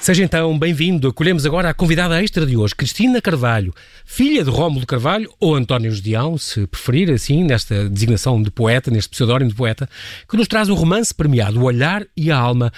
Seja 0.00 0.24
então 0.24 0.58
bem-vindo. 0.58 1.08
Acolhemos 1.08 1.44
agora 1.44 1.68
a 1.68 1.74
convidada 1.74 2.22
extra 2.22 2.46
de 2.46 2.56
hoje, 2.56 2.74
Cristina 2.74 3.20
Carvalho, 3.20 3.74
filha 4.06 4.42
de 4.42 4.48
Rómulo 4.48 4.86
Carvalho, 4.86 5.30
ou 5.38 5.54
António 5.54 5.92
Gedeão, 5.92 6.38
se 6.38 6.66
preferir 6.66 7.10
assim, 7.10 7.44
nesta 7.44 7.86
designação 7.86 8.42
de 8.42 8.50
poeta, 8.50 8.90
neste 8.90 9.10
pseudónimo 9.10 9.50
de 9.50 9.56
poeta, 9.56 9.86
que 10.26 10.38
nos 10.38 10.48
traz 10.48 10.70
um 10.70 10.74
romance 10.74 11.14
premiado, 11.14 11.60
O 11.60 11.64
Olhar 11.64 12.06
e 12.16 12.30
a 12.30 12.38
Alma, 12.38 12.72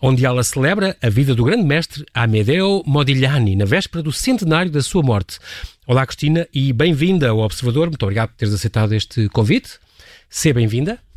onde 0.00 0.24
ela 0.24 0.44
celebra 0.44 0.96
a 1.02 1.08
vida 1.10 1.34
do 1.34 1.44
grande 1.44 1.64
mestre 1.64 2.06
Amedeo 2.14 2.84
Modigliani, 2.86 3.56
na 3.56 3.64
véspera 3.64 4.00
do 4.00 4.12
centenário 4.12 4.70
da 4.70 4.80
sua 4.80 5.02
morte. 5.02 5.40
Olá, 5.84 6.06
Cristina, 6.06 6.46
e 6.54 6.72
bem-vinda 6.72 7.28
ao 7.28 7.38
Observador. 7.38 7.88
Muito 7.88 8.04
obrigado 8.04 8.28
por 8.28 8.36
teres 8.36 8.54
aceitado 8.54 8.94
este 8.94 9.28
convite. 9.30 9.80
Seja 10.30 10.54
bem-vinda. 10.54 11.07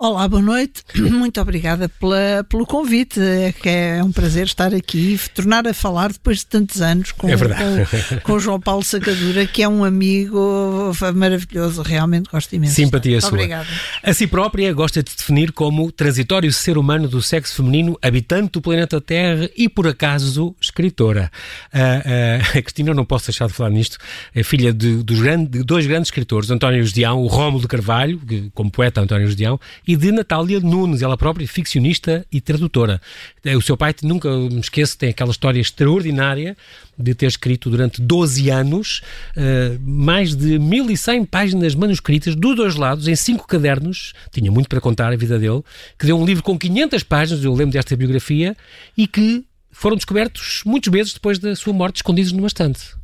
Olá, 0.00 0.28
boa 0.28 0.40
noite. 0.40 0.84
Muito 0.94 1.40
obrigada 1.40 1.88
pela, 1.88 2.46
pelo 2.48 2.64
convite. 2.64 3.18
É 3.20 3.50
que 3.50 3.68
é 3.68 4.00
um 4.04 4.12
prazer 4.12 4.46
estar 4.46 4.72
aqui 4.72 5.14
e 5.14 5.28
tornar 5.30 5.66
a 5.66 5.74
falar 5.74 6.12
depois 6.12 6.38
de 6.38 6.46
tantos 6.46 6.80
anos 6.80 7.10
com, 7.10 7.28
É 7.28 7.36
com, 7.36 8.20
com 8.22 8.32
o 8.34 8.38
João 8.38 8.60
Paulo 8.60 8.84
Sacadura, 8.84 9.44
que 9.44 9.60
é 9.60 9.68
um 9.68 9.82
amigo 9.82 10.92
maravilhoso. 11.16 11.82
Realmente 11.82 12.30
gosto 12.30 12.52
imenso. 12.54 12.76
Simpatia 12.76 13.14
Muito 13.14 13.22
sua. 13.26 13.30
Obrigada. 13.38 13.66
A 14.00 14.14
si 14.14 14.28
própria 14.28 14.72
gosta 14.72 15.02
de 15.02 15.10
definir 15.16 15.50
como 15.50 15.90
transitório 15.90 16.52
ser 16.52 16.78
humano 16.78 17.08
do 17.08 17.20
sexo 17.20 17.56
feminino, 17.56 17.98
habitante 18.00 18.52
do 18.52 18.60
planeta 18.62 19.00
Terra 19.00 19.50
e, 19.56 19.68
por 19.68 19.88
acaso, 19.88 20.54
escritora. 20.60 21.28
Ah, 21.72 22.02
ah, 22.04 22.38
a 22.56 22.62
Cristina, 22.62 22.90
eu 22.90 22.94
não 22.94 23.04
posso 23.04 23.26
deixar 23.26 23.48
de 23.48 23.52
falar 23.52 23.70
nisto, 23.70 23.98
é 24.32 24.44
filha 24.44 24.72
de, 24.72 25.02
grande- 25.02 25.58
de 25.58 25.64
dois 25.64 25.88
grandes 25.88 26.06
escritores, 26.06 26.48
António 26.52 26.84
Gedeão, 26.86 27.18
o 27.20 27.26
Rómulo 27.26 27.62
de 27.62 27.66
Carvalho, 27.66 28.16
que- 28.20 28.48
como 28.54 28.70
poeta 28.70 29.00
António 29.00 29.26
Gedeão, 29.28 29.58
e 29.88 29.96
de 29.96 30.12
Natália 30.12 30.60
Nunes, 30.60 31.00
ela 31.00 31.16
própria 31.16 31.48
ficcionista 31.48 32.26
e 32.30 32.42
tradutora. 32.42 33.00
Eh, 33.42 33.56
O 33.56 33.62
seu 33.62 33.74
pai, 33.74 33.94
nunca 34.02 34.28
me 34.30 34.60
esqueço, 34.60 34.98
tem 34.98 35.08
aquela 35.08 35.30
história 35.30 35.58
extraordinária 35.58 36.54
de 36.98 37.14
ter 37.14 37.24
escrito 37.24 37.70
durante 37.70 38.02
12 38.02 38.50
anos 38.50 39.00
eh, 39.34 39.78
mais 39.80 40.34
de 40.34 40.58
1100 40.58 41.24
páginas 41.24 41.74
manuscritas 41.74 42.36
dos 42.36 42.54
dois 42.54 42.74
lados, 42.74 43.08
em 43.08 43.16
cinco 43.16 43.46
cadernos, 43.46 44.12
tinha 44.30 44.52
muito 44.52 44.68
para 44.68 44.78
contar 44.78 45.10
a 45.10 45.16
vida 45.16 45.38
dele, 45.38 45.62
que 45.98 46.04
deu 46.04 46.20
um 46.20 46.26
livro 46.26 46.42
com 46.42 46.58
500 46.58 47.02
páginas, 47.04 47.42
eu 47.42 47.54
lembro 47.54 47.72
desta 47.72 47.96
biografia, 47.96 48.54
e 48.94 49.06
que 49.06 49.42
foram 49.70 49.96
descobertos 49.96 50.60
muitos 50.66 50.92
meses 50.92 51.14
depois 51.14 51.38
da 51.38 51.56
sua 51.56 51.72
morte, 51.72 51.96
escondidos 51.96 52.32
numa 52.32 52.48
estante. 52.48 52.98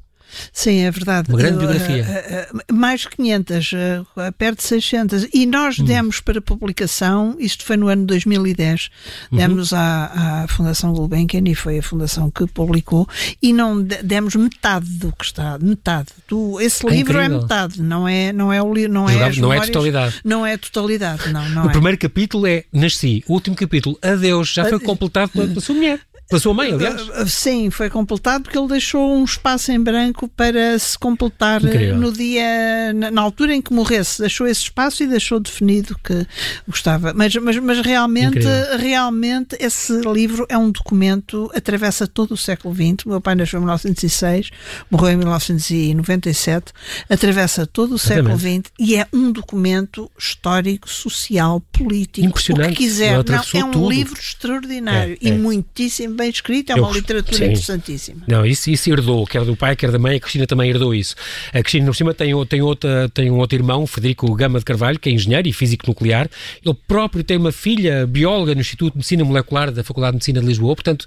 Sim, 0.52 0.78
é 0.80 0.90
verdade. 0.90 1.28
Uma 1.30 1.38
grande 1.38 1.58
biografia. 1.58 2.04
eh, 2.08 2.48
eh, 2.68 2.72
mais 2.72 3.00
de 3.02 3.08
500, 3.10 3.72
eh, 3.74 4.02
perto 4.38 4.58
de 4.58 4.64
600. 4.64 5.26
E 5.32 5.46
nós 5.46 5.78
Hum. 5.78 5.84
demos 5.84 6.20
para 6.20 6.40
publicação, 6.40 7.36
isto 7.38 7.64
foi 7.64 7.76
no 7.76 7.88
ano 7.88 8.02
de 8.02 8.06
2010, 8.08 8.90
Uhum. 9.30 9.38
demos 9.38 9.72
à, 9.72 10.42
à 10.44 10.48
Fundação 10.48 10.92
Gulbenkian 10.92 11.42
e 11.46 11.54
foi 11.54 11.78
a 11.78 11.82
fundação 11.82 12.30
que 12.30 12.46
publicou 12.46 13.08
e 13.42 13.52
não 13.52 13.82
de- 13.82 14.02
demos 14.02 14.34
metade 14.34 14.86
do 14.90 15.12
que 15.12 15.24
está, 15.24 15.58
metade. 15.58 16.08
Do, 16.28 16.60
esse 16.60 16.86
Ah, 16.86 16.90
livro 16.90 17.18
é 17.18 17.24
incrível. 17.24 17.42
metade, 17.42 17.82
não 17.82 18.06
é, 18.08 18.32
não 18.32 18.52
é 18.52 18.62
o 18.62 18.72
livro, 18.72 18.92
não 18.92 19.08
é 19.08 19.12
Jogava- 19.12 19.30
não 19.36 19.52
é 19.52 19.56
memórias, 19.56 19.66
totalidade. 19.68 20.14
Não 20.24 20.46
é 20.46 20.56
totalidade, 20.56 21.32
não, 21.32 21.48
não 21.50 21.66
o 21.66 21.68
é. 21.68 21.72
primeiro 21.72 21.98
capítulo 21.98 22.46
é 22.46 22.64
Nasci, 22.72 23.22
o 23.28 23.32
último 23.34 23.56
capítulo, 23.56 23.98
Adeus, 24.02 24.48
já 24.52 24.64
foi 24.66 24.78
completado 24.80 25.30
pela, 25.32 25.46
pela 25.48 25.60
sua 25.60 25.74
mulher, 25.74 26.00
pela 26.28 26.40
sua 26.40 26.54
mãe, 26.54 26.72
aliás. 26.72 27.08
Uh, 27.08 27.28
Sim, 27.28 27.70
foi 27.70 27.90
completado 27.90 28.44
porque 28.44 28.58
ele 28.58 28.68
deixou 28.68 29.14
um 29.14 29.24
espaço 29.24 29.70
em 29.70 29.80
branco 29.80 30.26
para 30.28 30.78
se 30.78 30.98
completar 30.98 31.62
uh, 31.62 31.66
Incrível. 31.66 31.96
no 31.98 32.12
dia, 32.12 32.92
na, 32.94 33.10
na 33.10 33.20
altura 33.20 33.54
em 33.54 33.60
que 33.60 33.72
morresse. 33.72 34.20
Deixou 34.20 34.46
esse 34.46 34.62
espaço 34.62 35.02
e 35.02 35.06
deixou 35.06 35.38
definido 35.38 35.96
que 36.02 36.26
gostava. 36.66 37.12
Mas, 37.14 37.34
mas, 37.36 37.58
mas 37.58 37.80
realmente, 37.80 38.38
Incrível. 38.38 38.78
realmente 38.78 39.56
esse 39.60 39.92
livro 40.00 40.46
é 40.48 40.56
um 40.56 40.70
documento, 40.70 41.50
atravessa 41.54 42.06
todo 42.06 42.32
o 42.32 42.36
século 42.36 42.74
XX. 42.74 43.04
O 43.04 43.10
meu 43.10 43.20
pai 43.20 43.34
nasceu 43.34 43.58
em 43.58 43.62
1906, 43.62 44.50
morreu 44.90 45.10
em 45.10 45.16
1997, 45.16 46.72
atravessa 47.08 47.66
todo 47.66 47.94
o 47.94 47.98
século 47.98 48.38
XX 48.38 48.72
e 48.78 48.96
é 48.96 49.06
um 49.12 49.30
documento 49.30 50.10
histórico, 50.18 50.88
social, 50.88 51.60
político, 51.72 52.26
o 52.28 52.32
que 52.32 52.74
quiser. 52.74 53.22
Não, 53.24 53.60
é 53.60 53.64
um 53.64 53.70
tudo. 53.70 53.90
livro 53.90 54.18
extraordinário 54.18 55.14
É, 55.14 55.18
e 55.20 55.28
é. 55.30 55.32
muitíssimo 55.32 56.13
bem 56.14 56.30
escrito. 56.30 56.70
É 56.70 56.72
Eu 56.72 56.78
uma 56.78 56.86
gosto- 56.88 56.96
literatura 57.00 57.36
sim. 57.38 57.44
interessantíssima. 57.44 58.22
Não, 58.26 58.46
isso, 58.46 58.70
isso 58.70 58.90
herdou, 58.90 59.26
quer 59.26 59.44
do 59.44 59.56
pai, 59.56 59.76
quer 59.76 59.90
da 59.90 59.98
mãe, 59.98 60.16
a 60.16 60.20
Cristina 60.20 60.46
também 60.46 60.70
herdou 60.70 60.94
isso. 60.94 61.14
A 61.52 61.60
Cristina, 61.62 61.86
por 61.86 61.94
cima, 61.96 62.14
tem, 62.14 62.32
tem, 62.46 62.62
outra, 62.62 63.08
tem 63.12 63.30
um 63.30 63.38
outro 63.38 63.56
irmão, 63.58 63.86
Federico 63.86 64.32
Gama 64.34 64.58
de 64.58 64.64
Carvalho, 64.64 64.98
que 64.98 65.08
é 65.08 65.12
engenheiro 65.12 65.46
e 65.48 65.52
físico 65.52 65.84
nuclear. 65.86 66.28
Ele 66.64 66.74
próprio 66.88 67.22
tem 67.24 67.36
uma 67.36 67.52
filha 67.52 68.06
bióloga 68.06 68.54
no 68.54 68.60
Instituto 68.60 68.92
de 68.92 68.98
Medicina 68.98 69.24
Molecular 69.24 69.70
da 69.70 69.82
Faculdade 69.84 70.12
de 70.12 70.16
Medicina 70.16 70.40
de 70.40 70.46
Lisboa, 70.46 70.74
portanto, 70.74 71.06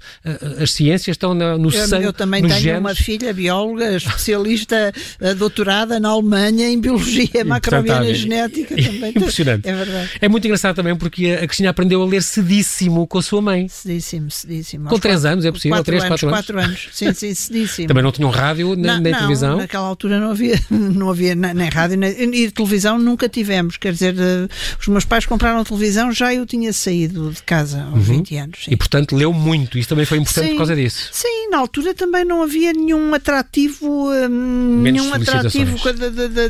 as 0.60 0.70
ciências 0.72 1.14
estão 1.14 1.34
na- 1.34 1.56
no 1.58 1.68
Eu, 1.72 1.86
sangue, 1.86 2.04
eu 2.04 2.12
também 2.12 2.42
tenho 2.46 2.60
genes. 2.60 2.80
uma 2.80 2.94
filha 2.94 3.32
bióloga, 3.32 3.96
especialista 3.96 4.92
doutorada 5.38 5.98
na 6.00 6.08
Alemanha 6.10 6.68
em 6.68 6.78
biologia 6.80 7.44
macrobiana 7.44 8.08
e 8.08 8.14
genética 8.14 8.74
também. 8.76 9.10
Impressionante. 9.16 9.68
É 9.68 9.72
verdade. 9.74 10.10
É 10.20 10.28
muito 10.28 10.44
engraçado 10.46 10.76
também 10.76 10.94
porque 10.96 11.30
a 11.32 11.46
Cristina 11.46 11.70
aprendeu 11.70 12.02
a 12.02 12.06
ler 12.06 12.22
cedíssimo 12.22 13.06
com 13.06 13.18
a 13.18 13.22
sua 13.22 13.40
mãe. 13.40 13.68
Cedíssimo, 13.68 14.30
cedíssimo. 14.30 14.88
Com 14.88 14.97
Aos 14.98 15.02
três 15.02 15.16
quatro- 15.20 15.32
anos, 15.32 15.44
é 15.44 15.52
possível? 15.52 15.76
Quatro 15.78 15.84
Três, 15.92 16.04
anos, 16.04 16.20
quatro 16.20 16.28
anos? 16.28 16.46
quatro 16.46 16.58
anos. 16.60 16.88
Sim, 16.92 17.12
sim, 17.14 17.34
cedíssimo. 17.34 17.88
Também 17.88 18.02
não 18.02 18.12
tinham 18.12 18.30
rádio 18.30 18.74
nem, 18.74 18.84
Não, 18.86 18.98
nem 19.00 19.12
não, 19.12 19.18
televisão. 19.18 19.56
naquela 19.58 19.86
altura 19.86 20.20
não 20.20 20.30
havia, 20.30 20.60
não 20.70 21.10
havia 21.10 21.34
nem, 21.34 21.68
rádio 21.68 21.96
nem, 21.96 22.12
e 22.34 22.50
televisão 22.50 22.98
nunca 22.98 23.28
tivemos. 23.28 23.76
Quer 23.76 23.92
dizer, 23.92 24.14
eh, 24.18 24.48
os 24.80 24.86
meus 24.88 25.04
pais 25.04 25.24
compraram 25.26 25.62
televisão, 25.64 26.12
já 26.12 26.32
eu 26.34 26.44
tinha 26.46 26.72
saído 26.72 27.30
de 27.30 27.42
casa 27.42 27.82
aos 27.92 28.04
20 28.04 28.36
anos. 28.36 28.58
sim. 28.64 28.70
Uhum. 28.70 28.74
E 28.74 28.76
portanto 28.76 29.16
leu 29.16 29.32
muito. 29.32 29.78
Isso 29.78 29.88
também 29.88 30.04
foi 30.04 30.18
importante 30.18 30.46
Sim. 30.46 30.52
por 30.52 30.58
causa 30.58 30.76
disso. 30.76 31.08
Sim, 31.12 31.48
na 31.50 31.58
altura 31.58 31.94
também 31.94 32.24
não 32.24 32.42
havia 32.42 32.72
nenhum 32.72 33.14
atrativo, 33.14 34.10
hum, 34.10 34.80
nenhum 34.82 35.12
atrativo 35.14 35.78
solicitações. 35.78 36.48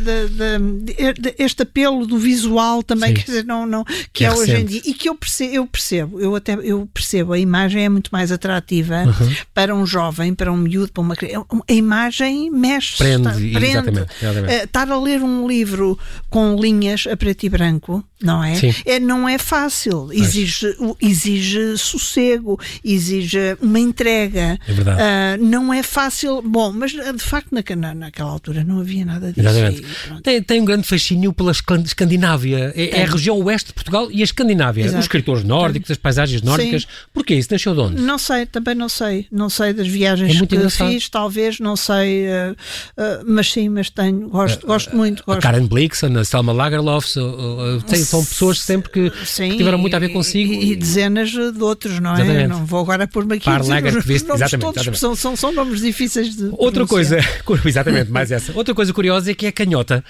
de, 0.83 1.35
este 1.39 1.63
apelo 1.63 2.07
do 2.07 2.19
visual 2.19 2.83
também, 2.83 3.09
Sim. 3.11 3.15
quer 3.15 3.25
dizer, 3.25 3.45
não, 3.45 3.67
não, 3.67 3.85
que, 3.85 3.95
Que 4.13 4.25
é 4.25 4.29
é, 4.29 4.33
hoje 4.33 4.57
em 4.57 4.65
dia 4.65 4.83
e 4.85 4.95
que 4.95 5.09
eu 5.09 5.15
percebo, 5.15 5.55
eu 5.55 5.67
percebo, 5.67 6.21
eu 6.21 6.35
até 6.35 6.55
eu 6.63 6.89
percebo, 6.93 7.33
a 7.33 7.39
imagem 7.39 7.85
é 7.85 7.89
muito 7.89 8.11
mais 8.11 8.31
atrativa 8.39 9.05
Uhum. 9.05 9.35
para 9.53 9.75
um 9.75 9.85
jovem, 9.85 10.35
para 10.35 10.53
um 10.53 10.57
miúdo, 10.57 10.93
para 10.93 11.01
uma 11.03 11.15
criança. 11.17 11.45
A 11.69 11.73
imagem 11.73 12.51
mexe, 12.51 12.97
Prende, 12.99 13.29
está- 13.29 13.41
exatamente, 13.69 14.11
exatamente. 14.23 14.53
Eh, 14.55 14.65
Estar 14.65 14.91
a 14.91 14.99
ler 15.01 15.23
um 15.23 15.47
livro 15.47 15.99
com 16.31 16.57
linhas 16.57 17.07
a 17.11 17.17
preto 17.17 17.45
e 17.45 17.49
branco, 17.49 18.05
não 18.23 18.43
é? 18.43 18.55
Sim. 18.55 18.75
é 18.85 18.99
não 18.99 19.29
é 19.29 19.39
fácil. 19.39 20.09
Exige, 20.13 20.75
exige 21.01 21.77
sossego, 21.77 22.59
exige 22.85 23.57
uma 23.61 23.79
entrega. 23.79 24.59
É 24.67 24.73
verdade. 24.73 25.01
Ah, 25.01 25.37
não 25.39 25.73
é 25.73 25.83
fácil. 25.83 26.43
Bom, 26.43 26.73
mas 26.73 26.95
ah, 26.99 27.13
de 27.13 27.23
facto 27.23 27.49
naque- 27.53 27.77
na, 27.77 27.95
naquela 27.95 28.31
altura 28.31 28.65
não 28.65 28.81
havia 28.81 29.05
nada 29.05 29.33
disso. 29.33 29.41
Exatamente. 29.49 29.85
E. 30.19 30.23
Tem, 30.23 30.43
tem 30.43 30.61
um 30.61 30.65
grande 30.65 30.87
fascínio 30.87 31.33
pela 31.33 31.53
Escan- 31.53 31.83
Escandinávia. 31.85 32.73
É, 32.75 33.01
é 33.01 33.05
a 33.05 33.07
região 33.07 33.39
oeste 33.43 33.69
de 33.69 33.75
Portugal 33.75 34.09
e 34.11 34.21
a 34.21 34.25
Escandinávia. 34.25 34.83
Exato. 34.85 34.99
Os 34.99 35.05
escritores 35.05 35.45
nórdicos, 35.45 35.91
as 35.91 35.97
paisagens 35.97 36.43
nórdicas. 36.43 36.87
Porquê? 37.13 37.35
Isso 37.35 37.49
nasceu 37.53 37.75
de 37.75 37.81
onde? 37.81 38.01
Não 38.03 38.19
sei, 38.19 38.47
também 38.47 38.75
não 38.75 38.89
sei. 38.89 39.27
Não 39.31 39.49
sei 39.51 39.73
das 39.73 39.87
viagens 39.87 40.35
É 40.41 40.47
que 40.47 40.55
engraçado. 40.57 40.91
fiz, 40.91 41.09
talvez, 41.09 41.61
não 41.61 41.77
sei. 41.77 42.29
ah, 42.29 42.55
ah, 42.97 43.23
mas 43.27 43.51
sim, 43.53 43.69
mas 43.69 43.91
tenho. 43.91 44.29
Gosto, 44.29 44.67
gosto 44.67 44.95
muito. 44.97 45.23
A 45.23 45.27
Gosto. 45.27 45.43
Karen 45.43 45.67
Blixen, 45.67 46.17
a 46.17 46.25
Selma 46.25 46.53
Lagerlof, 46.53 47.07
so- 47.09 47.21
uh, 47.21 47.77
uh, 47.77 47.83
tem- 47.83 48.08
são 48.09 48.25
pessoas 48.25 48.61
sempre 48.61 48.91
que, 48.91 49.13
Sim, 49.25 49.51
que 49.51 49.57
tiveram 49.59 49.79
muito 49.79 49.95
a 49.95 49.99
ver 49.99 50.09
consigo. 50.11 50.53
E, 50.53 50.73
e 50.73 50.77
dezenas 50.77 51.31
de 51.31 51.63
outros, 51.63 52.01
não 52.01 52.11
é? 52.17 52.21
Exatamente. 52.23 52.49
Não 52.49 52.65
vou 52.67 52.81
agora 52.81 53.07
pôr-me 53.07 53.37
aqui 53.37 53.45
Par 53.45 53.57
a 53.57 53.61
dizer 53.61 53.83
que 53.83 53.91
viste- 54.01 54.27
nomes 54.29 54.43
exatamente, 54.43 54.61
todos, 54.67 54.77
exatamente. 54.83 54.99
São, 54.99 55.15
são, 55.17 55.37
são 55.37 55.53
nomes 55.53 55.81
difíceis 55.81 56.35
de 56.37 56.45
Outra 56.53 56.87
pronunciar. 56.87 57.43
coisa, 57.45 57.65
exatamente, 57.69 58.11
mais 58.11 58.31
essa. 58.33 58.53
Outra 58.55 58.75
coisa 58.75 58.93
curiosa 58.93 59.31
é 59.31 59.35
que 59.35 59.47
é 59.47 59.53
canhota. 59.53 60.05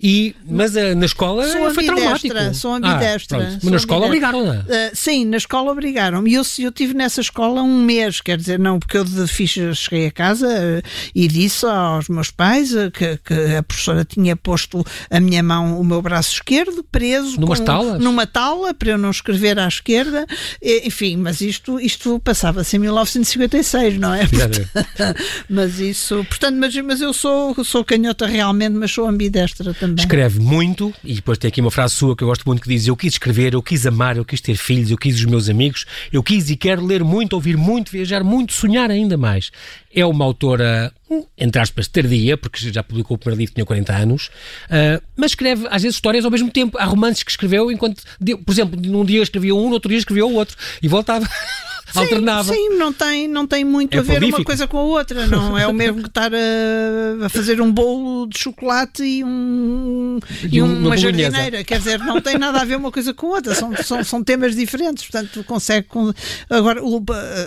E, 0.00 0.34
mas 0.48 0.74
uh, 0.74 0.94
na 0.96 1.06
escola 1.06 1.46
Sou 1.48 1.72
foi 1.74 1.84
traumático. 1.84 2.26
ambidestra, 2.34 2.54
sou 2.54 2.72
Ah, 2.72 2.76
ambidestra. 2.76 3.38
pronto. 3.38 3.52
mas 3.52 3.62
sou 3.62 3.70
na 3.70 3.76
escola 3.76 4.06
obrigaram-na. 4.06 4.60
Uh, 4.60 4.64
sim, 4.94 5.24
na 5.24 5.36
escola 5.36 5.70
obrigaram-me. 5.70 6.30
E 6.30 6.34
eu, 6.34 6.42
eu 6.58 6.72
tive 6.72 6.94
nessa 6.94 7.20
escola 7.20 7.62
um 7.62 7.82
mês, 7.82 8.20
quer 8.20 8.36
dizer, 8.36 8.58
não, 8.58 8.78
porque 8.78 8.96
eu 8.96 9.04
de 9.04 9.26
ficha 9.28 9.72
cheguei 9.74 10.06
a 10.06 10.10
casa 10.10 10.46
uh, 10.48 10.88
e 11.14 11.28
disse 11.28 11.64
aos 11.66 12.08
meus 12.08 12.30
pais 12.30 12.72
uh, 12.74 12.90
que, 12.90 13.16
que 13.24 13.34
a 13.56 13.62
professora 13.62 14.04
tinha 14.04 14.34
posto 14.34 14.84
a 15.10 15.20
minha 15.20 15.42
mão, 15.42 15.80
o 15.80 15.84
meu 15.84 16.02
braço 16.02 16.32
esquerdo, 16.34 16.84
preso 16.90 17.38
Numas 17.42 17.58
com- 17.60 17.64
talas? 17.64 18.00
numa 18.02 18.26
tala 18.26 18.72
para 18.74 18.90
eu 18.90 18.98
não 18.98 19.10
escrever 19.10 19.58
à 19.58 19.68
esquerda. 19.68 20.26
E, 20.60 20.86
enfim, 20.88 21.16
mas 21.16 21.40
isto, 21.40 21.78
isto 21.80 22.18
passava-se 22.20 22.76
em 22.76 22.80
1956, 22.80 23.98
não 23.98 24.14
é? 24.14 24.22
Mas 25.48 25.78
isso, 25.78 26.24
portanto, 26.28 26.56
mas, 26.56 26.74
mas 26.76 27.00
eu 27.00 27.12
sou, 27.12 27.54
sou 27.64 27.84
canhota 27.84 28.26
realmente, 28.26 28.72
mas 28.74 28.90
sou 28.90 29.06
ambidestra 29.06 29.74
também. 29.74 30.04
Escreve 30.04 30.40
muito, 30.40 30.92
e 31.04 31.14
depois 31.14 31.38
tem 31.38 31.48
aqui 31.48 31.60
uma 31.60 31.70
frase 31.70 31.94
sua 31.94 32.16
que 32.16 32.22
eu 32.24 32.28
gosto 32.28 32.44
muito 32.46 32.62
que 32.62 32.68
diz: 32.68 32.86
Eu 32.86 32.96
quis 32.96 33.14
escrever, 33.14 33.54
eu 33.54 33.62
quis 33.62 33.86
amar, 33.86 34.16
eu 34.16 34.24
quis 34.24 34.40
ter 34.40 34.56
filhos, 34.56 34.90
eu 34.90 34.98
quis 34.98 35.16
os 35.16 35.24
meus 35.24 35.48
amigos, 35.48 35.84
eu 36.12 36.22
quis 36.22 36.50
e 36.50 36.56
quero 36.56 36.84
ler 36.84 37.04
muito, 37.04 37.34
ouvir 37.34 37.56
muito, 37.56 37.90
viajar 37.90 38.22
muito, 38.24 38.52
sonhar 38.52 38.90
ainda 38.90 39.16
mais. 39.16 39.50
É 39.94 40.04
uma 40.06 40.24
autora, 40.24 40.92
entre 41.36 41.60
aspas, 41.60 41.88
tardia, 41.88 42.36
porque 42.36 42.72
já 42.72 42.82
publicou 42.82 43.14
o 43.16 43.18
primeiro 43.18 43.40
livro, 43.40 43.54
tinha 43.54 43.64
40 43.64 43.92
anos, 43.92 44.30
ah, 44.70 45.00
mas 45.16 45.32
escreve 45.32 45.66
às 45.70 45.82
vezes 45.82 45.96
histórias 45.96 46.24
ao 46.24 46.30
mesmo 46.30 46.50
tempo. 46.50 46.78
Há 46.78 46.84
romances 46.84 47.22
que 47.22 47.30
escreveu 47.30 47.70
enquanto, 47.70 48.02
por 48.44 48.52
exemplo, 48.52 48.80
num 48.80 49.04
dia 49.04 49.22
escrevia 49.22 49.54
um, 49.54 49.68
no 49.68 49.74
outro 49.74 49.88
dia 49.88 49.98
escrevia 49.98 50.26
o 50.26 50.34
outro, 50.34 50.56
e 50.82 50.88
voltava. 50.88 51.28
sim, 51.92 52.00
alternava. 52.00 52.52
Sim, 52.52 52.68
não 52.76 52.92
tem, 52.92 53.28
não 53.28 53.46
tem 53.46 53.64
muito 53.64 53.94
É 53.96 54.00
a 54.00 54.02
ver 54.02 54.22
uma 54.24 54.42
coisa 54.44 54.66
com 54.66 54.78
a 54.78 54.82
outra. 54.82 55.26
Não 55.26 55.56
é 55.58 55.66
o 55.66 55.72
mesmo 55.72 56.02
que 56.02 56.08
estar 56.08 56.30
a, 56.34 57.26
a 57.26 57.28
fazer 57.28 57.60
um 57.60 57.70
bolo 57.72 58.26
de 58.26 58.38
chocolate 58.38 59.02
e, 59.02 59.22
um, 59.24 60.18
E 60.42 60.56
e 60.56 60.62
uma 60.62 60.72
uma 60.72 60.80
bolonhesa. 60.96 61.02
jardineira. 61.30 61.64
Quer 61.64 61.78
dizer, 61.78 61.98
não 62.00 62.20
tem 62.20 62.38
nada 62.38 62.60
a 62.60 62.64
ver 62.64 62.76
uma 62.76 62.90
coisa 62.92 63.12
com 63.14 63.26
a 63.28 63.30
outra. 63.36 63.54
São, 63.54 63.74
são, 63.76 64.04
são 64.04 64.22
temas 64.24 64.54
diferentes. 64.54 65.04
Portanto, 65.04 65.42
consegue. 65.44 65.86
con- 65.88 66.12
Agora, 66.50 66.80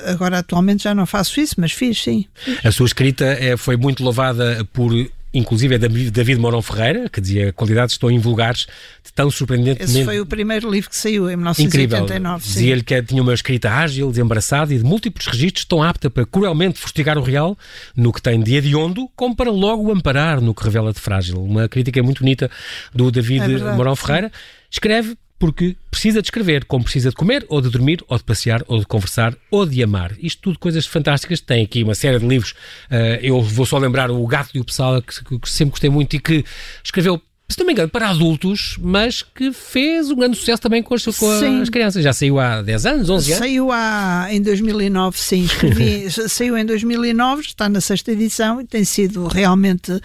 agora, 0.08 0.40
atualmente 0.40 0.84
já 0.84 0.94
não 0.96 1.06
faço 1.06 1.40
isso, 1.40 1.56
mas 1.58 1.72
fiz, 1.72 2.02
sim. 2.02 2.26
A 2.64 2.72
sua 2.72 2.86
escrita 2.86 3.26
eh, 3.26 3.58
foi 3.58 3.76
muito 3.78 4.04
louvada 4.04 4.68
por, 4.74 4.92
inclusive, 5.38 5.76
é 5.76 5.78
Davi- 5.78 6.10
David 6.10 6.40
Morão 6.40 6.62
Ferreira, 6.62 7.10
que 7.10 7.22
dizia 7.22 7.54
qualidades 7.54 7.94
estão 7.94 8.10
invulgares 8.10 8.66
tão 9.14 9.30
surpreendentemente 9.30 9.92
Esse 9.92 10.04
foi 10.06 10.20
o 10.20 10.26
primeiro 10.26 10.70
livro 10.72 10.90
que 10.90 10.96
saiu 10.96 11.30
em 11.30 11.34
incrível. 11.34 12.00
1989. 12.00 12.44
sim. 12.44 12.50
Dizia-lhe 12.54 12.84
que 12.84 13.02
tinha 13.04 13.22
uma 13.22 13.34
escrita 13.34 13.70
ágil, 13.72 14.10
desembaraçada 14.10 14.74
e 14.74 14.78
de 14.78 14.84
múltiplos 14.84 15.28
registros 15.28 15.66
tão 15.66 15.84
apta 15.84 16.10
para 16.10 16.26
cruelmente 16.26 16.80
fustigar 16.80 17.18
o 17.18 17.22
real 17.22 17.58
no 17.96 18.12
que 18.12 18.22
tem 18.22 18.42
de 18.42 18.56
hediondo, 18.56 19.08
como 19.16 19.36
para 19.36 19.52
logo 19.52 19.92
amparar 19.92 20.42
no 20.42 20.54
que 20.54 20.64
revela 20.64 20.92
de 20.92 21.00
frágil. 21.00 21.44
Uma 21.44 21.68
crítica 21.70 22.02
muito 22.02 22.20
bonita 22.20 22.50
do 22.94 23.12
David 23.12 23.44
É 23.44 23.48
verdade. 23.48 23.96
Ferreira. 23.96 24.32
Escreve 24.72 25.16
porque 25.46 25.78
precisa 25.92 26.24
de 26.24 26.26
escrever, 26.26 26.66
como 26.66 26.84
precisa 26.84 27.12
de 27.12 27.16
comer, 27.16 27.46
ou 27.50 27.62
de 27.62 27.70
dormir, 27.70 28.04
ou 28.08 28.18
de 28.18 28.24
passear, 28.24 28.64
ou 28.66 28.80
de 28.80 28.86
conversar, 28.88 29.38
ou 29.52 29.64
de 29.64 29.84
amar. 29.84 30.12
Isto 30.18 30.42
tudo 30.42 30.58
coisas 30.58 30.88
fantásticas. 30.88 31.40
Tem 31.40 31.64
aqui 31.64 31.84
uma 31.84 31.94
série 31.94 32.18
de 32.18 32.26
livros. 32.26 32.56
eh, 32.90 33.20
eu 33.22 33.40
vou 33.40 33.64
só 33.64 33.78
lembrar 33.78 34.10
o 34.10 34.26
Gato 34.26 34.50
e 34.56 34.60
o 34.60 34.66
Pessala, 34.66 35.04
que, 35.04 35.40
que 35.40 35.48
sempre 35.48 35.74
gostei 35.74 35.90
muito 35.92 36.16
e 36.16 36.20
que 36.20 36.44
escreveu. 36.84 37.22
Se 37.48 37.60
não 37.60 37.68
me 37.68 37.74
engano, 37.74 37.88
para 37.90 38.10
adultos, 38.10 38.76
mas 38.82 39.22
que 39.22 39.54
fez 39.54 40.10
um 40.10 40.16
grande 40.16 40.36
sucesso 40.36 40.60
também 40.62 40.82
com 40.82 40.96
as, 40.96 41.06
com 41.06 41.62
as 41.62 41.70
crianças. 41.70 42.04
Já 42.04 42.12
saiu 42.12 42.40
há 42.40 42.64
10 42.64 42.86
anos, 42.88 43.10
11 43.10 43.32
anos. 43.34 43.40
Saiu 43.46 43.72
há, 43.72 44.28
em 44.32 44.42
2009, 44.42 45.18
sim, 45.20 45.44
escrevi, 45.46 46.10
saiu 46.28 46.58
em 46.58 46.66
2009, 46.66 47.42
está 47.44 47.70
na 47.70 47.80
sexta 47.82 48.12
edição 48.12 48.60
e 48.60 48.66
tem 48.66 48.84
sido 48.84 49.28
realmente, 49.28 49.92
uh, 49.92 50.02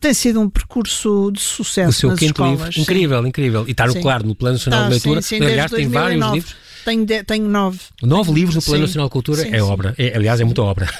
tem 0.00 0.14
sido 0.14 0.40
um 0.40 0.48
percurso 0.48 1.30
de 1.30 1.40
sucesso 1.42 1.90
O 1.90 1.92
seu 1.92 2.10
nas 2.10 2.18
quinto 2.18 2.30
escolas. 2.42 2.58
livro. 2.58 2.72
sim. 2.72 2.80
Incrível, 2.80 3.26
incrível. 3.26 3.64
E 3.68 3.72
está, 3.72 3.86
Sim. 3.88 4.00
claro, 4.00 4.26
no 4.26 4.34
Plano 4.34 4.54
Nacional 4.54 4.80
Tá, 4.80 4.86
de 4.86 4.92
Leitura. 4.94 5.20
sim, 5.20 5.38
sim, 5.38 5.44
Aliás, 5.44 5.70
tem 5.70 5.88
vários 5.88 6.20
2009. 6.20 6.34
livros. 6.36 6.62
Tenho, 6.84 7.06
de- 7.06 7.22
tenho 7.22 7.46
nove. 7.48 7.78
Nove 8.02 8.32
livros 8.32 8.56
no 8.56 8.60
Plano 8.62 8.78
Sim. 8.78 8.82
Nacional 8.88 9.06
de 9.06 9.12
Cultura 9.12 9.42
Sim, 9.42 9.50
é 9.50 9.58
sim. 9.58 9.60
obra. 9.60 9.94
É, 9.96 10.16
aliás, 10.16 10.40
é 10.40 10.44
muita 10.44 10.62
obra. 10.62 10.88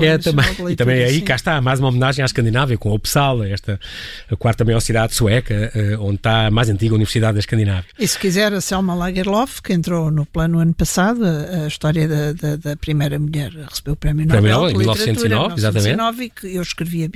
É 0.00 0.16
também, 0.18 0.44
de 0.46 0.52
e 0.60 0.64
Leitura, 0.64 0.76
também 0.76 1.04
aí 1.04 1.20
cá 1.22 1.34
está 1.34 1.60
mais 1.60 1.80
uma 1.80 1.88
homenagem 1.88 2.22
à 2.22 2.26
Escandinávia, 2.26 2.78
com 2.78 2.90
a 2.90 2.94
Uppsala, 2.94 3.48
esta 3.48 3.78
a 4.30 4.36
quarta 4.36 4.64
maior 4.64 4.80
cidade 4.80 5.14
sueca, 5.18 5.70
eh, 5.74 5.96
onde 5.98 6.16
está 6.16 6.46
a 6.46 6.50
mais 6.50 6.68
antiga 6.68 6.94
Universidade 6.94 7.34
da 7.34 7.40
Escandinávia. 7.40 7.84
E 7.98 8.06
se 8.06 8.18
quiser, 8.18 8.52
a 8.52 8.60
Selma 8.60 8.94
Lagerlof, 8.94 9.60
que 9.62 9.72
entrou 9.72 10.10
no 10.10 10.24
plano 10.26 10.58
ano 10.60 10.72
passado, 10.74 11.22
a, 11.24 11.66
história 11.66 12.06
da, 12.08 12.32
da, 12.32 12.56
da 12.56 12.76
primeira 12.76 13.18
mulher, 13.18 13.50
recebeu 13.68 13.94
o 13.94 13.96
Prémio 13.96 14.26
Nobel 14.26 14.42
de 14.68 14.74
em 14.74 14.78
Literatura, 14.78 15.06
1909, 15.12 15.54
exatamente. 15.58 15.88
1909, 15.88 16.24
e 16.24 16.30
que 16.30 16.56
eu 16.56 16.62
escrevi 16.62 17.10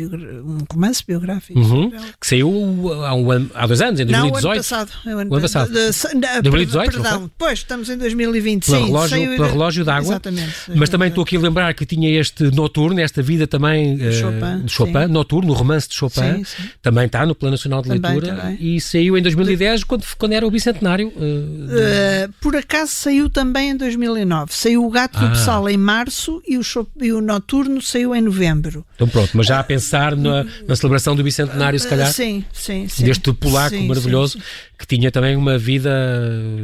um 0.45 0.59
romance 0.71 1.03
biográfico. 1.07 1.59
Uhum. 1.59 1.91
Que 2.21 2.27
saiu 2.27 2.93
há, 3.05 3.15
um 3.15 3.31
ano- 3.31 3.51
há 3.55 3.67
dois 3.67 3.81
anos, 3.81 4.01
em 4.01 4.05
Não, 4.05 4.29
o 4.29 4.31
2018. 4.33 4.47
ano 4.53 4.57
passado. 4.57 4.91
O 5.05 5.09
ano, 5.09 5.31
O 5.31 5.35
ano 5.35 5.43
passado. 5.43 5.69
de- 5.73 5.91
de- 5.91 6.21
de- 6.21 6.43
2018, 6.43 6.97
não 6.97 7.03
Perdão, 7.03 7.31
pois, 7.39 7.59
estamos 7.61 7.89
em 7.91 7.97
2020. 7.99 8.67
Pelo 8.71 8.87
relógio, 8.87 9.09
saiu 9.11 9.31
pelo 9.33 9.45
de- 9.47 9.53
relógio 9.53 9.85
d'água. 9.85 10.09
Exatamente. 10.13 10.55
Mas 10.75 10.89
também 10.89 11.09
estou 11.09 11.23
aqui 11.25 11.37
a 11.37 11.41
lembrar 11.41 11.75
que 11.75 11.85
tinha 11.87 12.09
este 12.19 12.45
noturno, 12.55 13.01
esta 13.01 13.23
vida 13.23 13.47
também 13.47 13.99
eh, 14.01 14.13
Chopin, 14.13 14.65
de 14.65 14.73
Chopin, 14.73 15.07
noturno, 15.09 15.53
o 15.53 15.55
romance 15.55 15.89
de 15.89 15.95
Chopin, 15.95 16.39
Sim, 16.39 16.45
sim. 16.45 16.63
também 16.81 17.07
está 17.07 17.25
no 17.27 17.35
Plano 17.35 17.53
Nacional 17.53 17.82
de 17.83 17.89
Também, 17.89 18.13
Leitura 18.13 18.37
também. 18.37 18.59
e 18.61 18.81
saiu 18.81 19.17
em 19.19 19.23
2010, 19.23 19.85
quando, 19.85 20.05
quando 20.19 20.33
era 20.33 20.47
o 20.47 20.51
bicentenário. 20.51 21.13
eh, 21.19 22.29
Uh, 22.29 22.33
por 22.41 22.55
acaso 22.57 22.93
saiu 22.93 23.29
também 23.31 23.71
em 23.71 23.77
2009. 23.77 24.53
Saiu 24.53 24.85
o 24.85 24.91
Gato 24.91 25.19
Ah. 25.19 25.27
o 25.27 25.29
Pessal 25.31 25.69
em 25.69 25.77
março 25.77 26.43
e 26.47 26.57
o, 26.59 26.63
Chop- 26.63 26.91
e 27.01 27.13
o 27.13 27.21
Noturno 27.21 27.81
saiu 27.83 28.15
em 28.15 28.21
novembro. 28.21 28.85
Então 28.95 29.09
pronto, 29.09 29.31
mas 29.35 29.47
já 29.47 29.59
a 29.59 29.65
pensar 29.65 30.15
na, 30.17 30.45
na 30.67 30.77
celebração 30.77 31.17
do 31.17 31.23
bicentenário, 31.23 31.79
se 31.79 31.89
calhar, 31.89 32.09
Uh, 32.11 32.13
sim, 32.13 32.45
sim, 32.53 32.89
sim. 32.89 33.05
deste 33.05 33.33
polaco 33.33 33.71
Sim, 33.77 33.87
maravilhoso, 33.89 34.35
sim, 34.35 34.39
sim. 34.41 34.45
que 34.79 34.87
tinha 34.87 35.11
também 35.11 35.35
uma 35.37 35.57
vida 35.59 35.91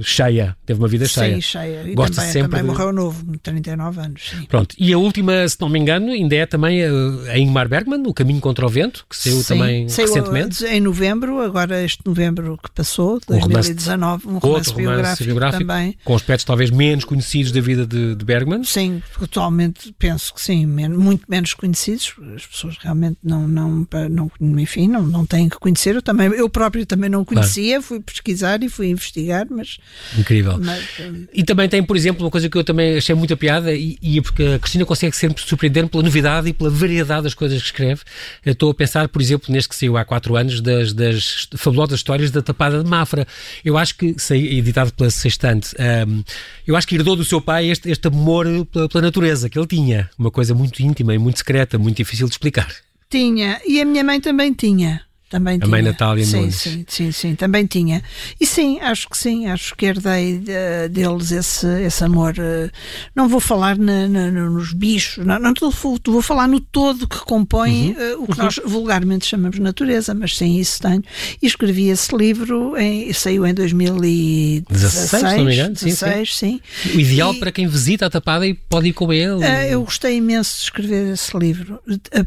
cheia, 0.02 0.56
teve 0.66 0.78
uma 0.78 0.88
vida 0.88 1.06
cheia. 1.06 1.34
Sim, 1.34 1.40
cheia. 1.40 1.82
E 1.86 1.94
Gosta 1.94 2.16
também, 2.16 2.32
sempre 2.32 2.50
também 2.50 2.62
de- 2.62 2.68
morreu 2.78 2.92
novo, 2.92 3.24
39 3.42 4.00
anos. 4.00 4.32
Pronto, 4.48 4.74
e 4.78 4.92
a 4.92 4.98
última, 4.98 5.48
se 5.48 5.56
não 5.60 5.68
me 5.68 5.78
engano, 5.78 6.10
ainda 6.12 6.34
é 6.36 6.46
também 6.46 6.82
a, 6.84 6.88
a 7.32 7.38
Ingmar 7.38 7.68
Bergman, 7.68 8.02
O 8.06 8.14
Caminho 8.14 8.40
contra 8.40 8.66
o 8.66 8.68
Vento, 8.68 9.06
que 9.08 9.16
saiu 9.16 9.42
também 9.44 9.88
saiu 9.88 10.08
recentemente. 10.08 10.64
em 10.64 10.80
novembro, 10.80 11.07
agora 11.10 11.82
este 11.84 12.00
novembro 12.04 12.58
que 12.62 12.70
passou, 12.70 13.20
Um 13.28 13.34
romance- 13.38 13.74
2019, 13.74 14.26
um 14.26 14.38
romance, 14.38 14.42
romance 14.70 14.74
biográfico, 14.74 15.24
biográfico, 15.24 15.64
também. 15.66 15.96
com 16.04 16.14
aspectos 16.14 16.44
talvez 16.44 16.70
menos 16.70 17.04
conhecidos 17.04 17.52
da 17.52 17.60
vida 17.60 17.86
de, 17.86 18.14
de 18.14 18.24
Bergman. 18.24 18.64
Sim, 18.64 19.02
atualmente 19.20 19.94
penso 19.98 20.34
que 20.34 20.40
sim, 20.40 20.66
men- 20.66 20.88
muito 20.90 21.24
menos 21.28 21.54
conhecidos. 21.54 22.14
As 22.34 22.46
pessoas 22.46 22.76
realmente 22.80 23.18
não, 23.22 23.46
não, 23.46 23.86
não 24.10 24.30
enfim, 24.58 24.88
não, 24.88 25.02
não 25.06 25.24
têm 25.26 25.48
que 25.48 25.58
conhecer. 25.58 25.94
Eu, 25.94 26.02
também, 26.02 26.28
eu 26.28 26.48
próprio 26.48 26.84
também 26.86 27.08
não 27.10 27.24
conhecia, 27.24 27.80
fui 27.80 28.00
pesquisar 28.00 28.62
e 28.62 28.68
fui 28.68 28.88
investigar, 28.88 29.46
mas, 29.50 29.78
Incrível. 30.18 30.58
mas 30.62 30.84
E 31.32 31.42
também 31.44 31.68
tem, 31.68 31.82
por 31.82 31.96
exemplo, 31.96 32.24
uma 32.24 32.30
coisa 32.30 32.48
que 32.48 32.56
eu 32.58 32.64
também 32.64 32.96
achei 32.96 33.14
muita 33.14 33.36
piada, 33.36 33.72
e, 33.74 33.96
e 34.02 34.18
é 34.18 34.22
porque 34.22 34.42
a 34.42 34.58
Cristina 34.58 34.84
consegue 34.84 35.16
sempre 35.16 35.42
surpreender 35.42 35.86
pela 35.88 36.02
novidade 36.02 36.48
e 36.48 36.52
pela 36.52 36.70
variedade 36.70 37.22
das 37.24 37.34
coisas 37.34 37.58
que 37.60 37.66
escreve. 37.66 38.02
Eu 38.44 38.52
estou 38.52 38.70
a 38.70 38.74
pensar, 38.74 39.08
por 39.08 39.20
exemplo, 39.22 39.52
neste 39.52 39.68
que 39.68 39.76
saiu 39.76 39.96
há 39.96 40.04
quatro 40.04 40.36
anos, 40.36 40.60
das, 40.60 40.92
das 40.98 41.48
fabulosas 41.56 42.00
histórias 42.00 42.30
da 42.30 42.42
Tapada 42.42 42.82
de 42.82 42.88
Mafra. 42.88 43.26
Eu 43.64 43.78
acho 43.78 43.96
que, 43.96 44.14
editado 44.32 44.92
pela 44.92 45.10
Sextante, 45.10 45.74
hum, 46.06 46.22
eu 46.66 46.76
acho 46.76 46.86
que 46.86 46.96
herdou 46.96 47.16
do 47.16 47.24
seu 47.24 47.40
pai 47.40 47.70
este, 47.70 47.90
este 47.90 48.08
amor 48.08 48.46
pela, 48.66 48.88
pela 48.88 49.02
natureza 49.02 49.48
que 49.48 49.58
ele 49.58 49.66
tinha. 49.66 50.10
Uma 50.18 50.30
coisa 50.30 50.54
muito 50.54 50.80
íntima 50.80 51.14
e 51.14 51.18
muito 51.18 51.38
secreta, 51.38 51.78
muito 51.78 51.96
difícil 51.96 52.26
de 52.26 52.32
explicar. 52.32 52.68
tinha. 53.08 53.60
E 53.66 53.80
a 53.80 53.84
minha 53.84 54.04
mãe 54.04 54.20
também 54.20 54.52
tinha. 54.52 55.07
Também 55.30 55.56
A 55.56 55.58
tinha. 55.58 55.70
mãe 55.70 55.82
Natália 55.82 56.24
sim, 56.24 56.36
Nunes. 56.40 56.54
sim, 56.56 56.84
sim, 56.88 57.12
sim, 57.12 57.34
também 57.34 57.66
tinha. 57.66 58.02
E 58.40 58.46
sim, 58.46 58.80
acho 58.80 59.10
que 59.10 59.18
sim, 59.18 59.46
acho 59.46 59.74
que 59.76 59.84
herdei 59.84 60.42
eh, 60.48 60.88
deles 60.88 61.30
esse, 61.32 61.66
esse 61.82 62.02
amor. 62.02 62.34
eh, 62.38 62.70
não 63.14 63.28
vou 63.28 63.38
falar 63.38 63.76
na- 63.76 64.08
na- 64.08 64.30
nos 64.30 64.72
bichos, 64.72 65.24
não, 65.26 65.38
não 65.38 65.52
vou, 65.70 65.98
vou 66.06 66.22
falar 66.22 66.48
no 66.48 66.60
todo 66.60 67.06
que 67.06 67.18
compõe 67.18 67.90
Uhum. 67.90 67.94
eh, 67.98 68.16
o 68.16 68.26
que 68.26 68.38
nós 68.38 68.58
vulgarmente 68.64 69.26
chamamos 69.26 69.58
natureza, 69.58 70.14
mas 70.14 70.34
sim, 70.36 70.58
isso 70.58 70.80
tenho. 70.80 71.02
E 71.42 71.46
escrevi 71.46 71.88
esse 71.88 72.16
livro, 72.16 72.74
em, 72.78 73.12
saiu 73.12 73.46
em 73.46 73.52
2016. 73.52 74.92
16, 74.92 75.10
se 75.30 75.36
não 75.36 75.44
me 75.44 75.54
engano, 75.54 75.76
sim, 75.76 75.90
sim. 75.90 76.06
16, 76.06 76.36
sim. 76.36 76.60
O 76.94 77.00
ideal 77.00 77.34
E- 77.34 77.38
para 77.38 77.52
quem 77.52 77.66
visita 77.66 78.06
a 78.06 78.10
Tapada 78.10 78.46
e 78.46 78.54
pode 78.54 78.88
ir 78.88 78.92
com 78.92 79.12
ele. 79.12 79.44
eu 79.70 79.82
gostei 79.82 80.16
imenso 80.16 80.56
de 80.58 80.62
escrever 80.64 81.12
esse 81.12 81.36
livro. 81.36 81.80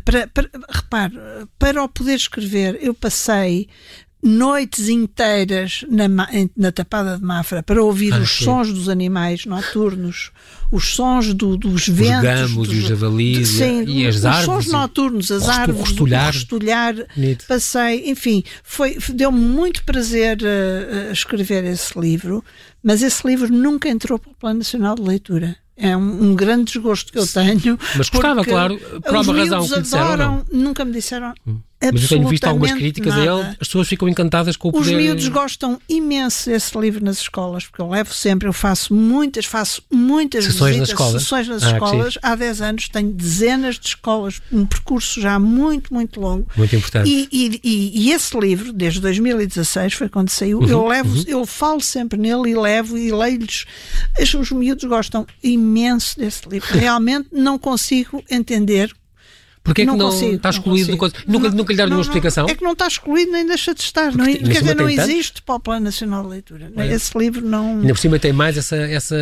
Para, 0.05 0.27
para, 0.27 0.49
repare, 0.69 1.13
para 1.57 1.83
o 1.83 1.89
poder 1.89 2.15
escrever, 2.15 2.77
eu 2.81 2.90
passei 2.93 3.67
noites 4.23 4.87
inteiras 4.87 5.83
na, 5.89 6.07
na 6.55 6.71
Tapada 6.71 7.17
de 7.17 7.23
Mafra 7.23 7.63
para 7.63 7.83
ouvir 7.83 8.13
Ah, 8.13 8.19
os 8.19 8.29
sim. 8.29 8.45
sons 8.45 8.71
dos 8.71 8.87
animais 8.87 9.47
noturnos, 9.47 10.29
os 10.71 10.93
sons 10.93 11.33
do- 11.33 11.57
dos 11.57 11.87
ventos. 11.87 12.21
gamos 12.21 12.67
dos- 12.67 12.77
os 12.77 12.83
javalis 12.87 13.47
sim, 13.49 13.83
e 13.87 14.05
as 14.05 14.17
os 14.17 14.25
árvores 14.25 14.45
sons 14.45 14.67
e 14.67 14.71
noturnos, 14.71 15.31
as 15.31 15.49
árvores, 15.49 15.81
rostulhar. 15.89 16.29
o 16.29 16.33
rostulhar. 16.33 16.95
Bonito. 17.15 17.45
Passei, 17.47 18.11
enfim, 18.11 18.43
foi, 18.63 18.95
deu-me 19.09 19.39
muito 19.39 19.83
prazer 19.85 20.37
uh, 20.37 21.09
uh, 21.09 21.11
escrever 21.11 21.63
esse 21.65 21.99
livro, 21.99 22.45
mas 22.83 23.01
esse 23.01 23.25
livro 23.27 23.51
nunca 23.51 23.89
entrou 23.89 24.19
para 24.19 24.31
o 24.31 24.35
Plano 24.35 24.59
Nacional 24.59 24.93
de 24.95 25.01
Leitura. 25.01 25.55
É 25.75 25.97
um, 25.97 26.25
um 26.29 26.35
grande 26.35 26.65
desgosto 26.65 27.11
que 27.11 27.17
eu 27.17 27.25
tenho. 27.25 27.75
Mas 27.95 28.07
gostava, 28.07 28.45
claro, 28.45 28.77
por 28.77 29.09
os 29.15 29.27
alguma 29.27 29.39
razão 29.39 29.67
que 29.67 29.81
disseram, 29.81 30.03
adoram, 30.05 30.45
nunca 30.51 30.85
me 30.85 30.91
disseram. 30.91 31.33
Mas 31.91 32.03
eu 32.03 32.09
tenho 32.09 32.27
visto 32.27 32.43
algumas 32.45 32.73
críticas 32.73 33.15
nada. 33.15 33.21
a 33.21 33.39
ele, 33.39 33.49
as 33.59 33.67
pessoas 33.67 33.87
ficam 33.87 34.07
encantadas 34.07 34.55
com 34.55 34.67
o 34.69 34.71
Os 34.71 34.85
poder. 34.85 34.97
miúdos 34.97 35.27
gostam 35.29 35.79
imenso 35.89 36.49
desse 36.49 36.77
livro 36.77 37.03
nas 37.03 37.17
escolas, 37.19 37.65
porque 37.65 37.81
eu 37.81 37.89
levo 37.89 38.13
sempre, 38.13 38.47
eu 38.47 38.53
faço 38.53 38.93
muitas, 38.93 39.45
faço 39.45 39.81
muitas 39.91 40.45
Sessões 40.45 40.59
nas 40.59 40.69
visitas, 40.69 40.89
escolas? 40.89 41.21
sessões 41.23 41.47
nas 41.47 41.63
Ah, 41.63 41.71
escolas. 41.73 42.17
Há 42.21 42.35
10 42.35 42.61
anos 42.61 42.89
tenho 42.89 43.11
dezenas 43.11 43.79
de 43.79 43.87
escolas, 43.87 44.41
um 44.51 44.65
percurso 44.65 45.19
já 45.21 45.39
muito, 45.39 45.93
muito 45.93 46.19
longo. 46.19 46.45
Muito 46.55 46.75
importante. 46.75 47.09
E, 47.09 47.27
e- 47.31 47.59
e- 47.63 47.91
e 48.07 48.11
esse 48.11 48.37
livro, 48.39 48.71
desde 48.73 48.99
2016, 48.99 49.93
foi 49.93 50.09
quando 50.09 50.29
saiu, 50.29 50.59
Uhum, 50.59 50.67
eu 50.67 50.87
levo, 50.87 51.23
eu 51.27 51.45
falo 51.45 51.81
sempre 51.81 52.19
nele 52.19 52.49
e 52.51 52.55
levo 52.55 52.97
e 52.97 53.11
leio-lhes. 53.11 53.65
Os 54.39 54.51
miúdos 54.51 54.83
gostam 54.85 55.25
imenso 55.43 56.17
desse 56.19 56.41
livro. 56.49 56.67
Realmente 56.77 57.27
não 57.31 57.57
consigo 57.57 58.23
entender. 58.29 58.91
Porquê 59.63 59.83
é 59.83 59.85
que 59.85 59.91
não, 59.91 59.97
não 59.97 60.09
está 60.09 60.49
não 60.51 60.57
excluído? 60.57 60.97
coisa- 60.97 61.15
Nunca, 61.27 61.49
Não, 61.49 61.57
nunca 61.57 61.71
lhe 61.71 61.77
deram 61.77 61.89
não, 61.91 61.97
não, 61.97 62.01
explicação? 62.01 62.47
É 62.49 62.55
que 62.55 62.63
não 62.63 62.71
está 62.73 62.87
excluído 62.87 63.31
nem 63.31 63.45
deixa 63.45 63.75
de 63.75 63.81
estar. 63.81 64.11
Não, 64.11 64.25
Porque, 64.25 64.37
quer 64.39 64.57
ainda 64.57 64.59
por 64.59 64.61
dizer, 64.61 64.75
não 64.75 64.89
existe 64.89 65.41
para 65.43 65.55
o 65.55 65.59
Plano 65.59 65.85
Nacional 65.85 66.23
de 66.23 66.29
Leitura. 66.29 66.71
Olha. 66.75 66.91
Esse 66.93 67.15
livro 67.17 67.41
não. 67.45 67.79
Ainda 67.79 67.93
por 67.93 67.99
cima 67.99 68.17
tem 68.17 68.33
mais 68.33 68.57
essa, 68.57 68.75
essa 68.75 69.15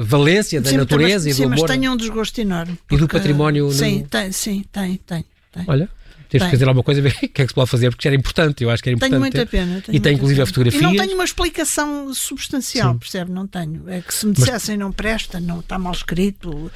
valência 0.00 0.60
da 0.60 0.70
Sim, 0.70 0.78
natureza 0.78 1.26
mas, 1.28 1.34
e 1.34 1.36
sim, 1.36 1.42
do 1.44 1.50
mas 1.50 1.58
amor. 1.60 1.68
tem 1.68 1.88
um 1.88 1.96
desgosto 1.96 2.40
enorme. 2.40 2.72
E 2.90 2.96
do 2.96 3.00
porque- 3.00 3.16
património 3.16 3.66
no- 3.66 3.72
Sim, 3.72 4.04
tem, 4.10 4.32
sim, 4.32 4.64
tem, 4.72 4.96
tem. 5.06 5.24
tem. 5.52 5.64
Olha, 5.68 5.88
Tens 6.28 6.42
que 6.42 6.50
fazer 6.50 6.66
alguma 6.66 6.82
coisa, 6.82 7.00
ver 7.02 7.10
o 7.10 7.28
que 7.28 7.42
é 7.42 7.44
que 7.44 7.48
se 7.48 7.54
pode 7.54 7.70
fazer, 7.70 7.90
porque 7.90 8.08
era 8.08 8.16
importante, 8.16 8.64
eu 8.64 8.70
acho 8.70 8.82
que 8.82 8.88
era 8.88 8.96
importante. 8.96 9.10
Tenho 9.10 9.20
muita 9.20 9.46
pena. 9.46 9.80
Tenho 9.80 9.96
e 9.96 10.00
tem 10.00 10.14
inclusive 10.14 10.38
pena. 10.38 10.44
a 10.44 10.46
fotografia. 10.46 10.80
E 10.80 10.82
não 10.82 10.96
tenho 10.96 11.14
uma 11.14 11.24
explicação 11.24 12.14
substancial, 12.14 12.92
Sim. 12.92 12.98
percebe? 12.98 13.32
Não 13.32 13.46
tenho. 13.46 13.88
É 13.88 14.00
que 14.00 14.12
se 14.14 14.26
me 14.26 14.32
dissessem 14.32 14.76
Mas... 14.76 14.84
não 14.84 14.92
presta, 14.92 15.40
não 15.40 15.60
está 15.60 15.78
mal 15.78 15.92
escrito. 15.92 16.70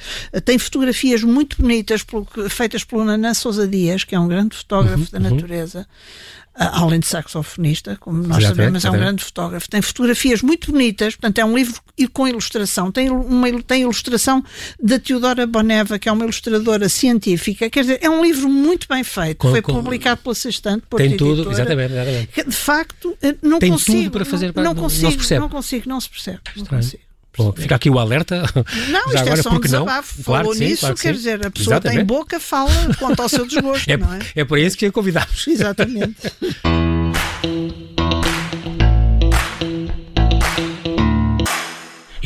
Tem 0.45 0.57
fotografias 0.57 1.23
muito 1.23 1.57
bonitas 1.61 2.05
feitas 2.49 2.83
pelo 2.83 3.03
Nanã 3.03 3.33
Sousa 3.33 3.67
Dias, 3.67 4.03
que 4.03 4.15
é 4.15 4.19
um 4.19 4.27
grande 4.27 4.55
fotógrafo 4.55 4.97
uhum, 4.97 5.07
da 5.11 5.19
uhum. 5.19 5.35
natureza. 5.35 5.79
Uhum 5.79 6.39
além 6.59 6.99
de 6.99 7.07
saxofonista, 7.07 7.95
como 7.99 8.21
nós 8.21 8.43
exatamente, 8.43 8.81
sabemos, 8.81 8.85
é 8.85 8.89
um 8.89 8.93
grande 8.93 9.23
fotógrafo. 9.23 9.69
Tem 9.69 9.81
fotografias 9.81 10.41
muito 10.41 10.71
bonitas, 10.71 11.15
portanto, 11.15 11.39
é 11.39 11.45
um 11.45 11.55
livro 11.55 11.81
com 12.11 12.27
ilustração. 12.27 12.91
Tem, 12.91 13.09
uma, 13.09 13.47
tem 13.63 13.83
ilustração 13.83 14.43
da 14.81 14.99
Teodora 14.99 15.47
Boneva, 15.47 15.97
que 15.97 16.09
é 16.09 16.11
uma 16.11 16.23
ilustradora 16.23 16.89
científica. 16.89 17.69
Quer 17.69 17.81
dizer, 17.81 17.99
é 18.01 18.09
um 18.09 18.21
livro 18.21 18.49
muito 18.49 18.87
bem 18.89 19.03
feito. 19.03 19.37
Com, 19.37 19.51
Foi 19.51 19.61
com, 19.61 19.73
publicado 19.73 20.21
pela 20.21 20.35
Sextante, 20.35 20.83
por 20.89 20.97
Tem 20.97 21.15
tudo, 21.15 21.49
exatamente, 21.49 21.93
exatamente. 21.93 22.49
De 22.49 22.55
facto, 22.55 23.17
eh, 23.21 23.35
não 23.41 23.59
tem 23.59 23.71
consigo. 23.71 23.97
tudo 23.97 24.11
para 24.11 24.25
fazer, 24.25 24.53
não, 24.53 24.63
não, 24.63 24.75
consigo, 24.75 25.03
não 25.03 25.11
se 25.11 25.17
percebe. 25.17 25.39
Não 25.41 25.49
consigo, 25.49 25.89
não 25.89 26.01
se 26.01 26.09
percebe. 26.09 26.39
Não 26.57 26.65
consigo. 26.65 27.08
Bom, 27.39 27.53
fica 27.53 27.75
aqui 27.75 27.89
o 27.89 27.97
alerta. 27.97 28.43
Não, 28.89 29.05
isto 29.05 29.17
agora, 29.17 29.39
é 29.39 29.41
só 29.41 29.49
um 29.51 29.59
desabafo. 29.59 30.13
Não? 30.17 30.23
Falou 30.25 30.41
claro 30.41 30.59
nisso, 30.59 30.81
claro 30.81 30.95
quer 30.95 31.13
sim. 31.13 31.17
dizer, 31.17 31.47
a 31.47 31.49
pessoa 31.49 31.75
Exatamente. 31.75 31.97
tem 31.97 32.05
boca, 32.05 32.39
fala 32.39 32.69
quanto 32.97 33.21
ao 33.21 33.29
seu 33.29 33.47
desgosto, 33.47 33.89
é, 33.89 33.95
não 33.95 34.13
é? 34.13 34.19
É 34.35 34.43
para 34.43 34.59
isso 34.59 34.77
que 34.77 34.85
a 34.85 34.91
convidamos. 34.91 35.47
Exatamente. 35.47 36.17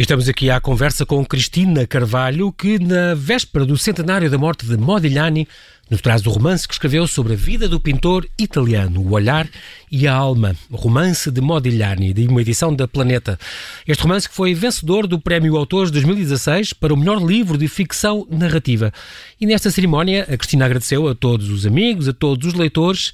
estamos 0.04 0.28
aqui 0.28 0.50
à 0.50 0.60
conversa 0.60 1.06
com 1.06 1.26
Cristina 1.26 1.88
Carvalho, 1.88 2.52
que 2.52 2.78
na 2.78 3.14
véspera 3.14 3.66
do 3.66 3.78
centenário 3.78 4.30
da 4.30 4.38
morte 4.38 4.66
de 4.66 4.76
Modigliani 4.76 5.48
nos 5.90 6.02
traz 6.02 6.26
o 6.26 6.30
romance 6.30 6.68
que 6.68 6.74
escreveu 6.74 7.08
sobre 7.08 7.34
a 7.34 7.36
vida 7.38 7.70
do 7.70 7.80
pintor 7.80 8.28
italiano, 8.38 9.00
o 9.00 9.14
olhar 9.14 9.48
e 9.90 10.06
a 10.06 10.14
alma, 10.14 10.58
romance 10.70 11.32
de 11.32 11.40
Modigliani, 11.40 12.12
de 12.12 12.28
uma 12.28 12.42
edição 12.42 12.76
da 12.76 12.86
Planeta. 12.86 13.40
Este 13.88 14.04
romance 14.04 14.28
que 14.28 14.36
foi 14.36 14.54
vencedor 14.54 15.08
do 15.08 15.18
Prémio 15.18 15.56
Autores 15.56 15.90
2016 15.90 16.74
para 16.74 16.94
o 16.94 16.98
melhor 16.98 17.24
livro 17.24 17.58
de 17.58 17.70
ficção 17.70 18.28
narrativa. 18.30 18.92
E 19.40 19.46
nesta 19.46 19.72
cerimónia, 19.72 20.24
a 20.24 20.36
Cristina 20.36 20.66
agradeceu 20.66 21.08
a 21.08 21.16
todos 21.16 21.50
os 21.50 21.66
amigos, 21.66 22.10
a 22.10 22.14
todos 22.14 22.46
os 22.50 22.54
leitores 22.56 23.14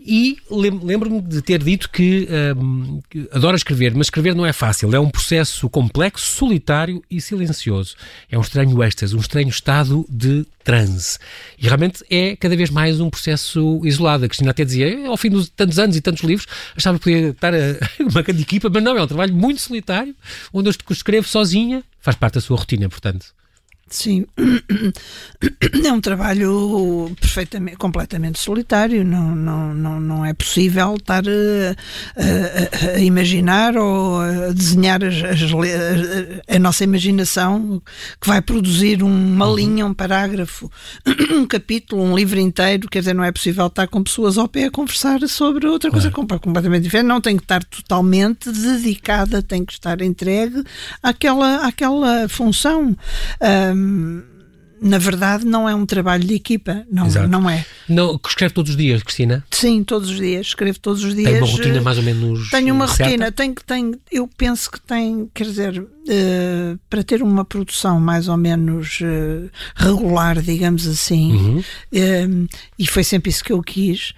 e 0.00 0.38
lembro-me 0.48 1.20
de 1.20 1.42
ter 1.42 1.62
dito 1.62 1.90
que, 1.90 2.28
um, 2.56 3.00
que 3.10 3.28
adora 3.32 3.56
escrever, 3.56 3.92
mas 3.94 4.06
escrever 4.06 4.34
não 4.34 4.46
é 4.46 4.52
fácil. 4.52 4.94
É 4.94 5.00
um 5.00 5.10
processo 5.10 5.68
complexo, 5.68 6.24
solitário 6.24 7.02
e 7.10 7.20
silencioso. 7.20 7.96
É 8.30 8.38
um 8.38 8.40
estranho 8.40 8.82
êxtase, 8.82 9.16
um 9.16 9.20
estranho 9.20 9.48
estado 9.48 10.06
de 10.08 10.46
transe. 10.62 11.18
E 11.58 11.66
realmente 11.66 12.04
é 12.08 12.36
cada 12.36 12.56
vez 12.56 12.70
mais 12.70 13.00
um 13.00 13.10
processo 13.10 13.80
isolado. 13.84 14.24
A 14.24 14.28
Cristina 14.28 14.52
até 14.52 14.64
dizia, 14.64 15.08
ao 15.08 15.16
fim 15.16 15.30
de 15.30 15.50
tantos 15.50 15.78
anos 15.80 15.96
e 15.96 16.00
tantos 16.00 16.22
livros, 16.22 16.46
achava 16.76 16.96
que 16.98 17.04
podia 17.04 17.30
estar 17.30 17.52
a, 17.52 17.58
uma 18.00 18.22
grande 18.22 18.42
equipa, 18.42 18.70
mas 18.72 18.82
não, 18.82 18.96
é 18.96 19.02
um 19.02 19.06
trabalho 19.06 19.34
muito 19.34 19.60
solitário, 19.60 20.14
onde 20.52 20.68
eu 20.68 20.74
escrevo 20.90 21.26
sozinha, 21.26 21.82
faz 22.00 22.16
parte 22.16 22.34
da 22.34 22.40
sua 22.40 22.56
rotina, 22.56 22.88
portanto. 22.88 23.26
Sim, 23.90 24.26
é 25.84 25.92
um 25.92 26.00
trabalho 26.00 27.10
perfeitamente, 27.20 27.76
completamente 27.76 28.38
solitário. 28.38 29.04
Não, 29.04 29.34
não, 29.34 29.74
não, 29.74 30.00
não 30.00 30.24
é 30.24 30.34
possível 30.34 30.96
estar 30.96 31.22
a, 31.26 31.76
a, 32.16 32.96
a 32.96 33.00
imaginar 33.00 33.76
ou 33.76 34.20
a 34.20 34.52
desenhar 34.52 35.02
as, 35.02 35.14
as, 35.22 35.50
a, 36.48 36.58
nossa 36.58 36.84
imaginação 36.84 37.82
que 38.20 38.28
vai 38.28 38.42
produzir 38.42 39.02
uma 39.02 39.46
linha, 39.46 39.86
um 39.86 39.94
parágrafo, 39.94 40.70
um 41.32 41.46
capítulo, 41.46 42.02
um 42.02 42.14
livro 42.14 42.38
inteiro. 42.38 42.88
Quer 42.88 43.00
dizer, 43.00 43.14
não 43.14 43.24
é 43.24 43.32
possível 43.32 43.68
estar 43.68 43.86
com 43.88 44.02
pessoas 44.02 44.36
ao 44.36 44.48
pé 44.48 44.64
a 44.64 44.70
conversar 44.70 45.20
sobre 45.28 45.66
outra 45.66 45.90
coisa 45.90 46.10
completamente 46.10 46.82
diferente. 46.82 47.06
Não 47.06 47.20
tem 47.20 47.36
que 47.36 47.44
estar 47.44 47.64
totalmente 47.64 48.50
dedicada, 48.50 49.42
tem 49.42 49.64
que 49.64 49.72
estar 49.72 50.00
entregue 50.02 50.62
àquela, 51.02 51.66
àquela 51.66 52.28
função. 52.28 52.96
Um, 53.40 53.77
na 54.80 54.98
verdade, 54.98 55.44
não 55.44 55.68
é 55.68 55.74
um 55.74 55.84
trabalho 55.84 56.24
de 56.24 56.34
equipa, 56.34 56.84
não, 56.90 57.08
não 57.28 57.50
é. 57.50 57.64
Não, 57.88 58.18
escreve 58.26 58.54
todos 58.54 58.70
os 58.70 58.76
dias, 58.76 59.02
Cristina? 59.02 59.44
Sim, 59.50 59.82
todos 59.82 60.10
os 60.10 60.16
dias, 60.16 60.46
escrevo 60.46 60.78
todos 60.78 61.02
os 61.02 61.14
dias. 61.14 61.30
Tem 61.30 61.42
uma 61.42 61.50
rotina 61.50 61.80
mais 61.80 61.98
ou 61.98 62.04
menos 62.04 62.50
Tenho 62.50 62.74
uma 62.74 62.86
certa? 62.86 63.04
rotina, 63.04 63.32
tenho, 63.32 63.54
tenho, 63.66 64.00
eu 64.10 64.28
penso 64.36 64.70
que 64.70 64.80
tem, 64.80 65.28
quer 65.34 65.44
dizer, 65.44 65.80
uh, 65.80 66.78
para 66.88 67.02
ter 67.02 67.22
uma 67.22 67.44
produção 67.44 67.98
mais 67.98 68.28
ou 68.28 68.36
menos 68.36 69.00
uh, 69.00 69.50
regular, 69.74 70.40
digamos 70.40 70.86
assim, 70.86 71.32
uhum. 71.32 71.58
uh, 71.58 72.48
e 72.78 72.86
foi 72.86 73.02
sempre 73.02 73.30
isso 73.30 73.42
que 73.42 73.52
eu 73.52 73.62
quis, 73.62 74.14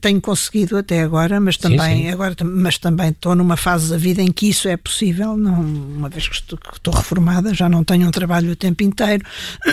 tenho 0.00 0.20
conseguido 0.20 0.76
até 0.76 1.02
agora, 1.02 1.40
mas 1.40 1.56
também, 1.56 1.96
sim, 1.96 2.02
sim. 2.04 2.10
Agora, 2.10 2.34
mas 2.44 2.78
também 2.78 3.10
estou 3.10 3.34
numa 3.34 3.56
fase 3.56 3.90
da 3.90 3.96
vida 3.96 4.22
em 4.22 4.30
que 4.30 4.48
isso 4.48 4.68
é 4.68 4.76
possível. 4.76 5.36
Não, 5.36 5.60
uma 5.60 6.08
vez 6.08 6.28
que 6.28 6.34
estou, 6.34 6.58
que 6.58 6.76
estou 6.76 6.94
reformada, 6.94 7.52
já 7.52 7.68
não 7.68 7.82
tenho 7.82 8.06
um 8.06 8.10
trabalho 8.10 8.52
o 8.52 8.56
tempo 8.56 8.82
inteiro. 8.84 9.24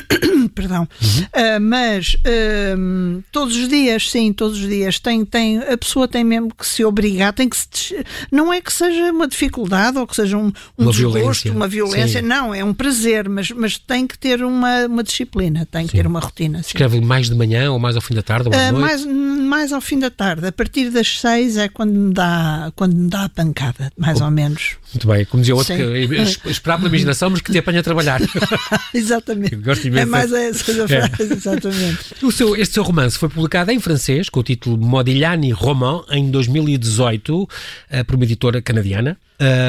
Perdão. 0.55 0.87
Uhum. 1.01 1.21
Uh, 1.23 1.61
mas 1.61 2.15
uh, 2.15 3.23
todos 3.31 3.55
os 3.55 3.67
dias, 3.67 4.09
sim, 4.09 4.33
todos 4.33 4.59
os 4.59 4.67
dias, 4.67 4.99
tem, 4.99 5.23
tem, 5.23 5.59
a 5.59 5.77
pessoa 5.77 6.07
tem 6.07 6.23
mesmo 6.23 6.53
que 6.53 6.67
se 6.67 6.83
obrigar, 6.83 7.33
tem 7.33 7.47
que 7.47 7.57
se, 7.57 8.03
não 8.31 8.51
é 8.51 8.61
que 8.61 8.73
seja 8.73 9.11
uma 9.11 9.27
dificuldade 9.27 9.97
ou 9.97 10.07
que 10.07 10.15
seja 10.15 10.37
um, 10.37 10.47
um 10.77 10.83
uma 10.83 10.91
desgosto, 10.91 11.19
violência. 11.19 11.51
uma 11.51 11.67
violência, 11.67 12.21
sim. 12.21 12.27
não, 12.27 12.53
é 12.53 12.63
um 12.63 12.73
prazer, 12.73 13.29
mas, 13.29 13.51
mas 13.51 13.77
tem 13.77 14.07
que 14.07 14.17
ter 14.17 14.43
uma, 14.43 14.85
uma 14.87 15.03
disciplina, 15.03 15.67
tem 15.69 15.85
que 15.85 15.93
ter 15.93 16.07
uma 16.07 16.19
rotina. 16.19 16.59
Escreve 16.59 16.99
mais 17.01 17.29
de 17.29 17.35
manhã 17.35 17.71
ou 17.71 17.79
mais 17.79 17.95
ao 17.95 18.01
fim 18.01 18.15
da 18.15 18.23
tarde 18.23 18.49
ou 18.49 18.55
à 18.55 18.71
noite? 18.71 18.81
Mais, 18.81 19.05
mais 19.05 19.73
ao 19.75 19.81
fim 19.81 19.99
da 19.99 20.09
tarde. 20.09 20.47
A 20.47 20.51
partir 20.51 20.89
das 20.89 21.19
seis 21.19 21.57
é 21.57 21.67
quando 21.67 21.91
me 21.91 22.13
dá, 22.13 22.71
quando 22.75 22.95
me 22.95 23.09
dá 23.09 23.25
a 23.25 23.29
pancada, 23.29 23.91
mais 23.97 24.21
ou 24.21 24.31
menos. 24.31 24.77
Muito 24.93 25.07
bem. 25.07 25.25
Como 25.25 25.41
dizia 25.41 25.55
outro, 25.55 25.75
que, 25.75 26.49
esperar 26.49 26.77
pela 26.77 26.89
imaginação, 26.89 27.29
mas 27.29 27.41
que 27.41 27.51
te 27.51 27.57
apanha 27.57 27.81
a 27.81 27.83
trabalhar. 27.83 28.21
exatamente. 28.93 29.55
Gosto 29.57 29.87
é 29.87 30.05
mais 30.05 30.31
essa 30.31 30.71
é. 30.71 30.87
frase, 30.87 31.33
exatamente. 31.33 32.25
O 32.25 32.31
seu, 32.31 32.55
este 32.55 32.73
seu 32.73 32.83
romance 32.83 33.17
foi 33.17 33.29
publicado 33.29 33.71
em 33.71 33.79
francês, 33.79 34.29
com 34.29 34.39
o 34.39 34.43
título 34.43 34.77
Modigliani 34.77 35.51
Roman, 35.51 36.03
em 36.09 36.31
2018, 36.31 37.49
eh, 37.89 38.03
por 38.03 38.15
uma 38.15 38.23
editora 38.23 38.61
canadiana. 38.61 39.17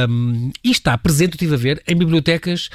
Um, 0.08 0.52
e 0.62 0.70
está 0.70 0.96
presente, 0.96 1.32
eu 1.32 1.34
estive 1.34 1.54
a 1.54 1.58
ver, 1.58 1.82
em 1.88 1.96
bibliotecas 1.96 2.70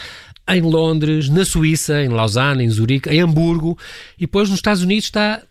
em 0.47 0.61
Londres, 0.61 1.29
na 1.29 1.45
Suíça, 1.45 2.01
em 2.01 2.09
Lausanne, 2.09 2.63
em 2.63 2.69
Zurique, 2.69 3.09
em 3.09 3.21
Hamburgo, 3.21 3.77
e 4.17 4.21
depois 4.21 4.49
nos 4.49 4.57
Estados 4.57 4.81
Unidos 4.83 5.05
está 5.05 5.41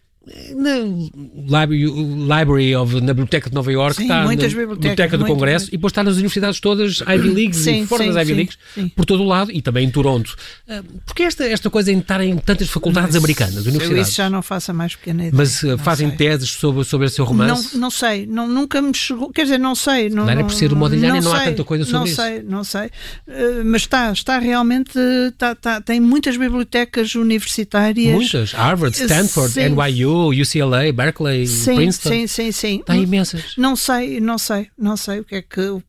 na 0.54 1.64
Library 1.64 2.76
of, 2.76 3.00
na 3.00 3.12
Biblioteca 3.12 3.48
de 3.48 3.54
Nova 3.54 3.72
York, 3.72 3.96
sim, 3.96 4.02
está 4.02 4.24
na 4.24 4.28
Biblioteca 4.30 5.18
do 5.18 5.26
Congresso 5.26 5.68
e 5.68 5.72
depois 5.72 5.90
está 5.90 6.02
nas 6.02 6.14
universidades 6.14 6.60
todas, 6.60 7.00
Ivy 7.00 7.28
Leagues 7.30 7.58
sim, 7.58 7.82
e 7.82 7.86
fora 7.86 8.04
sim, 8.04 8.12
das 8.12 8.22
Ivy 8.22 8.34
Leagues, 8.34 8.58
por 8.94 9.04
todo 9.04 9.22
o 9.22 9.26
lado 9.26 9.50
e 9.52 9.60
também 9.60 9.86
em 9.86 9.90
Toronto. 9.90 10.36
Uh, 10.68 10.84
porque 11.04 11.22
esta, 11.22 11.44
esta 11.44 11.70
coisa 11.70 11.92
em 11.92 11.98
estar 11.98 12.20
em 12.20 12.36
tantas 12.36 12.68
faculdades 12.68 13.14
Mas, 13.14 13.16
americanas, 13.16 13.66
universidades? 13.66 13.96
Eu 13.96 14.02
isso 14.02 14.16
já 14.16 14.30
não 14.30 14.42
faço 14.42 14.70
a 14.70 14.74
mais 14.74 14.94
pequena 14.94 15.26
ideia. 15.26 15.34
Mas 15.34 15.62
uh, 15.62 15.78
fazem 15.78 16.08
sei. 16.08 16.18
teses 16.18 16.50
sobre, 16.50 16.84
sobre 16.84 17.06
esse 17.06 17.16
seu 17.16 17.24
romance? 17.24 17.74
Não, 17.74 17.80
não 17.80 17.90
sei, 17.90 18.26
não, 18.26 18.46
nunca 18.48 18.80
me 18.80 18.94
chegou, 18.94 19.30
quer 19.30 19.44
dizer, 19.44 19.58
não 19.58 19.74
sei. 19.74 20.08
Não, 20.08 20.24
não 20.24 20.30
era 20.30 20.44
por 20.44 20.52
ser 20.52 20.72
o 20.72 20.76
Modigliani 20.76 21.20
não, 21.20 21.30
não 21.30 21.36
há 21.36 21.44
tanta 21.44 21.64
coisa 21.64 21.84
sobre 21.84 21.98
não 21.98 22.06
isso. 22.06 22.20
Não 22.20 22.28
sei, 22.28 22.42
não 22.42 22.64
sei. 22.64 22.86
Uh, 23.26 23.64
mas 23.64 23.82
está, 23.82 24.12
está 24.12 24.38
realmente, 24.38 24.98
está, 25.28 25.52
está, 25.52 25.80
tem 25.80 26.00
muitas 26.00 26.36
bibliotecas 26.36 27.14
universitárias. 27.14 28.14
Muitas, 28.14 28.52
Harvard, 28.52 28.96
Stanford, 28.96 29.54
NYU, 29.58 30.19
UCLA, 30.28 30.92
Berkeley, 30.92 31.46
sim, 31.46 31.74
Princeton. 31.74 32.08
Sim, 32.10 32.26
sim, 32.26 32.52
sim. 32.52 32.80
Está 32.80 32.96
imensas. 32.96 33.54
Não 33.56 33.74
sei, 33.74 34.20
não 34.20 34.38
sei, 34.38 34.68
não 34.78 34.96
sei 34.96 35.20
o 35.20 35.24
que 35.24 35.36
é 35.36 35.42
que, 35.42 35.82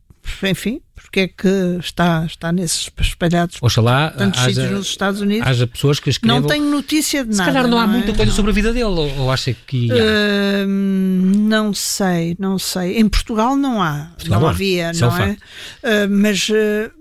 enfim, 0.44 0.82
porque 0.96 1.20
é 1.22 1.28
que 1.28 1.78
está, 1.80 2.26
está 2.26 2.52
nesses 2.52 2.90
espalhados 3.00 3.58
Oxalá 3.62 4.12
tantos 4.12 4.40
haja, 4.40 4.50
sítios 4.50 4.72
nos 4.72 4.88
Estados 4.88 5.20
Unidos. 5.20 5.48
Haja 5.48 5.68
pessoas 5.68 6.00
que 6.00 6.10
escrevam. 6.10 6.42
Não 6.42 6.48
tenho 6.48 6.66
notícia 6.66 7.26
de 7.26 7.32
nada. 7.36 7.44
Se 7.44 7.54
calhar 7.54 7.70
não 7.70 7.78
há 7.78 7.86
não 7.86 7.94
muita 7.94 8.12
é? 8.12 8.16
coisa 8.16 8.32
sobre 8.32 8.52
a 8.52 8.54
vida 8.54 8.72
dele, 8.72 8.86
ou, 8.86 9.20
ou 9.20 9.32
acha 9.32 9.54
que. 9.54 9.90
Uh, 9.92 10.68
não 10.68 11.74
sei, 11.74 12.36
não 12.40 12.58
sei. 12.58 12.98
Em 12.98 13.10
Portugal 13.10 13.56
não 13.58 13.82
há. 13.82 14.12
Portugal 14.16 14.40
não, 14.40 14.48
não 14.48 14.54
havia, 14.54 14.92
não 14.94 15.18
é? 15.18 15.32
Uh, 15.32 16.10
mas. 16.10 16.48
Uh, 16.50 17.01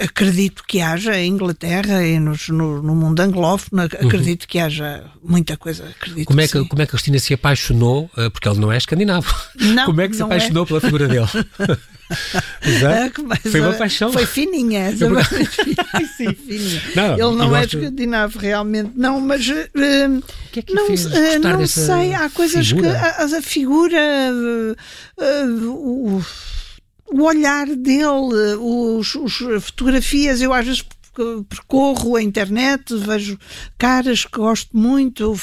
acredito 0.00 0.64
que 0.66 0.80
haja 0.80 1.16
em 1.16 1.30
Inglaterra 1.32 2.04
e 2.04 2.18
nos, 2.18 2.48
no, 2.48 2.82
no, 2.82 2.94
mundo 2.94 3.20
anglófono, 3.20 3.82
acredito 3.82 4.42
uhum. 4.42 4.48
que 4.48 4.58
haja 4.58 5.04
muita 5.22 5.56
coisa. 5.56 5.84
Acredito 5.84 6.26
como, 6.26 6.40
é 6.40 6.48
que, 6.48 6.64
como 6.64 6.82
é 6.82 6.86
que 6.86 6.90
a 6.90 6.92
Cristina 6.92 7.18
se 7.18 7.34
apaixonou? 7.34 8.10
Eh, 8.16 8.28
porque 8.30 8.48
ele 8.48 8.58
não 8.58 8.72
é 8.72 8.76
escandinavo. 8.76 9.32
Não, 9.56 9.86
como 9.86 10.00
é 10.00 10.08
que 10.08 10.16
se 10.16 10.22
apaixonou 10.22 10.64
é. 10.64 10.66
pela 10.66 10.80
figura 10.80 11.08
dele? 11.08 11.28
Exato. 12.62 13.26
foi 13.50 13.60
uma 13.60 13.74
paixão. 13.74 14.12
Foi 14.12 14.26
fininha 14.26 14.80
essa. 14.80 15.04
Eu... 15.04 15.14
Sim. 16.16 16.34
fininha. 16.34 16.82
Não, 16.96 17.12
ele 17.12 17.36
não 17.36 17.56
é 17.56 17.64
escandinavo 17.64 18.38
realmente, 18.38 18.92
não, 18.96 19.20
mas 19.20 19.46
uh, 19.46 20.22
que 20.50 20.60
é 20.60 20.62
que 20.62 20.74
não, 20.74 20.86
uh, 20.86 21.58
não 21.58 21.66
sei, 21.66 22.14
há 22.14 22.28
coisas 22.30 22.66
figura? 22.66 22.90
que 22.90 22.96
a, 22.96 23.38
a 23.38 23.42
figura 23.42 23.98
uh, 25.18 25.70
o 25.70 26.24
o 27.12 27.22
olhar 27.22 27.66
dele, 27.66 28.56
os, 28.60 29.16
fotografias, 29.60 30.40
eu 30.40 30.52
às 30.52 30.66
vezes 30.66 30.84
percorro 31.48 32.16
a 32.16 32.22
internet, 32.22 32.94
vejo 32.96 33.38
caras 33.76 34.24
que 34.24 34.38
gosto 34.38 34.76
muito, 34.76 35.34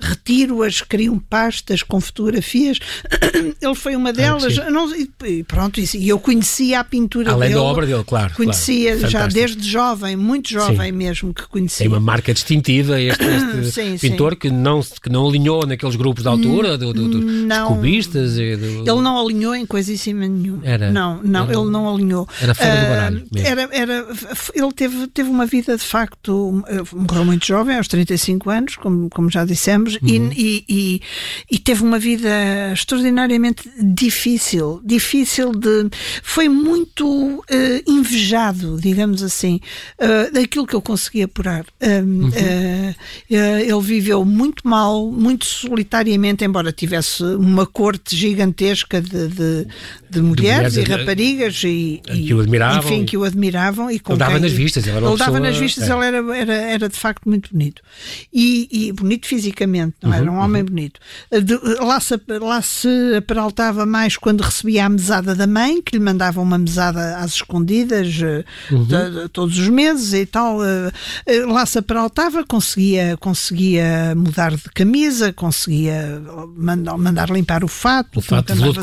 retiro-as, 0.00 0.80
crio 0.80 1.22
pastas 1.28 1.82
com 1.82 2.00
fotografias. 2.00 2.78
Ele 3.60 3.74
foi 3.74 3.96
uma 3.96 4.12
delas. 4.12 4.58
Ah, 4.58 4.70
não, 4.70 4.92
e 4.94 5.44
pronto, 5.44 5.80
e 5.80 6.08
eu 6.08 6.18
conhecia 6.18 6.80
a 6.80 6.84
pintura 6.84 7.32
Além 7.32 7.50
dele. 7.50 7.60
da 7.60 7.62
obra 7.62 7.86
dele, 7.86 8.04
claro. 8.04 8.34
Conhecia 8.34 8.96
claro. 8.96 9.10
já 9.10 9.26
desde 9.26 9.68
jovem, 9.68 10.16
muito 10.16 10.50
jovem 10.50 10.90
sim. 10.90 10.96
mesmo, 10.96 11.34
que 11.34 11.46
conhecia. 11.48 11.84
Tem 11.84 11.88
uma 11.88 12.00
marca 12.00 12.32
distintiva 12.32 13.00
este, 13.00 13.24
este 13.60 13.72
sim, 13.72 13.98
pintor 13.98 14.32
sim. 14.32 14.38
Que, 14.38 14.50
não, 14.50 14.80
que 14.82 15.08
não 15.08 15.28
alinhou 15.28 15.66
naqueles 15.66 15.96
grupos 15.96 16.22
de 16.22 16.28
altura, 16.28 16.78
do, 16.78 16.92
do, 16.92 17.08
dos 17.08 17.58
cubistas. 17.68 18.38
E 18.38 18.56
do... 18.56 18.66
Ele 18.90 19.02
não 19.02 19.18
alinhou 19.18 19.54
em 19.54 19.66
coisíssima 19.66 20.26
nenhuma. 20.26 20.64
Era, 20.64 20.90
não, 20.90 21.22
não, 21.22 21.44
era, 21.44 21.58
ele 21.58 21.70
não 21.70 21.94
alinhou. 21.94 22.28
Era 22.40 22.54
fora 22.54 22.70
uh, 22.70 22.80
do 22.80 22.88
baralho. 22.88 23.26
Mesmo. 23.32 23.48
Era, 23.48 23.68
era, 23.72 24.06
ele 24.54 24.72
teve, 24.72 24.95
teve 25.12 25.28
uma 25.28 25.46
vida 25.46 25.76
de 25.76 25.84
facto, 25.84 26.62
morreu 26.92 27.24
muito 27.24 27.46
jovem, 27.46 27.76
aos 27.76 27.88
35 27.88 28.50
anos, 28.50 28.76
como, 28.76 29.08
como 29.10 29.30
já 29.30 29.44
dissemos, 29.44 29.94
uhum. 29.96 30.30
e, 30.34 30.64
e, 30.68 31.02
e, 31.50 31.58
teve 31.58 31.82
uma 31.82 31.98
vida 31.98 32.28
extraordinariamente 32.72 33.68
difícil. 33.78 34.80
Difícil 34.84 35.52
de. 35.52 35.88
Foi 36.22 36.48
muito 36.48 37.06
uh, 37.06 37.42
invejado, 37.86 38.78
digamos 38.80 39.22
assim, 39.22 39.60
uh, 40.00 40.32
daquilo 40.32 40.66
que 40.66 40.74
eu 40.74 40.82
consegui 40.82 41.22
apurar. 41.22 41.64
Uhum. 41.82 42.30
ele 43.28 43.80
viveu 43.82 44.24
muito 44.24 44.66
mal, 44.66 45.10
muito 45.10 45.44
solitariamente, 45.44 46.44
embora 46.44 46.72
tivesse 46.72 47.22
uma 47.22 47.66
corte 47.66 48.16
gigantesca 48.16 49.00
de, 49.00 49.28
de, 49.28 49.66
de 50.10 50.20
mulheres, 50.20 50.74
de 50.74 50.76
mulheres 50.76 50.76
e 50.76 50.82
raparigas 50.82 51.62
e, 51.64 52.02
que 52.26 52.34
o 52.34 52.40
admiravam. 52.40 52.78
Enfim, 52.78 53.04
que 53.04 53.16
o 53.16 53.24
admiravam. 53.24 53.90
E 53.90 53.98
com 53.98 54.12
ele 54.12 54.18
dava 54.18 54.32
quem, 54.32 54.40
nas 54.42 54.52
vistas. 54.52 54.85
Ele, 54.86 55.06
ele 55.06 55.16
dava 55.16 55.40
nas 55.40 55.56
vistas, 55.56 55.88
é. 55.88 55.92
ele 55.92 56.04
era, 56.04 56.36
era, 56.36 56.54
era 56.54 56.88
de 56.88 56.96
facto 56.96 57.28
muito 57.28 57.50
bonito. 57.52 57.82
E, 58.32 58.68
e 58.70 58.92
bonito 58.92 59.26
fisicamente, 59.26 59.96
não 60.02 60.10
uhum, 60.10 60.16
era? 60.16 60.30
Um 60.30 60.38
homem 60.38 60.62
uhum. 60.62 60.68
bonito. 60.68 61.00
De, 61.30 61.56
lá, 61.80 62.00
se, 62.00 62.20
lá 62.40 62.62
se 62.62 63.20
peraltava 63.26 63.86
mais 63.86 64.16
quando 64.16 64.40
recebia 64.42 64.86
a 64.86 64.88
mesada 64.88 65.34
da 65.34 65.46
mãe, 65.46 65.82
que 65.82 65.96
lhe 65.96 66.02
mandava 66.02 66.40
uma 66.40 66.58
mesada 66.58 67.16
às 67.18 67.34
escondidas 67.34 68.14
uhum. 68.70 68.84
de, 68.84 69.22
de, 69.22 69.28
todos 69.28 69.58
os 69.58 69.68
meses 69.68 70.12
e 70.12 70.26
tal. 70.26 70.58
Lá 71.48 71.66
se 71.66 71.80
peraltava, 71.82 72.44
conseguia, 72.44 73.16
conseguia 73.18 74.14
mudar 74.16 74.52
de 74.52 74.62
camisa, 74.74 75.32
conseguia 75.32 76.22
mandar, 76.56 76.96
mandar 76.96 77.30
limpar 77.30 77.64
o 77.64 77.68
fato. 77.68 78.18
O 78.18 78.22
fato 78.22 78.54
de 78.54 78.60
luto 78.60 78.80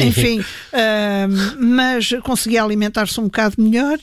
Enfim, 0.00 0.40
uh, 0.40 1.64
mas 1.64 2.10
conseguia 2.22 2.62
alimentar-se 2.62 3.20
um 3.20 3.24
bocado 3.24 3.56
melhor. 3.58 3.98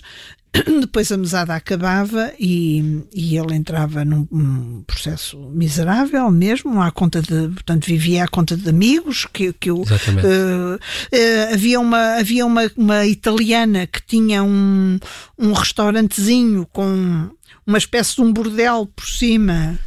Depois 0.81 1.12
a 1.12 1.17
mesada 1.17 1.55
acabava 1.55 2.31
e, 2.39 3.03
e 3.13 3.38
ele 3.38 3.55
entrava 3.55 4.05
num, 4.05 4.27
num, 4.31 4.83
processo 4.83 5.38
miserável 5.53 6.29
mesmo, 6.31 6.81
à 6.81 6.91
conta 6.91 7.21
de, 7.21 7.50
portanto, 7.50 7.85
vivia 7.85 8.24
à 8.24 8.27
conta 8.27 8.55
de 8.55 8.69
amigos, 8.69 9.27
que, 9.31 9.53
que 9.53 9.71
uh, 9.71 9.81
uh, 9.81 11.53
havia, 11.53 11.79
uma, 11.79 12.15
havia 12.15 12.45
uma, 12.45 12.71
uma 12.77 13.05
italiana 13.05 13.88
que 13.88 14.01
tinha 14.05 14.43
um, 14.43 15.00
um 15.38 15.53
restaurantezinho 15.53 16.67
com 16.71 17.29
uma 17.67 17.79
espécie 17.79 18.15
de 18.15 18.22
um 18.22 18.31
bordel 18.31 18.88
por 18.95 19.05
cima, 19.05 19.79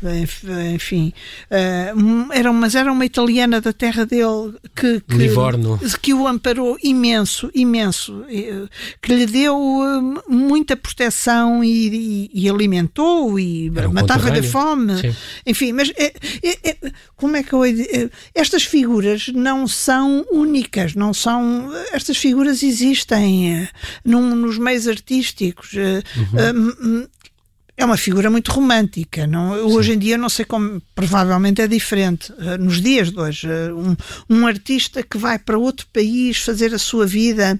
enfim. 0.75 1.13
Uh, 1.51 2.33
era, 2.33 2.53
mas 2.53 2.75
era 2.75 2.91
uma 2.91 3.05
italiana 3.05 3.61
da 3.61 3.73
terra 3.73 4.05
dele 4.05 4.55
que, 4.75 5.01
que, 5.01 5.17
Livorno. 5.17 5.79
que 6.03 6.13
o 6.13 6.27
amparou 6.27 6.77
imenso, 6.83 7.51
imenso, 7.55 8.25
que 9.01 9.15
lhe 9.15 9.27
deu 9.27 9.57
uh, 9.57 10.23
muita 10.29 10.77
proteção 10.77 11.63
e, 11.63 12.31
e, 12.35 12.45
e 12.45 12.51
alimentou 12.51 13.39
e 13.39 13.71
um 13.71 13.93
matava 13.93 14.31
de 14.33 14.43
fome. 14.43 15.01
Sim. 15.01 15.17
Enfim, 15.47 15.73
mas 15.73 15.93
é, 15.97 16.13
é, 16.43 16.71
é, 16.71 16.93
como 17.15 17.37
é 17.37 17.45
que 17.45 17.53
eu 17.53 17.63
estas 18.35 18.65
figuras 18.65 19.29
não 19.29 19.69
são 19.69 20.27
únicas, 20.33 20.95
não 20.95 21.15
são 21.15 21.71
estas 21.93 22.17
figuras 22.17 22.63
existem 22.63 23.63
uh, 23.63 23.69
num, 24.05 24.35
nos 24.35 24.59
meios 24.59 24.89
artísticos. 24.89 25.75
Uhum 25.75 27.07
é 27.79 27.85
uma 27.85 27.97
figura 27.97 28.29
muito 28.29 28.51
romântica. 28.51 29.25
Não? 29.25 29.53
Hoje 29.69 29.93
em 29.93 29.99
dia, 29.99 30.19
não 30.19 30.29
sei 30.29 30.45
como, 30.45 30.83
provavelmente 30.97 31.63
é 31.63 31.69
diferente. 31.69 32.33
Uh, 32.33 32.59
nos 32.59 32.83
dias 32.83 33.13
de 33.13 33.21
hoje, 33.21 33.49
uh, 33.49 33.79
um, 33.79 33.97
um 34.29 34.47
artista 34.47 35.01
que 35.01 35.17
vai 35.17 35.39
para 35.39 35.57
outro 35.57 35.87
país 35.93 36.39
fazer 36.39 36.75
a 36.75 36.79
sua 36.79 37.07
vida 37.07 37.59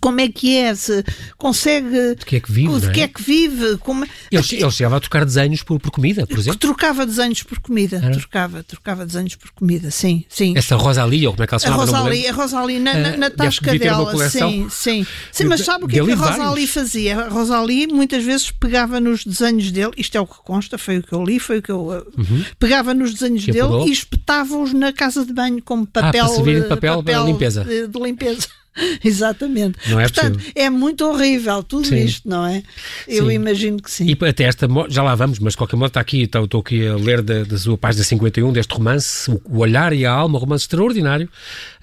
como 0.00 0.20
é 0.20 0.28
que 0.28 0.56
é, 0.56 0.74
se 0.74 1.04
consegue. 1.36 2.14
De 2.14 2.24
que 2.24 2.36
é 2.36 2.40
que 2.40 2.52
vive? 2.52 2.80
De 2.80 2.86
é? 2.86 2.90
que 2.90 3.00
é 3.00 3.08
que 3.08 3.22
vive? 3.22 3.76
Como... 3.78 4.04
Ele, 4.04 4.44
ele 4.52 4.70
chegava 4.70 4.96
a 4.96 5.00
trocar 5.00 5.24
desenhos 5.24 5.62
por, 5.62 5.80
por 5.80 5.90
comida, 5.90 6.26
por 6.26 6.38
exemplo? 6.38 6.58
Trocava 6.58 7.06
desenhos 7.06 7.42
por 7.42 7.58
comida, 7.60 8.00
trocava, 8.12 8.62
trocava 8.62 9.06
desenhos 9.06 9.34
por 9.34 9.50
comida, 9.52 9.90
sim, 9.90 10.24
sim. 10.28 10.54
Essa 10.56 10.76
Rosalie, 10.76 11.26
ou 11.26 11.32
como 11.32 11.44
é 11.44 11.46
que 11.46 11.54
ela 11.54 11.58
se 11.58 11.66
chama? 11.66 11.82
A 11.82 11.86
Rosalie, 11.86 12.28
a 12.28 12.32
Rosalie 12.32 12.78
na, 12.78 12.94
na, 12.94 13.16
na 13.16 13.26
uh, 13.26 13.30
tasca 13.30 13.78
dela, 13.78 14.28
sim, 14.28 14.68
sim. 14.70 15.06
Sim, 15.32 15.44
mas 15.44 15.62
sabe 15.62 15.84
o 15.84 15.88
que 15.88 15.98
é 15.98 16.04
que 16.04 16.12
a 16.12 16.16
Rosalie 16.16 16.66
fazia? 16.66 17.20
A 17.20 17.28
Rosalie 17.28 17.86
muitas 17.86 18.24
vezes 18.24 18.50
pegava 18.50 19.00
nos 19.00 19.24
desenhos 19.24 19.70
dele, 19.70 19.92
isto 19.96 20.16
é 20.16 20.20
o 20.20 20.26
que 20.26 20.36
consta, 20.44 20.78
foi 20.78 20.98
o 20.98 21.02
que 21.02 21.12
eu 21.12 21.24
li, 21.24 21.38
foi 21.38 21.58
o 21.58 21.62
que 21.62 21.72
eu. 21.72 21.80
Uh, 21.80 22.06
uhum. 22.18 22.44
Pegava 22.58 22.94
nos 22.94 23.14
desenhos 23.14 23.44
que 23.44 23.52
dele 23.52 23.64
apurou. 23.64 23.88
e 23.88 23.92
espetava-os 23.92 24.72
na 24.72 24.92
casa 24.92 25.24
de 25.24 25.32
banho 25.32 25.62
como 25.62 25.86
papel. 25.86 26.24
Ah, 26.24 26.26
para 26.26 26.34
servir 26.34 26.62
de 26.62 26.68
papel, 26.68 26.96
papel 26.96 27.02
para 27.02 27.24
limpeza. 27.24 27.64
de, 27.64 27.86
de 27.86 27.98
limpeza. 27.98 28.48
Exatamente. 29.04 29.78
Não 29.88 30.00
é 30.00 30.04
Portanto, 30.04 30.34
possível. 30.34 30.52
é 30.62 30.70
muito 30.70 31.04
horrível 31.06 31.62
tudo 31.62 31.88
sim. 31.88 32.04
isto, 32.04 32.28
não 32.28 32.46
é? 32.46 32.62
Eu 33.06 33.26
sim. 33.26 33.32
imagino 33.32 33.82
que 33.82 33.90
sim. 33.90 34.06
E 34.06 34.24
até 34.26 34.44
esta, 34.44 34.68
já 34.88 35.02
lá 35.02 35.14
vamos, 35.14 35.38
mas 35.38 35.54
de 35.54 35.58
qualquer 35.58 35.76
modo 35.76 35.88
está 35.88 36.00
aqui, 36.00 36.22
estou, 36.22 36.44
estou 36.44 36.60
aqui 36.60 36.86
a 36.86 36.96
ler 36.96 37.22
da, 37.22 37.44
da 37.44 37.58
sua 37.58 37.76
página 37.76 38.04
51 38.04 38.52
deste 38.52 38.72
romance, 38.74 39.30
O 39.44 39.58
Olhar 39.58 39.92
e 39.92 40.06
a 40.06 40.12
Alma, 40.12 40.38
um 40.38 40.40
romance 40.40 40.64
extraordinário, 40.64 41.28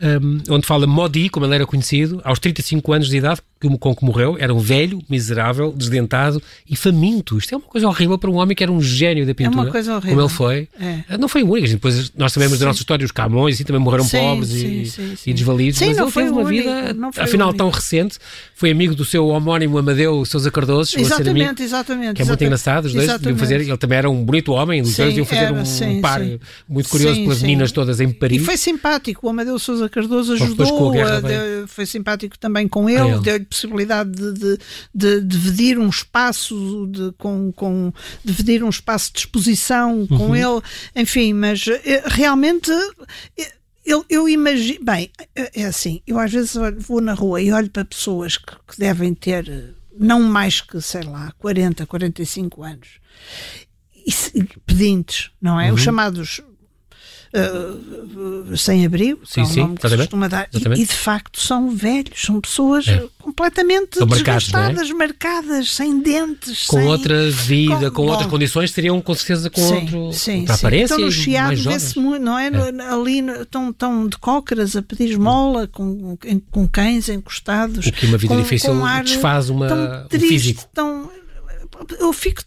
um, 0.01 0.41
onde 0.49 0.65
fala 0.65 0.87
Modi, 0.87 1.29
como 1.29 1.45
ele 1.45 1.55
era 1.55 1.65
conhecido, 1.65 2.21
aos 2.23 2.39
35 2.39 2.93
anos 2.93 3.09
de 3.09 3.17
idade, 3.17 3.41
com 3.79 3.95
que 3.95 4.05
morreu, 4.05 4.37
era 4.39 4.53
um 4.53 4.59
velho, 4.59 5.01
miserável, 5.09 5.73
desdentado 5.75 6.41
e 6.69 6.75
faminto. 6.75 7.37
Isto 7.37 7.55
é 7.55 7.57
uma 7.57 7.67
coisa 7.67 7.87
horrível 7.87 8.17
para 8.17 8.29
um 8.29 8.35
homem 8.35 8.55
que 8.55 8.63
era 8.63 8.71
um 8.71 8.81
gênio 8.81 9.25
da 9.25 9.33
pintura. 9.33 9.57
É 9.57 9.63
uma 9.63 9.71
coisa 9.71 9.95
horrível. 9.95 10.15
Como 10.15 10.21
ele 10.21 10.29
foi. 10.29 10.69
É. 10.79 11.17
Não 11.17 11.27
foi 11.27 11.43
o 11.43 11.51
único. 11.51 11.67
Depois 11.67 12.11
nós 12.15 12.31
sabemos 12.33 12.55
sim. 12.55 12.59
da 12.59 12.65
nossa 12.67 12.79
história, 12.79 13.03
os 13.03 13.11
Camões 13.11 13.55
assim, 13.55 13.63
também 13.63 13.81
morreram 13.81 14.03
sim, 14.03 14.17
pobres 14.17 14.49
sim, 14.49 15.05
e, 15.25 15.29
e, 15.29 15.33
desvalidos. 15.33 15.79
Sim, 15.79 15.87
mas 15.87 15.97
ele 15.97 16.11
teve 16.11 16.29
uma 16.29 16.43
vida, 16.43 16.95
afinal, 17.17 17.53
tão 17.53 17.69
recente. 17.69 18.17
Foi 18.55 18.71
amigo 18.71 18.95
do 18.95 19.05
seu 19.05 19.27
homónimo 19.27 19.77
Amadeu 19.77 20.23
Sousa 20.25 20.51
Cardoso. 20.51 20.99
Exatamente, 20.99 21.47
amigo, 21.47 21.63
exatamente. 21.63 22.15
Que 22.15 22.21
é 22.21 22.25
muito 22.25 22.43
engraçado. 22.43 22.85
Os 22.85 22.93
dois 22.93 23.07
deviam 23.19 23.37
fazer. 23.37 23.61
Ele 23.61 23.77
também 23.77 23.97
era 23.97 24.09
um 24.09 24.23
bonito 24.23 24.51
homem. 24.51 24.81
Os 24.81 24.95
dois 24.95 25.09
deviam 25.09 25.25
fazer 25.25 25.45
era, 25.45 25.53
um, 25.53 25.97
um, 25.97 26.01
par 26.01 26.21
muito 26.67 26.89
curioso 26.89 27.21
pelas 27.21 27.41
meninas 27.41 27.71
todas 27.71 27.99
em 27.99 28.11
Paris. 28.11 28.41
E 28.41 28.45
foi 28.45 28.57
simpático. 28.57 29.25
O 29.25 29.29
Amadeu 29.29 29.57
Sousa 29.59 29.89
Cardoso 29.89 30.33
ajudou. 30.33 30.93
Foi 31.67 31.85
simpático 31.85 32.37
também 32.37 32.67
com 32.67 32.89
ele. 32.89 33.46
Possibilidade 33.49 34.11
de 34.11 34.33
de, 34.33 34.57
de, 34.93 35.21
dividir 35.21 35.77
um 35.77 35.89
espaço 35.89 36.87
de, 36.91 37.11
com, 37.13 37.51
com 37.51 37.93
dividir 38.23 38.63
um 38.63 38.69
espaço 38.69 39.11
de 39.13 39.19
exposição 39.19 40.05
com 40.07 40.27
uhum. 40.27 40.35
ele, 40.35 40.61
enfim, 40.95 41.33
mas 41.33 41.65
eh, 41.67 42.03
realmente 42.05 42.71
eh, 43.37 43.53
eu, 43.85 44.05
eu 44.09 44.27
imagino, 44.27 44.83
bem, 44.83 45.09
é 45.35 45.63
assim, 45.65 46.01
eu 46.05 46.19
às 46.19 46.31
vezes 46.31 46.55
vou 46.79 46.99
na 46.99 47.13
rua 47.13 47.41
e 47.41 47.51
olho 47.51 47.69
para 47.69 47.85
pessoas 47.85 48.37
que, 48.37 48.53
que 48.67 48.77
devem 48.77 49.13
ter 49.13 49.75
não 49.97 50.21
mais 50.21 50.61
que, 50.61 50.79
sei 50.81 51.03
lá, 51.03 51.33
40, 51.39 51.85
45 51.85 52.63
anos, 52.63 52.87
e, 53.95 54.43
pedintes, 54.65 55.31
não 55.41 55.59
é? 55.59 55.69
Uhum. 55.69 55.75
Os 55.75 55.81
chamados 55.81 56.41
uh, 57.33 58.57
sem 58.57 58.85
abrigo, 58.85 59.19
sim, 59.25 59.45
sim, 59.45 59.61
nome 59.61 59.77
que 59.77 59.89
se 59.89 59.97
costuma 59.97 60.27
dar, 60.27 60.47
e, 60.53 60.81
e, 60.81 60.85
de 60.85 60.93
facto 60.93 61.39
são 61.39 61.69
velhos, 61.69 62.21
são 62.21 62.39
pessoas 62.39 62.87
é. 62.87 63.03
completamente 63.19 63.97
são 63.97 64.07
desgastadas, 64.07 64.89
marcados, 64.89 64.89
é? 64.89 64.93
marcadas, 64.93 65.73
sem 65.73 65.99
dentes. 65.99 66.65
Com 66.65 66.77
sem, 66.77 66.87
outra 66.87 67.29
vida, 67.29 67.91
com, 67.91 68.03
com 68.03 68.11
outras 68.11 68.29
condições, 68.29 68.71
teriam 68.71 68.99
com 69.01 69.13
certeza 69.13 69.49
com 69.49 69.61
sim, 69.61 69.75
outro, 69.75 70.13
sim, 70.13 70.39
outra 70.39 70.55
sim. 70.55 70.59
aparência. 70.59 70.93
Então 70.93 71.05
no 71.05 71.11
Chiado 71.11 71.55
vê-se 71.63 71.99
muito, 71.99 72.23
não 72.23 72.37
é? 72.37 72.47
é. 72.47 72.81
Ali 72.89 73.19
estão, 73.19 73.69
estão 73.69 74.07
de 74.07 74.17
cócaras 74.17 74.75
a 74.75 74.81
pedir 74.81 75.11
esmola, 75.11 75.67
com, 75.67 76.17
com 76.51 76.67
cães 76.67 77.09
encostados. 77.09 77.85
O 77.85 77.91
que 77.91 78.05
uma 78.05 78.17
vida 78.17 78.35
com, 78.35 78.41
difícil 78.41 78.73
com 78.73 78.85
ar 78.85 79.03
desfaz 79.03 79.49
uma, 79.49 79.67
tão 79.67 80.07
triste, 80.07 80.25
um 80.25 80.29
físico. 80.29 80.63
Tão, 80.73 81.11
eu 81.99 82.13
fico 82.13 82.43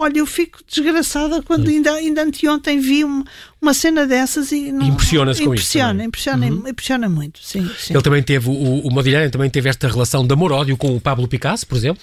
Olha, 0.00 0.18
eu 0.18 0.24
fico 0.24 0.60
desgraçada 0.66 1.42
quando 1.42 1.68
ainda, 1.68 1.92
ainda 1.92 2.22
anteontem 2.22 2.80
vi 2.80 3.04
um, 3.04 3.22
uma 3.60 3.74
cena 3.74 4.06
dessas 4.06 4.52
e 4.52 4.68
impressiona-se 4.68 5.42
com 5.42 5.52
impressiona, 5.52 6.00
isso. 6.00 6.08
Impressiona, 6.08 6.46
uhum. 6.46 6.68
impressiona 6.68 7.08
muito, 7.08 7.40
sim, 7.42 7.68
sim. 7.78 7.92
Ele 7.92 8.02
também 8.02 8.22
teve, 8.22 8.48
o, 8.48 8.52
o 8.52 8.90
Modigliani 8.90 9.30
também 9.30 9.50
teve 9.50 9.68
esta 9.68 9.86
relação 9.88 10.26
de 10.26 10.32
amor-ódio 10.32 10.76
com 10.76 10.96
o 10.96 11.00
Pablo 11.00 11.28
Picasso, 11.28 11.66
por 11.66 11.76
exemplo. 11.76 12.02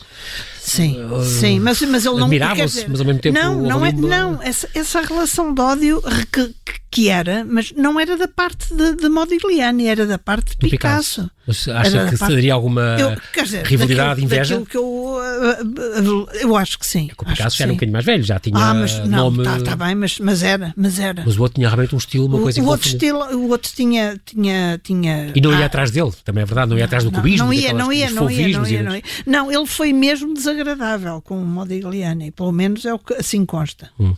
Sim, 0.59 1.01
uh, 1.05 1.23
sim, 1.23 1.59
mas, 1.59 1.81
mas 1.81 2.05
ele 2.05 2.15
não... 2.15 2.25
Admiravam-se, 2.25 2.85
mas 2.89 2.99
ao 2.99 3.05
mesmo 3.05 3.21
tempo... 3.21 3.39
Não, 3.39 3.61
não, 3.61 3.85
é, 3.85 3.91
não 3.91 4.43
essa, 4.43 4.67
essa 4.75 5.01
relação 5.01 5.53
de 5.53 5.61
ódio 5.61 6.03
que, 6.31 6.53
que 6.91 7.09
era, 7.09 7.45
mas 7.45 7.71
não 7.71 7.97
era 7.99 8.17
da 8.17 8.27
parte 8.27 8.75
de, 8.75 8.95
de 8.95 9.07
Modigliani, 9.07 9.87
era 9.87 10.05
da 10.05 10.17
parte 10.17 10.57
de 10.59 10.69
Picasso. 10.69 11.21
Picasso. 11.23 11.37
Mas 11.47 11.67
acha 11.69 12.09
que 12.09 12.17
parte... 12.17 12.35
teria 12.35 12.53
alguma 12.53 12.97
eu, 12.99 13.15
dizer, 13.41 13.65
rivalidade, 13.65 14.21
daquilo, 14.21 14.25
inveja? 14.25 14.59
Daquilo 14.59 14.65
que 14.65 14.77
eu, 14.77 14.83
uh, 14.83 16.29
eu 16.41 16.57
acho 16.57 16.77
que 16.77 16.85
sim. 16.85 17.07
É 17.09 17.15
que 17.15 17.23
o 17.23 17.25
Picasso 17.25 17.55
já 17.55 17.63
era 17.63 17.71
um 17.71 17.75
bocadinho 17.75 17.93
mais 17.93 18.05
velho, 18.05 18.23
já 18.23 18.37
tinha 18.37 18.57
ah, 18.57 18.73
mas, 18.73 18.99
não, 19.05 19.31
nome... 19.31 19.43
Está 19.43 19.61
tá 19.61 19.85
bem, 19.85 19.95
mas, 19.95 20.19
mas 20.19 20.43
era, 20.43 20.73
mas 20.75 20.99
era. 20.99 21.23
Mas 21.25 21.37
o 21.37 21.45
outro 21.47 21.55
tinha 21.55 21.67
realmente 21.67 21.95
um 21.95 21.97
estilo, 21.97 22.25
uma 22.25 22.37
o, 22.37 22.41
coisa 22.41 22.61
o 22.61 22.65
outro 22.65 22.87
estilo, 22.87 23.19
O 23.35 23.49
outro 23.49 23.71
tinha, 23.73 24.19
tinha, 24.25 24.79
tinha... 24.83 25.31
E 25.35 25.41
não 25.41 25.51
ia 25.51 25.63
ah, 25.63 25.65
atrás 25.65 25.91
dele, 25.91 26.11
também 26.23 26.43
é 26.43 26.45
verdade, 26.45 26.69
não 26.69 26.77
ia 26.77 26.85
atrás 26.85 27.03
do 27.03 27.11
não, 27.11 27.19
cubismo, 27.19 27.45
não 27.45 27.53
ia, 27.53 27.73
não 27.73 27.91
ia, 27.91 28.09
não 28.11 28.29
ia, 28.29 28.47
não 28.47 28.67
ia, 28.67 28.83
não 28.83 28.95
ia. 28.95 29.03
Não, 29.25 29.51
ele 29.51 29.65
foi 29.65 29.91
mesmo 29.93 30.33
desagradável 30.33 31.21
com 31.21 31.41
o 31.41 31.45
Modigliani, 31.45 32.31
pelo 32.31 32.51
menos 32.51 32.85
é 32.85 32.93
o 32.93 32.99
que 32.99 33.13
assim 33.15 33.45
consta. 33.45 33.89
Hum. 33.99 34.13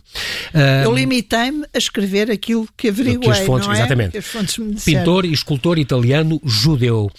Eu 0.84 0.94
limitei-me 0.94 1.64
a 1.72 1.78
escrever 1.78 2.30
aquilo 2.30 2.66
que 2.76 2.88
averiguei, 2.88 3.20
que 3.20 3.30
as 3.30 3.38
fontes, 3.40 3.68
é? 3.68 3.72
Exatamente. 3.72 4.12
Que 4.12 4.18
as 4.18 4.26
fontes 4.26 4.58
me 4.58 4.74
Pintor 4.74 5.24
e 5.24 5.32
escultor 5.32 5.78
italiano 5.78 6.40
judeu. 6.44 7.10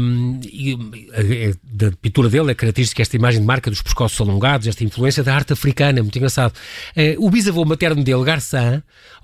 Um, 0.00 0.40
e, 0.44 0.78
a, 1.12 1.86
a, 1.86 1.88
a, 1.88 1.92
pintura 2.00 2.28
dele 2.28 2.50
é 2.50 2.54
característica 2.54 3.02
esta 3.02 3.16
imagem 3.16 3.40
de 3.40 3.46
marca 3.46 3.70
dos 3.70 3.82
pescoços 3.82 4.20
alongados, 4.20 4.66
esta 4.66 4.84
influência 4.84 5.22
da 5.22 5.34
arte 5.34 5.52
africana, 5.52 6.02
muito 6.02 6.16
engraçado. 6.16 6.52
Uh, 6.96 7.26
o 7.26 7.30
bisavô 7.30 7.64
materno 7.64 8.02
dele, 8.02 8.24
Garçan, 8.24 8.82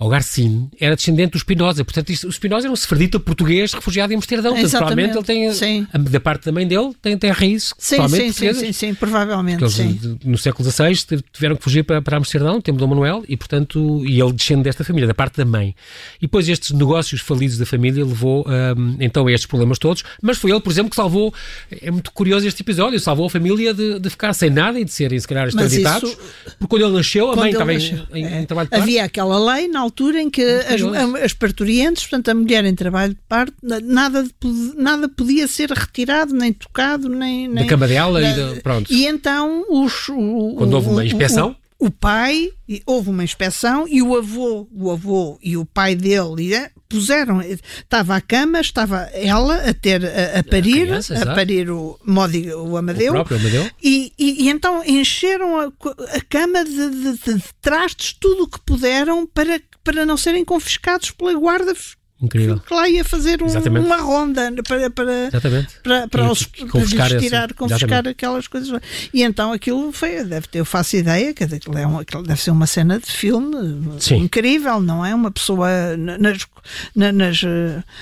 Garcin, 0.09 0.71
era 0.81 0.97
descendente 0.97 1.33
do 1.33 1.39
Spinoza, 1.39 1.85
portanto 1.85 2.11
o 2.11 2.33
Spinoza 2.33 2.67
era 2.67 2.73
um 2.73 2.77
sefardita 2.77 3.19
português 3.21 3.73
refugiado 3.73 4.13
em 4.13 4.17
Amsterdão, 4.17 4.53
portanto, 4.53 4.71
provavelmente 4.71 5.17
ele 5.17 5.25
tem, 5.25 5.53
sim. 5.53 5.87
da 6.11 6.21
parte 6.21 6.47
da 6.47 6.53
mãe 6.53 6.67
dele, 6.67 6.93
tem, 7.01 7.17
tem 7.17 7.31
raiz 7.31 7.75
sim, 7.79 8.09
sim, 8.09 8.33
sim, 8.33 8.55
sim, 8.55 8.73
sim, 8.73 8.95
provavelmente, 8.95 9.63
eles, 9.63 9.73
sim. 9.73 10.19
No 10.25 10.39
século 10.39 10.69
XVI 10.71 10.95
tiveram 11.33 11.57
que 11.57 11.63
fugir 11.63 11.85
para, 11.85 12.01
para 12.03 12.17
Amsterdão, 12.17 12.61
tempo 12.61 12.79
do 12.79 12.89
Manuel, 12.89 13.25
e 13.29 13.37
portanto, 13.37 14.05
e 14.05 14.21
ele 14.21 14.33
descende 14.33 14.63
desta 14.63 14.85
família, 14.85 15.07
da 15.07 15.15
parte 15.15 15.37
da 15.37 15.45
mãe. 15.45 15.75
E 16.19 16.23
depois 16.23 16.49
estes 16.49 16.71
negócios 16.73 17.21
falidos 17.21 17.59
da 17.59 17.67
família 17.67 18.05
levou 18.05 18.45
um, 18.49 18.97
então 19.01 19.27
a 19.27 19.33
estes 19.33 19.47
problemas 19.47 19.79
todos, 19.79 20.03
mas 20.23 20.39
foi 20.39 20.51
ele, 20.51 20.61
por 20.61 20.71
exemplo, 20.71 20.91
que 20.91 20.97
salvou, 20.97 21.33
é 21.71 21.91
muito 21.91 22.13
curioso 22.13 22.47
este 22.47 22.63
episódio, 22.63 22.99
salvou 23.01 23.27
a 23.27 23.31
família 23.31 23.75
de, 23.75 23.99
de 23.99 24.11
ficar 24.11 24.33
sem 24.33 24.51
nada 24.51 24.79
e 24.79 24.85
de 24.85 24.93
serem, 24.93 25.19
se 25.19 25.27
calhar, 25.27 25.49
extraditados, 25.49 26.11
isso, 26.11 26.21
porque 26.59 26.67
quando 26.69 26.85
ele 26.87 26.97
nasceu, 26.97 27.31
a 27.33 27.37
mãe 27.37 27.51
estava 27.51 27.73
nasceu, 27.73 28.07
em, 28.13 28.25
em, 28.25 28.27
é, 28.27 28.41
em, 28.41 28.47
trabalho 28.47 28.69
de. 28.69 28.77
Havia 28.77 29.05
aquela 29.05 29.55
lei 29.55 29.69
na 29.69 29.81
altura 29.81 29.98
em 30.15 30.31
que 30.31 30.43
as, 30.43 30.81
as 31.23 31.33
parturientes, 31.33 32.05
portanto, 32.05 32.29
a 32.29 32.35
mulher 32.35 32.65
em 32.65 32.75
trabalho 32.75 33.15
de 33.15 33.21
parto, 33.29 33.55
nada, 33.63 34.27
nada 34.77 35.09
podia 35.09 35.47
ser 35.49 35.71
retirado, 35.71 36.35
nem 36.35 36.53
tocado, 36.53 37.09
nem... 37.09 37.49
nem 37.49 37.65
da 37.65 37.69
cama 37.69 37.89
dela 37.89 38.21
na, 38.21 38.31
e 38.31 38.55
de, 38.55 38.61
pronto. 38.61 38.93
E 38.93 39.07
então 39.07 39.65
os... 39.69 40.09
O, 40.09 40.55
quando 40.57 40.75
houve 40.75 40.89
uma 40.89 41.05
inspeção... 41.05 41.51
O, 41.51 41.69
o 41.81 41.93
pai, 41.93 42.51
houve 42.85 43.09
uma 43.11 43.23
inspeção 43.23 43.87
e 43.87 44.03
o 44.03 44.17
avô, 44.17 44.67
o 44.73 44.91
avô 44.91 45.39
e 45.41 45.57
o 45.57 45.65
pai 45.65 45.95
dele 45.95 46.53
é, 46.53 46.73
puseram, 46.89 47.41
estava 47.41 48.17
a 48.17 48.21
cama, 48.21 48.61
estava 48.61 49.09
ela 49.13 49.55
a 49.57 49.73
ter 49.73 50.05
a, 50.05 50.41
a 50.41 50.43
parir, 50.43 50.83
a, 50.83 50.87
criança, 50.87 51.23
a 51.23 51.35
parir 51.37 51.71
o, 51.71 51.97
Modi, 52.05 52.51
o 52.53 52.77
Amadeu, 52.77 53.13
o 53.13 53.17
Amadeu. 53.19 53.71
E, 53.81 54.13
e, 54.19 54.47
e, 54.47 54.49
então 54.49 54.83
encheram 54.85 55.57
a, 55.57 55.67
a 55.67 56.21
cama 56.29 56.65
de, 56.65 56.91
de, 56.91 57.13
de, 57.13 57.35
de 57.35 57.45
trastes, 57.61 58.13
tudo 58.19 58.43
o 58.43 58.49
que 58.49 58.59
puderam 58.67 59.25
para, 59.25 59.61
para 59.89 60.05
não 60.05 60.19
serem 60.19 60.45
confiscados 60.45 61.11
pela 61.11 61.33
guarda 61.33 61.75
Incrível. 62.21 62.59
Que 62.59 62.75
lá 62.75 62.89
ia 62.89 63.05
fazer 63.05 63.41
um, 63.41 63.47
uma 63.81 63.99
ronda 63.99 64.53
para, 64.67 64.91
para, 64.91 65.31
para, 65.85 66.09
para, 66.09 66.33
os, 66.33 66.43
para 66.45 67.21
tirar, 67.21 67.55
confiscar 67.55 68.09
aquelas 68.09 68.49
coisas. 68.49 68.81
E 69.15 69.23
então 69.23 69.53
aquilo 69.53 69.93
foi, 69.93 70.25
deve 70.25 70.49
ter, 70.49 70.59
eu 70.59 70.65
faço 70.65 70.97
ideia, 70.97 71.33
que 71.33 71.45
é 71.45 71.87
uma, 71.87 72.05
deve 72.05 72.43
ser 72.43 72.51
uma 72.51 72.67
cena 72.67 72.99
de 72.99 73.07
filme 73.07 73.57
Sim. 74.01 74.17
incrível, 74.17 74.81
não 74.81 75.07
é? 75.07 75.15
Uma 75.15 75.31
pessoa 75.31 75.69
nas, 75.97 76.45
nas, 76.93 77.43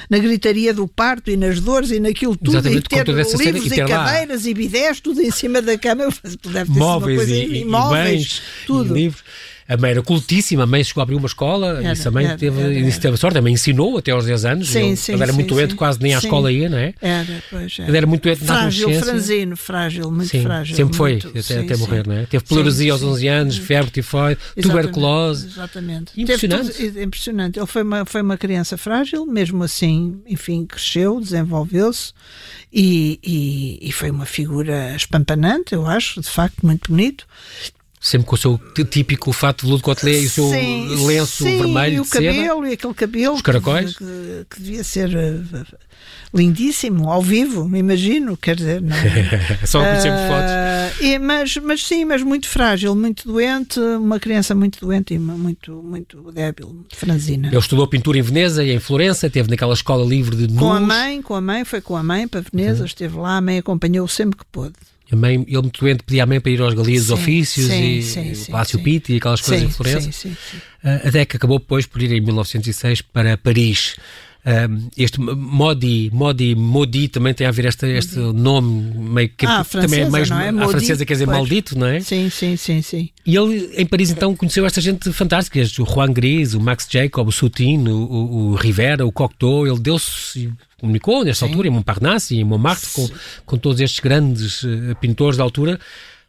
na 0.09 0.18
gritaria 0.18 0.72
do 0.72 0.88
parto 0.88 1.31
e 1.31 1.37
nas 1.37 1.61
dores 1.61 1.90
e 1.90 2.01
naquilo 2.01 2.38
tudo, 2.38 2.57
Exatamente, 2.57 2.87
e 2.87 2.88
ter 2.88 3.07
livros 3.07 3.29
cena, 3.33 3.59
e, 3.59 3.66
e 3.66 3.87
cadeiras 3.87 4.44
lá. 4.44 4.51
e 4.51 4.55
bidés, 4.55 4.99
tudo 4.99 5.20
em 5.20 5.31
cima 5.31 5.61
da 5.61 5.77
cama, 5.77 6.09
deve 6.42 6.72
ter 6.72 6.79
móveis 6.79 6.79
sido 6.79 6.87
uma 6.88 7.01
coisa, 7.01 7.35
e, 7.35 7.61
imóveis, 7.61 8.12
bens, 8.12 8.42
tudo. 8.66 8.96
E 8.96 9.03
livros 9.03 9.22
a 9.68 9.76
mãe 9.76 9.90
era 9.90 10.02
cultíssima, 10.02 10.62
a 10.62 10.66
mãe 10.66 10.85
chegou 10.85 11.00
a 11.00 11.05
abrir 11.05 11.16
uma 11.16 11.26
escola, 11.26 11.81
era, 11.81 11.92
isso 11.92 12.09
a 12.09 12.11
mãe 12.11 12.24
era, 12.24 12.37
teve, 12.37 12.61
era, 12.61 12.72
era. 12.72 13.00
teve 13.00 13.16
sorte, 13.16 13.38
a 13.38 13.42
mãe 13.42 13.52
ensinou 13.52 13.98
até 13.98 14.12
aos 14.12 14.24
10 14.26 14.44
anos, 14.44 14.68
sim, 14.68 14.88
ele, 14.88 14.96
sim, 14.96 15.12
ele 15.12 15.22
era 15.22 15.33
sim, 15.33 15.38
muito 15.38 15.55
doente, 15.55 15.74
quase 15.74 16.00
nem 16.00 16.14
à 16.14 16.18
escola 16.18 16.52
ia, 16.52 16.68
não 16.68 16.79
é? 16.79 16.94
Era, 17.02 17.42
pois 17.50 17.76
era. 17.79 17.88
Ele 17.88 17.96
era 17.96 18.07
muito 18.07 18.22
doente 18.22 18.44
frágil, 18.44 18.90
na 18.90 19.00
franzino, 19.00 19.57
frágil, 19.57 20.11
muito 20.11 20.29
sim, 20.29 20.42
frágil. 20.42 20.76
Sempre 20.76 20.96
foi, 20.96 21.12
muito, 21.12 21.38
até, 21.38 21.61
até 21.61 21.76
morrer, 21.76 22.07
não 22.07 22.14
é? 22.14 22.26
Teve 22.26 22.44
pleurosia 22.44 22.92
aos 22.92 23.02
11 23.02 23.29
anos, 23.29 23.57
febre 23.57 23.90
tifoide, 23.90 24.40
tuberculose. 24.61 25.46
Exatamente. 25.46 26.12
Impressionante. 26.16 26.72
Tudo, 26.72 27.02
impressionante. 27.02 27.59
Ele 27.59 27.66
foi 27.66 27.83
uma, 27.83 28.05
foi 28.05 28.22
uma 28.22 28.37
criança 28.37 28.76
frágil, 28.76 29.26
mesmo 29.26 29.64
assim, 29.64 30.20
enfim, 30.26 30.64
cresceu, 30.64 31.20
desenvolveu-se 31.20 32.12
e, 32.72 33.18
e, 33.22 33.88
e 33.88 33.92
foi 33.92 34.11
uma 34.11 34.26
figura 34.26 34.94
espampanante, 34.94 35.74
eu 35.74 35.87
acho, 35.87 36.20
de 36.20 36.29
facto, 36.29 36.64
muito 36.64 36.90
bonito 36.90 37.26
sempre 38.07 38.27
com 38.27 38.37
o 38.37 38.38
seu 38.38 38.61
típico 38.88 39.33
fato 39.33 39.62
de 39.62 39.66
veludo 39.66 39.83
cotelé 39.83 40.21
e 40.21 40.27
o 40.27 40.31
seu 40.31 40.49
sim, 40.49 41.07
lenço 41.07 41.42
sim, 41.42 41.59
vermelho 41.59 41.95
e 41.97 42.01
o 42.01 42.07
cabelo 42.07 42.66
e 42.66 42.73
aquele 42.73 42.95
cabelo 42.95 43.35
os 43.35 43.42
caracóis. 43.42 43.97
que, 43.97 44.05
que, 44.05 44.47
que 44.49 44.62
devia 44.62 44.85
ser 44.85 45.09
uh, 45.09 45.66
lindíssimo 46.33 47.11
ao 47.11 47.21
vivo 47.21 47.69
imagino 47.77 48.37
quer 48.37 48.55
dizer 48.55 48.81
não 48.81 48.95
só 49.66 49.81
conhecemos 49.81 50.21
uh, 50.21 50.29
fotos. 50.29 51.01
e, 51.01 51.19
mas 51.19 51.57
mas 51.57 51.85
sim 51.85 52.05
mas 52.05 52.23
muito 52.23 52.49
frágil 52.49 52.95
muito 52.95 53.27
doente 53.27 53.81
uma 53.81 54.21
criança 54.21 54.55
muito 54.55 54.79
doente 54.79 55.14
e 55.14 55.19
muito 55.19 55.83
muito 55.83 56.31
débil 56.33 56.87
franzina. 56.95 57.49
Ele 57.49 57.59
estudou 57.59 57.88
pintura 57.88 58.19
em 58.19 58.23
Veneza 58.23 58.62
e 58.62 58.71
em 58.71 58.79
Florença 58.79 59.29
teve 59.29 59.51
naquela 59.51 59.75
escola 59.75 60.07
livre 60.07 60.37
de 60.37 60.55
com 60.55 60.73
a 60.73 60.81
mãe 60.81 61.21
com 61.21 61.35
a 61.35 61.40
mãe 61.40 61.64
foi 61.64 61.81
com 61.81 61.97
a 61.97 62.05
mãe 62.05 62.29
para 62.29 62.40
Veneza 62.40 62.81
uhum. 62.81 62.87
esteve 62.87 63.16
lá 63.16 63.38
a 63.38 63.40
mãe 63.40 63.59
acompanhou 63.59 64.07
sempre 64.07 64.38
que 64.38 64.45
pôde 64.53 64.75
a 65.11 65.16
mãe, 65.16 65.35
ele 65.47 65.62
muito 65.62 65.81
doente 65.81 66.03
pedia 66.03 66.25
à 66.25 66.27
mãe 66.27 66.40
para 66.40 66.51
ir 66.51 66.61
aos 66.61 66.75
Galias 66.75 67.03
dos 67.03 67.11
Ofícios 67.12 67.69
sim, 67.69 67.99
e 67.99 68.03
sim, 68.03 68.33
o 68.33 68.47
Palácio 68.51 68.83
Pitti 68.83 69.12
e 69.12 69.16
aquelas 69.16 69.40
coisas 69.40 69.69
em 69.69 69.71
Florença. 69.71 70.29
Uh, 70.29 71.09
até 71.09 71.25
que 71.25 71.37
acabou 71.37 71.59
depois 71.59 71.87
por 71.87 72.03
ir 72.03 72.11
em 72.12 72.21
1906 72.21 73.03
para 73.03 73.37
Paris. 73.37 73.97
Este 74.97 75.21
Modi, 75.21 76.09
Modi, 76.13 76.55
Modi 76.55 77.09
também 77.09 77.35
tem 77.35 77.49
a 77.49 77.51
ver 77.51 77.65
este, 77.65 77.87
este 77.87 78.17
nome 78.17 78.93
meio 78.97 79.29
que 79.29 79.45
ah, 79.45 79.65
também 79.65 80.03
é 80.03 80.09
mais 80.09 80.31
é? 80.31 80.49
a 80.51 80.69
francesa 80.69 81.05
quer 81.05 81.15
dizer 81.15 81.25
pois. 81.25 81.37
maldito, 81.37 81.77
não 81.77 81.89
é? 81.89 81.99
Sim, 81.99 82.31
sim, 82.31 82.57
sim, 82.57 82.81
sim. 82.81 83.09
E 83.27 83.37
ele 83.37 83.73
em 83.75 83.85
Paris 83.85 84.11
então 84.11 84.37
conheceu 84.37 84.65
esta 84.65 84.81
gente 84.81 85.13
fantástica, 85.13 85.61
o 85.61 85.85
Juan 85.85 86.13
Gris, 86.13 86.55
o 86.55 86.61
Max 86.61 86.87
Jacob, 86.89 87.27
o 87.27 87.33
Soutine, 87.33 87.89
o, 87.89 87.97
o, 87.97 88.37
o 88.51 88.55
Rivera, 88.55 89.05
o 89.05 89.11
Cocteau, 89.11 89.67
ele 89.67 89.81
deu-se 89.81 90.49
comunicou 90.79 91.25
nesta 91.25 91.47
Sim. 91.47 91.51
altura, 91.51 91.69
em 91.69 91.71
Montparnasse 91.71 92.35
e 92.35 92.41
em 92.41 92.45
Montmartre, 92.45 92.89
com, 92.93 93.09
com 93.45 93.59
todos 93.59 93.81
estes 93.81 94.01
grandes 94.01 94.63
uh, 94.63 94.95
pintores 95.01 95.37
da 95.37 95.43
altura, 95.43 95.81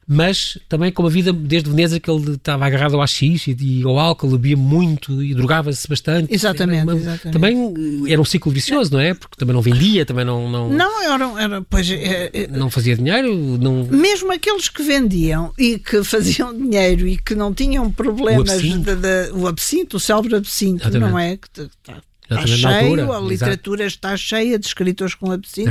mas 0.07 0.57
também 0.69 0.89
com 0.89 1.05
a 1.05 1.09
vida 1.09 1.33
desde 1.33 1.69
Veneza 1.69 1.99
que 1.99 2.09
ele 2.09 2.31
estava 2.31 2.65
agarrado 2.65 2.95
ao 2.95 3.01
AX 3.01 3.21
e, 3.21 3.57
e 3.59 3.83
ao 3.83 3.99
álcool, 3.99 4.29
bebia 4.31 4.55
muito 4.55 5.21
e 5.21 5.35
drogava-se 5.35 5.85
bastante. 5.87 6.33
Exatamente, 6.33 6.83
uma, 6.83 6.95
exatamente, 6.95 7.33
Também 7.33 7.73
eh, 8.07 8.13
era 8.13 8.21
um 8.21 8.25
ciclo 8.25 8.49
vicioso, 8.49 8.93
não 8.93 9.01
é? 9.01 9.13
Porque 9.13 9.35
também 9.35 9.53
não 9.53 9.61
vendia, 9.61 10.05
também 10.05 10.23
não... 10.23 10.49
Não, 10.49 10.69
não 10.69 11.01
era, 11.03 11.41
era 11.41 11.61
pois... 11.61 11.91
É, 11.91 12.29
é, 12.33 12.47
não 12.47 12.69
fazia 12.69 12.95
dinheiro, 12.95 13.35
não... 13.57 13.83
Mesmo 13.83 14.31
aqueles 14.31 14.69
que 14.69 14.81
vendiam 14.81 15.51
e 15.57 15.77
que 15.77 16.01
faziam 16.05 16.55
dinheiro 16.55 17.05
e 17.05 17.17
que 17.17 17.35
não 17.35 17.53
tinham 17.53 17.91
problemas... 17.91 18.49
O 18.49 18.53
absinto, 18.53 18.95
de, 18.95 19.01
de, 19.01 19.31
o, 19.33 19.45
absinto 19.45 19.97
o 19.97 19.99
célebre 19.99 20.35
absinto, 20.35 20.83
exatamente. 20.83 21.11
não 21.11 21.19
é? 21.19 21.35
Que 21.35 21.69
está 22.29 22.43
Está 22.43 22.79
cheio, 22.79 23.01
altura, 23.01 23.17
a 23.17 23.21
literatura 23.21 23.83
exato. 23.83 23.95
está 23.95 24.17
cheia 24.17 24.59
de 24.59 24.67
escritores 24.67 25.15
com 25.15 25.31
absinto. 25.31 25.69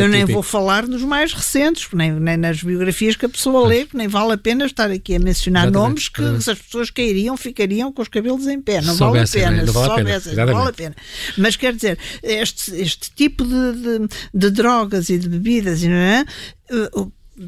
Eu 0.00 0.08
nem 0.08 0.20
típico. 0.20 0.32
vou 0.34 0.42
falar 0.42 0.86
nos 0.86 1.02
mais 1.02 1.32
recentes, 1.32 1.86
nem, 1.92 2.12
nem 2.12 2.36
nas 2.36 2.62
biografias 2.62 3.14
que 3.14 3.26
a 3.26 3.28
pessoa 3.28 3.66
lê, 3.66 3.86
nem 3.92 4.08
vale 4.08 4.32
a 4.32 4.38
pena 4.38 4.64
estar 4.64 4.90
aqui 4.90 5.14
a 5.14 5.18
mencionar 5.18 5.64
exatamente, 5.64 5.88
nomes 5.88 6.08
que 6.08 6.20
exatamente. 6.20 6.50
as 6.50 6.58
pessoas 6.58 6.90
cairiam, 6.90 7.36
ficariam 7.36 7.92
com 7.92 8.00
os 8.00 8.08
cabelos 8.08 8.46
em 8.46 8.60
pé. 8.60 8.80
Não 8.80 8.94
vale 8.94 9.20
a 9.20 9.26
pena, 9.26 9.62
não 9.62 9.72
vale, 9.72 9.88
soubessem, 9.88 10.34
não 10.34 10.46
vale 10.46 10.68
a 10.70 10.72
pena. 10.72 10.96
Mas 11.36 11.56
quer 11.56 11.74
dizer, 11.74 11.98
este, 12.22 12.74
este 12.74 13.10
tipo 13.14 13.44
de, 13.44 13.72
de, 13.72 14.08
de 14.32 14.50
drogas 14.50 15.10
e 15.10 15.18
de 15.18 15.28
bebidas, 15.28 15.82
não 15.82 15.92
é? 15.92 16.24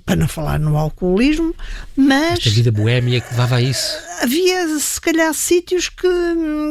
Para 0.05 0.17
não 0.17 0.29
falar 0.29 0.59
no 0.59 0.77
alcoolismo, 0.77 1.55
mas. 1.97 2.39
Esta 2.39 2.51
vida 2.51 2.71
boémia 2.71 3.21
que 3.21 3.31
levava 3.31 3.57
a 3.57 3.63
isso. 3.63 3.97
Havia, 4.21 4.79
se 4.79 5.01
calhar, 5.01 5.33
sítios 5.35 5.89
que. 5.89 6.07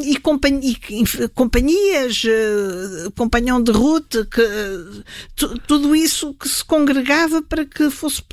e, 0.03 0.17
companhi, 0.17 0.77
companhias, 1.33 2.23
uh, 2.23 3.11
companhão 3.11 3.61
de 3.61 3.71
ruta, 3.71 4.25
que. 4.25 4.41
tudo 5.67 5.95
isso 5.95 6.33
que 6.33 6.47
se 6.47 6.63
congregava 6.63 7.41
para 7.41 7.65
que 7.65 7.89
fosse. 7.89 8.23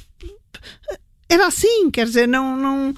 Era 1.28 1.48
assim, 1.48 1.90
quer 1.90 2.06
dizer, 2.06 2.28
não. 2.28 2.56
não 2.56 2.94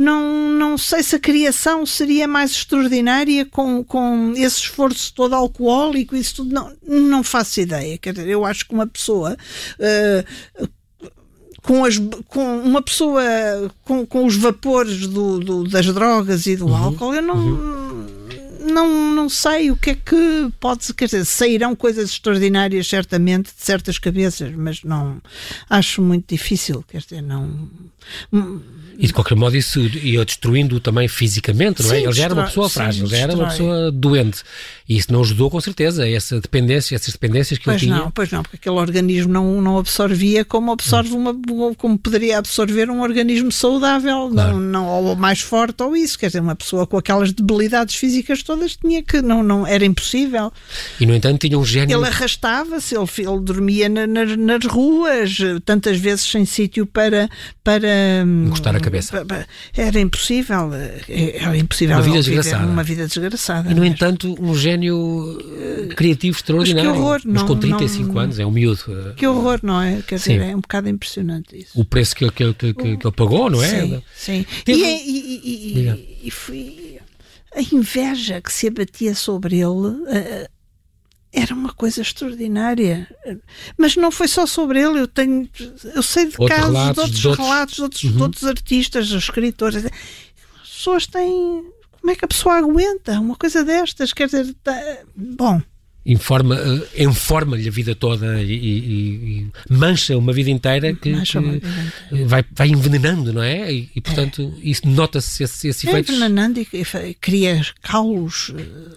não, 0.00 0.48
não 0.48 0.78
sei 0.78 1.02
se 1.02 1.14
a 1.14 1.20
criação 1.20 1.84
seria 1.84 2.26
mais 2.26 2.52
extraordinária 2.52 3.44
com, 3.44 3.84
com 3.84 4.32
esse 4.34 4.60
esforço 4.60 5.12
todo 5.12 5.34
alcoólico, 5.34 6.16
isso 6.16 6.36
tudo, 6.36 6.54
não, 6.54 6.72
não 6.82 7.22
faço 7.22 7.60
ideia. 7.60 7.98
Quer 7.98 8.14
dizer, 8.14 8.28
eu 8.30 8.46
acho 8.46 8.66
que 8.66 8.72
uma 8.72 8.86
pessoa. 8.86 9.36
Uh, 9.78 10.66
com, 11.70 11.84
as, 11.84 11.98
com 12.26 12.58
uma 12.62 12.82
pessoa 12.82 13.22
com, 13.84 14.04
com 14.04 14.24
os 14.24 14.34
vapores 14.34 15.06
do, 15.06 15.38
do 15.38 15.68
das 15.68 15.86
drogas 15.86 16.44
e 16.46 16.56
do 16.56 16.66
uhum, 16.66 16.76
álcool, 16.76 17.14
eu 17.14 17.22
não, 17.22 17.36
uhum. 17.36 18.06
não, 18.72 19.14
não 19.14 19.28
sei 19.28 19.70
o 19.70 19.76
que 19.76 19.90
é 19.90 19.94
que 19.94 20.50
pode 20.58 20.92
quer 20.92 21.04
dizer, 21.04 21.24
sairão 21.24 21.76
coisas 21.76 22.10
extraordinárias 22.10 22.88
certamente 22.88 23.54
de 23.56 23.64
certas 23.64 24.00
cabeças, 24.00 24.52
mas 24.52 24.82
não 24.82 25.22
acho 25.68 26.02
muito 26.02 26.34
difícil, 26.34 26.84
quer 26.88 27.02
dizer, 27.02 27.22
não 27.22 27.70
e 29.00 29.06
de 29.06 29.14
qualquer 29.14 29.34
modo 29.34 29.56
isso 29.56 29.80
ia 29.80 30.22
destruindo 30.26 30.78
também 30.78 31.08
fisicamente, 31.08 31.82
não 31.82 31.90
é? 31.90 31.96
Sim, 31.96 32.04
ele 32.04 32.12
já 32.12 32.24
era 32.24 32.34
uma 32.34 32.44
pessoa 32.44 32.68
frágil, 32.68 33.06
sim, 33.06 33.14
já 33.14 33.18
era 33.22 33.34
uma 33.34 33.48
pessoa 33.48 33.90
doente. 33.90 34.42
E 34.86 34.98
isso 34.98 35.10
não 35.10 35.22
ajudou 35.22 35.48
com 35.48 35.58
certeza, 35.58 36.06
essa 36.06 36.38
dependência, 36.38 36.94
essas 36.94 37.14
dependências 37.14 37.58
que 37.58 37.64
pois 37.64 37.76
ele 37.76 37.92
tinha. 37.92 37.96
Não, 37.96 38.10
pois 38.10 38.30
não, 38.30 38.42
porque 38.42 38.56
aquele 38.56 38.74
organismo 38.74 39.32
não, 39.32 39.62
não 39.62 39.78
absorvia 39.78 40.44
como 40.44 40.70
absorve 40.70 41.14
uma, 41.14 41.32
como 41.76 41.96
poderia 41.96 42.38
absorver 42.38 42.90
um 42.90 43.00
organismo 43.00 43.50
saudável, 43.50 44.28
claro. 44.30 44.58
não, 44.58 44.60
não, 44.60 44.86
ou 44.86 45.16
mais 45.16 45.40
forte 45.40 45.82
ou 45.82 45.96
isso. 45.96 46.18
Quer 46.18 46.26
dizer, 46.26 46.40
uma 46.40 46.56
pessoa 46.56 46.86
com 46.86 46.98
aquelas 46.98 47.32
debilidades 47.32 47.94
físicas 47.94 48.42
todas 48.42 48.76
tinha 48.76 49.02
que, 49.02 49.22
não, 49.22 49.42
não 49.42 49.66
era 49.66 49.84
impossível. 49.84 50.52
E 51.00 51.06
no 51.06 51.14
entanto 51.14 51.46
tinha 51.46 51.58
um 51.58 51.64
gênio. 51.64 51.96
Ele 51.96 52.06
arrastava-se, 52.06 52.94
ele, 52.94 53.08
ele 53.18 53.40
dormia 53.40 53.88
na, 53.88 54.06
nas, 54.06 54.36
nas 54.36 54.64
ruas, 54.66 55.38
tantas 55.64 55.98
vezes 55.98 56.26
sem 56.26 56.44
sítio 56.44 56.84
para. 56.84 57.30
para 57.64 57.88
Encostar 58.46 58.76
a 58.76 58.80
cabeça. 58.80 58.89
Era 59.76 60.00
impossível. 60.00 60.70
Eh, 60.74 61.36
era 61.40 61.56
impossível. 61.56 61.96
Uma 61.96 62.02
vida 62.02 62.18
desgraçada. 62.18 62.66
Uma 62.66 62.82
vida 62.82 63.06
desgraçada. 63.06 63.70
E, 63.70 63.74
no 63.74 63.80
mesmo. 63.80 63.94
entanto, 63.94 64.36
um 64.40 64.54
gênio 64.54 64.96
uh, 64.96 65.88
criativo 65.94 66.36
extraordinário. 66.36 66.90
Mas, 66.90 66.98
que 66.98 67.02
horror, 67.02 67.20
mas 67.24 67.42
com 67.42 67.56
35 67.56 68.12
não, 68.12 68.20
anos, 68.20 68.38
é 68.38 68.46
um 68.46 68.50
miúdo. 68.50 68.80
Uh, 68.88 69.14
que 69.14 69.26
horror, 69.26 69.60
não 69.62 69.80
é? 69.80 70.02
Quer 70.06 70.16
dizer, 70.16 70.40
é 70.40 70.56
um 70.56 70.60
bocado 70.60 70.88
impressionante 70.88 71.56
isso. 71.56 71.78
O 71.78 71.84
preço 71.84 72.14
que, 72.14 72.30
que, 72.30 72.52
que, 72.54 72.74
que, 72.74 72.86
ele 72.86 73.12
pagou, 73.14 73.50
não 73.50 73.62
é? 73.62 73.68
Sim, 73.68 74.02
sim. 74.14 74.46
Teve... 74.64 74.80
E, 74.80 74.84
e, 74.84 75.88
e, 75.88 76.18
e, 76.24 76.30
foi 76.30 76.98
a 77.54 77.60
inveja 77.74 78.40
que 78.40 78.52
se 78.52 78.68
abatia 78.68 79.14
sobre 79.14 79.56
ele. 79.56 80.48
Era 81.32 81.54
uma 81.54 81.72
coisa 81.72 82.02
extraordinária. 82.02 83.08
Mas 83.78 83.96
não 83.96 84.10
foi 84.10 84.28
só 84.28 84.46
sobre 84.46 84.80
ele, 84.80 85.00
eu 85.00 85.06
tenho 85.06 85.48
eu 85.94 86.02
sei 86.02 86.26
de 86.26 86.34
Outro 86.38 86.56
casos 86.56 86.72
relatos, 86.72 86.94
de 86.94 87.00
outros, 87.00 87.20
de 87.20 87.28
outros 87.28 87.46
relatos 87.46 87.74
de 87.74 87.82
outros, 87.82 88.04
uhum. 88.04 88.16
de 88.16 88.22
outros 88.22 88.44
artistas, 88.44 89.10
escritores. 89.10 89.84
As 89.84 90.68
pessoas 90.68 91.06
têm. 91.06 91.64
Como 92.00 92.10
é 92.10 92.16
que 92.16 92.24
a 92.24 92.28
pessoa 92.28 92.56
aguenta 92.56 93.20
uma 93.20 93.36
coisa 93.36 93.62
destas? 93.62 94.12
Quer 94.12 94.26
dizer, 94.26 94.54
tá, 94.64 94.98
bom. 95.14 95.60
Informa, 96.04 96.56
eh, 96.56 97.04
informa-lhe 97.04 97.68
a 97.68 97.70
vida 97.70 97.94
toda 97.94 98.42
e, 98.42 98.54
e, 98.54 99.40
e, 99.42 99.50
mancha 99.68 100.16
uma 100.16 100.32
vida 100.32 100.48
inteira 100.48 100.94
que, 100.94 101.12
que 101.12 102.24
vai, 102.24 102.42
vai 102.52 102.68
envenenando, 102.68 103.34
não 103.34 103.42
é? 103.42 103.70
E, 103.70 103.90
e 103.94 104.00
portanto, 104.00 104.54
é. 104.56 104.60
isso 104.70 104.88
nota-se 104.88 105.44
esse, 105.44 105.68
esse 105.68 105.90
é 105.90 105.98
envenenando 105.98 106.58
e 106.58 107.14
cria 107.20 107.60
caulos 107.82 108.50
eh, 108.56 108.96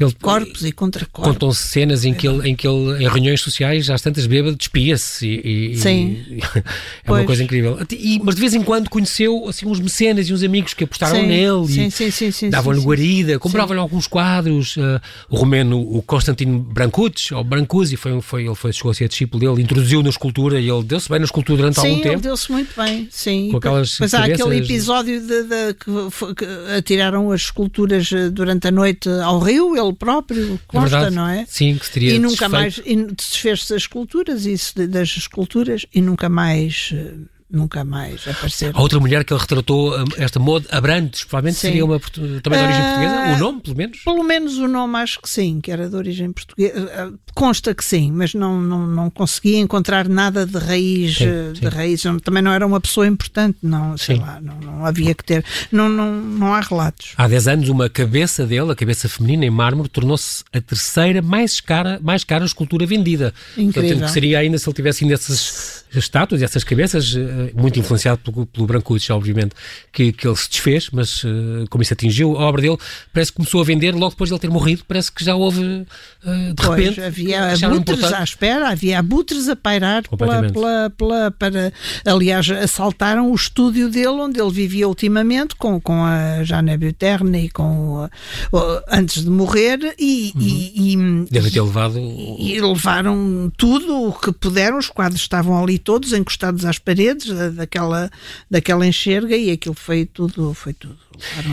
ele, 0.00 0.12
corpos 0.20 0.64
e 0.64 0.72
contra 0.72 1.06
corpos. 1.06 1.32
Contam-se 1.32 1.68
cenas 1.68 2.04
em 2.04 2.14
que, 2.14 2.26
ele, 2.26 2.48
em 2.48 2.56
que 2.56 2.66
ele, 2.66 3.02
em 3.02 3.08
reuniões 3.08 3.40
sociais, 3.40 3.88
às 3.90 4.00
tantas 4.00 4.26
bêbadas, 4.26 4.56
despia-se. 4.56 5.26
E, 5.26 5.76
Sim. 5.76 6.24
E, 6.28 6.40
é 6.58 6.62
pois. 7.06 7.20
uma 7.20 7.26
coisa 7.26 7.42
incrível. 7.42 7.78
E, 7.90 8.20
mas 8.22 8.34
de 8.34 8.40
vez 8.40 8.54
em 8.54 8.62
quando 8.62 8.88
conheceu 8.88 9.48
assim, 9.48 9.66
uns 9.66 9.80
mecenas 9.80 10.28
e 10.28 10.32
uns 10.32 10.42
amigos 10.42 10.74
que 10.74 10.84
apostaram 10.84 11.20
sim. 11.20 11.26
nele 11.26 11.90
sim, 11.90 12.10
sim, 12.10 12.50
davam-lhe 12.50 12.80
guarida, 12.80 13.38
compravam-lhe 13.38 13.80
alguns 13.80 14.06
quadros. 14.06 14.76
Uh, 14.76 15.00
o 15.28 15.36
romeno, 15.36 15.80
o 15.80 16.02
Constantino 16.02 16.58
Brancucci, 16.58 17.34
ou 17.34 17.44
Brancusi, 17.44 17.96
foi, 17.96 18.20
foi, 18.20 18.46
ele 18.46 18.54
foi, 18.54 18.72
chegou 18.72 18.90
a 18.90 18.94
ser 18.94 19.08
discípulo 19.08 19.40
dele, 19.40 19.62
introduziu 19.62 20.02
na 20.02 20.10
escultura 20.10 20.60
e 20.60 20.68
ele 20.68 20.82
deu-se 20.84 21.08
bem 21.08 21.18
na 21.18 21.24
escultura 21.24 21.58
durante 21.58 21.78
algum 21.78 22.00
tempo. 22.00 22.16
Sim, 22.16 22.22
deu-se 22.22 22.52
muito 22.52 22.74
bem. 22.76 23.08
Sim. 23.10 23.50
Com 23.50 23.56
aquelas 23.58 23.98
mas 23.98 24.14
há 24.14 24.24
aquele 24.24 24.58
episódio 24.58 25.20
de, 25.20 25.42
de, 25.44 25.74
que, 25.74 26.34
que 26.34 26.76
atiraram 26.76 27.30
as 27.30 27.42
esculturas 27.42 28.10
eh, 28.12 28.30
durante 28.30 28.68
a 28.68 28.70
noite 28.70 29.08
ao 29.08 29.38
rio, 29.38 29.73
ele 29.76 29.92
próprio 29.92 30.60
Costa, 30.66 30.86
é 30.86 30.90
verdade, 30.90 31.16
não 31.16 31.28
é? 31.28 31.44
Sim, 31.48 31.76
que 31.76 31.90
teria 31.90 32.14
E 32.14 32.18
nunca 32.18 32.48
mais 32.48 32.80
desfez-se 33.16 33.74
as 33.74 33.82
esculturas, 33.82 34.46
isso 34.46 34.74
das 34.86 35.08
esculturas, 35.16 35.86
e 35.94 36.00
nunca 36.00 36.28
mais 36.28 36.90
eh, 36.92 37.14
nunca 37.50 37.84
mais 37.84 38.26
apareceram. 38.26 38.78
A 38.78 38.82
outra 38.82 38.98
mulher 38.98 39.24
que 39.24 39.32
ele 39.32 39.40
retratou, 39.40 39.98
hum, 39.98 40.04
esta 40.16 40.38
Maud 40.38 40.66
Abrantes, 40.70 41.24
provavelmente 41.24 41.58
sim. 41.58 41.68
seria 41.68 41.84
uma 41.84 42.00
também 42.42 42.58
de 42.58 42.64
origem 42.64 42.82
uh, 42.82 42.84
portuguesa? 42.84 43.34
O 43.34 43.38
nome, 43.38 43.60
pelo 43.60 43.76
menos? 43.76 43.98
Pelo 44.04 44.24
menos 44.24 44.58
o 44.58 44.68
nome, 44.68 44.98
acho 44.98 45.20
que 45.20 45.28
sim, 45.28 45.60
que 45.60 45.70
era 45.70 45.88
de 45.88 45.96
origem 45.96 46.32
portuguesa. 46.32 46.90
Ah, 46.94 47.12
consta 47.34 47.74
que 47.74 47.84
sim, 47.84 48.10
mas 48.12 48.34
não, 48.34 48.60
não, 48.60 48.86
não 48.86 49.10
conseguia 49.10 49.58
encontrar 49.58 50.08
nada 50.08 50.46
de 50.46 50.58
raiz. 50.58 51.16
Sim, 51.16 51.26
ah, 51.26 51.52
de 51.52 51.60
sim. 51.60 51.66
raiz. 51.66 52.02
Também 52.22 52.42
não 52.42 52.52
era 52.52 52.66
uma 52.66 52.80
pessoa 52.80 53.06
importante, 53.06 53.58
não, 53.62 53.96
sei 53.96 54.16
lá, 54.16 54.40
não, 54.40 54.58
não 54.60 54.86
havia 54.86 55.14
que 55.14 55.24
ter. 55.24 55.44
Não, 55.70 55.88
não, 55.88 56.12
não 56.20 56.54
há 56.54 56.60
relatos. 56.60 57.12
Há 57.16 57.28
10 57.28 57.48
anos, 57.48 57.68
uma 57.68 57.88
cabeça 57.88 58.46
dele, 58.46 58.72
a 58.72 58.74
cabeça 58.74 59.08
feminina 59.08 59.44
em 59.44 59.50
mármore, 59.50 59.88
tornou-se 59.88 60.44
a 60.52 60.60
terceira 60.60 61.20
mais 61.20 61.60
cara, 61.60 61.98
mais 62.02 62.24
cara 62.24 62.44
escultura 62.44 62.86
vendida. 62.86 63.34
Incrível. 63.56 63.90
Portanto, 63.90 64.06
que 64.06 64.12
seria 64.12 64.38
ainda 64.38 64.58
se 64.58 64.68
ele 64.68 64.74
tivesse 64.74 65.04
ainda 65.04 65.14
essas 65.14 65.84
estátuas 65.94 66.42
essas 66.42 66.64
cabeças 66.64 67.14
eh, 67.16 67.33
muito 67.54 67.78
influenciado 67.78 68.18
pelo, 68.18 68.46
pelo 68.46 68.66
Brancucci, 68.66 69.12
obviamente, 69.12 69.54
que, 69.92 70.12
que 70.12 70.26
ele 70.26 70.36
se 70.36 70.48
desfez, 70.48 70.88
mas 70.92 71.24
uh, 71.24 71.66
como 71.70 71.82
isso 71.82 71.92
atingiu 71.92 72.36
a 72.36 72.42
obra 72.42 72.62
dele, 72.62 72.78
parece 73.12 73.30
que 73.30 73.36
começou 73.36 73.60
a 73.60 73.64
vender 73.64 73.94
logo 73.94 74.10
depois 74.10 74.28
de 74.28 74.34
ele 74.34 74.40
ter 74.40 74.50
morrido, 74.50 74.82
parece 74.86 75.10
que 75.10 75.24
já 75.24 75.34
houve, 75.34 75.60
uh, 75.62 75.86
de 76.54 76.54
pois, 76.56 76.80
repente... 76.80 77.00
havia 77.00 77.52
abutres 77.52 78.04
à 78.04 78.22
espera, 78.22 78.70
havia 78.70 78.98
abutres 78.98 79.48
a 79.48 79.56
pairar 79.56 80.02
pela, 80.08 80.50
pela, 80.50 80.90
pela, 80.90 81.30
para... 81.30 81.72
Aliás, 82.04 82.50
assaltaram 82.50 83.30
o 83.30 83.34
estúdio 83.34 83.88
dele, 83.88 84.08
onde 84.08 84.40
ele 84.40 84.52
vivia 84.52 84.88
ultimamente, 84.88 85.54
com, 85.56 85.80
com 85.80 86.02
a 86.04 86.42
Jeanne 86.44 86.76
Buterne 86.76 87.46
e 87.46 87.50
com... 87.50 88.08
Antes 88.88 89.24
de 89.24 89.30
morrer, 89.30 89.94
e... 89.98 90.32
Uhum. 90.34 90.42
e, 90.42 90.92
e 90.92 91.24
Deve 91.30 91.50
ter 91.50 91.60
levado... 91.60 91.98
E, 91.98 92.54
e 92.54 92.60
levaram 92.60 93.52
tudo 93.56 94.08
o 94.08 94.12
que 94.12 94.32
puderam, 94.32 94.78
os 94.78 94.88
quadros 94.88 95.20
estavam 95.20 95.62
ali 95.62 95.78
todos 95.78 96.12
encostados 96.12 96.64
às 96.64 96.78
paredes, 96.78 97.23
daquela, 97.56 98.10
daquela 98.50 98.86
enxerga 98.86 99.36
e 99.36 99.50
aquilo 99.50 99.74
foi 99.74 100.06
tudo, 100.06 100.54
foi 100.54 100.72
tudo, 100.72 100.96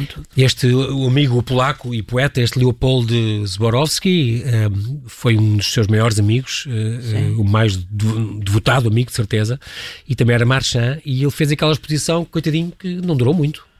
tudo. 0.07 0.25
Este 0.35 0.67
o 0.67 1.07
amigo 1.07 1.41
polaco 1.43 1.93
e 1.93 2.01
poeta, 2.01 2.41
este 2.41 2.59
Leopold 2.59 3.45
Zborowski, 3.45 4.43
ehm, 4.45 5.01
foi 5.05 5.37
um 5.37 5.57
dos 5.57 5.71
seus 5.71 5.87
maiores 5.87 6.19
amigos, 6.19 6.65
eh, 6.67 7.33
o 7.37 7.43
mais 7.43 7.77
devotado 7.77 8.87
amigo, 8.87 9.09
de 9.09 9.15
certeza, 9.15 9.59
e 10.07 10.15
também 10.15 10.35
era 10.35 10.45
marchand, 10.45 10.99
e 11.05 11.21
ele 11.21 11.31
fez 11.31 11.51
aquela 11.51 11.71
exposição, 11.71 12.25
coitadinho, 12.25 12.71
que 12.77 12.95
não 12.95 13.15
durou 13.15 13.33
muito. 13.33 13.70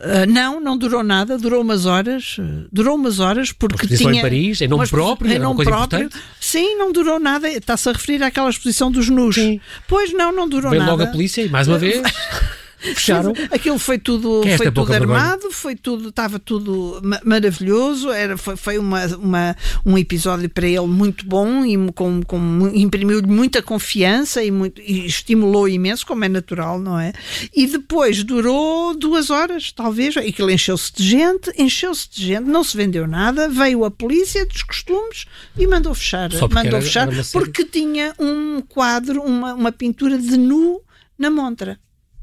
Uh, 0.00 0.24
não, 0.26 0.58
não 0.58 0.78
durou 0.78 1.02
nada, 1.02 1.36
durou 1.36 1.60
umas 1.60 1.84
horas, 1.84 2.38
durou 2.72 2.94
umas 2.94 3.20
horas 3.20 3.52
porque 3.52 3.86
uma 3.86 3.96
tinha... 3.96 4.12
em 4.14 4.22
Paris, 4.22 4.60
em 4.62 4.66
nome 4.68 4.88
próprio, 4.88 5.30
em 5.30 5.38
nome 5.38 5.56
coisa 5.56 5.70
próprio. 5.70 6.04
Importante. 6.04 6.24
Sim, 6.40 6.76
não 6.76 6.90
durou 6.90 7.20
nada, 7.20 7.48
está-se 7.48 7.86
a 7.88 7.92
referir 7.92 8.22
àquela 8.22 8.48
exposição 8.48 8.90
dos 8.90 9.10
nus. 9.10 9.34
Sim. 9.34 9.60
Pois 9.86 10.10
não, 10.12 10.32
não 10.32 10.48
durou 10.48 10.70
Veio 10.70 10.80
nada. 10.80 10.92
logo 10.92 11.02
a 11.02 11.06
polícia 11.08 11.42
e 11.42 11.50
mais 11.50 11.68
uma 11.68 11.78
vez... 11.78 12.00
Fecharam. 12.80 13.32
Aquilo 13.50 13.78
foi 13.78 13.98
tudo, 13.98 14.42
é 14.46 14.56
foi 14.56 14.70
tudo 14.70 14.92
armado, 14.92 15.50
foi 15.50 15.76
tudo, 15.76 16.08
estava 16.08 16.38
tudo 16.38 17.00
maravilhoso. 17.24 18.10
Era, 18.10 18.36
foi, 18.36 18.56
foi 18.56 18.78
uma, 18.78 19.04
uma, 19.16 19.56
um 19.84 19.98
episódio 19.98 20.48
para 20.48 20.66
ele 20.66 20.86
muito 20.86 21.26
bom 21.26 21.64
e 21.64 21.76
com, 21.92 22.22
com, 22.22 22.70
imprimiu-lhe 22.74 23.26
muita 23.26 23.62
confiança 23.62 24.42
e, 24.42 24.50
muito, 24.50 24.80
e 24.80 25.06
estimulou 25.06 25.68
imenso, 25.68 26.06
como 26.06 26.24
é 26.24 26.28
natural, 26.28 26.78
não 26.78 26.98
é? 26.98 27.12
E 27.54 27.66
depois 27.66 28.24
durou 28.24 28.94
duas 28.94 29.28
horas, 29.30 29.72
talvez, 29.72 30.16
e 30.16 30.34
ele 30.38 30.54
encheu-se 30.54 30.92
de 30.94 31.06
gente, 31.06 31.52
encheu-se 31.58 32.08
de 32.10 32.26
gente, 32.26 32.46
não 32.46 32.64
se 32.64 32.76
vendeu 32.76 33.06
nada, 33.06 33.48
veio 33.48 33.84
a 33.84 33.90
polícia 33.90 34.46
dos 34.46 34.62
costumes 34.62 35.26
e 35.56 35.66
mandou 35.66 35.94
fechar. 35.94 36.30
Mandou 36.32 36.60
era, 36.60 36.82
fechar 36.82 37.12
era 37.12 37.22
porque 37.32 37.64
tinha 37.64 38.14
um 38.18 38.62
quadro, 38.62 39.22
uma, 39.22 39.54
uma 39.54 39.72
pintura 39.72 40.18
de 40.18 40.36
nu 40.36 40.80
na 41.18 41.30
montra. 41.30 41.78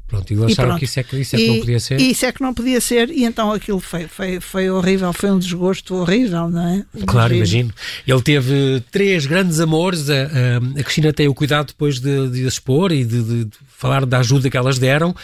Pronto, 0.08 0.32
e 0.32 0.44
acharam 0.44 0.76
e 0.76 0.78
que 0.78 0.84
isso 0.86 0.98
é 0.98 1.02
que, 1.02 1.16
isso 1.18 1.36
é 1.36 1.38
que 1.38 1.46
não 1.48 1.60
podia 1.60 1.80
ser? 1.80 2.00
Isso 2.00 2.26
é 2.26 2.32
que 2.32 2.40
não 2.40 2.54
podia 2.54 2.80
ser, 2.80 3.10
e 3.10 3.24
então 3.24 3.52
aquilo 3.52 3.78
foi, 3.78 4.08
foi, 4.08 4.40
foi 4.40 4.70
horrível, 4.70 5.12
foi 5.12 5.30
um 5.30 5.38
desgosto 5.38 5.94
horrível, 5.96 6.48
não 6.48 6.66
é? 6.66 6.84
Claro, 7.06 7.34
imagino. 7.34 7.70
Ele 8.06 8.22
teve 8.22 8.82
três 8.90 9.26
grandes 9.26 9.60
amores, 9.60 10.08
a, 10.08 10.14
a, 10.14 10.80
a 10.80 10.82
Cristina 10.82 11.12
tem 11.12 11.28
o 11.28 11.34
cuidado 11.34 11.68
depois 11.68 12.00
de, 12.00 12.30
de 12.30 12.46
expor 12.46 12.90
e 12.90 13.04
de, 13.04 13.22
de, 13.22 13.44
de, 13.44 13.50
falar 13.76 14.06
da 14.06 14.18
ajuda 14.18 14.48
que 14.48 14.56
elas 14.56 14.78
deram. 14.78 15.14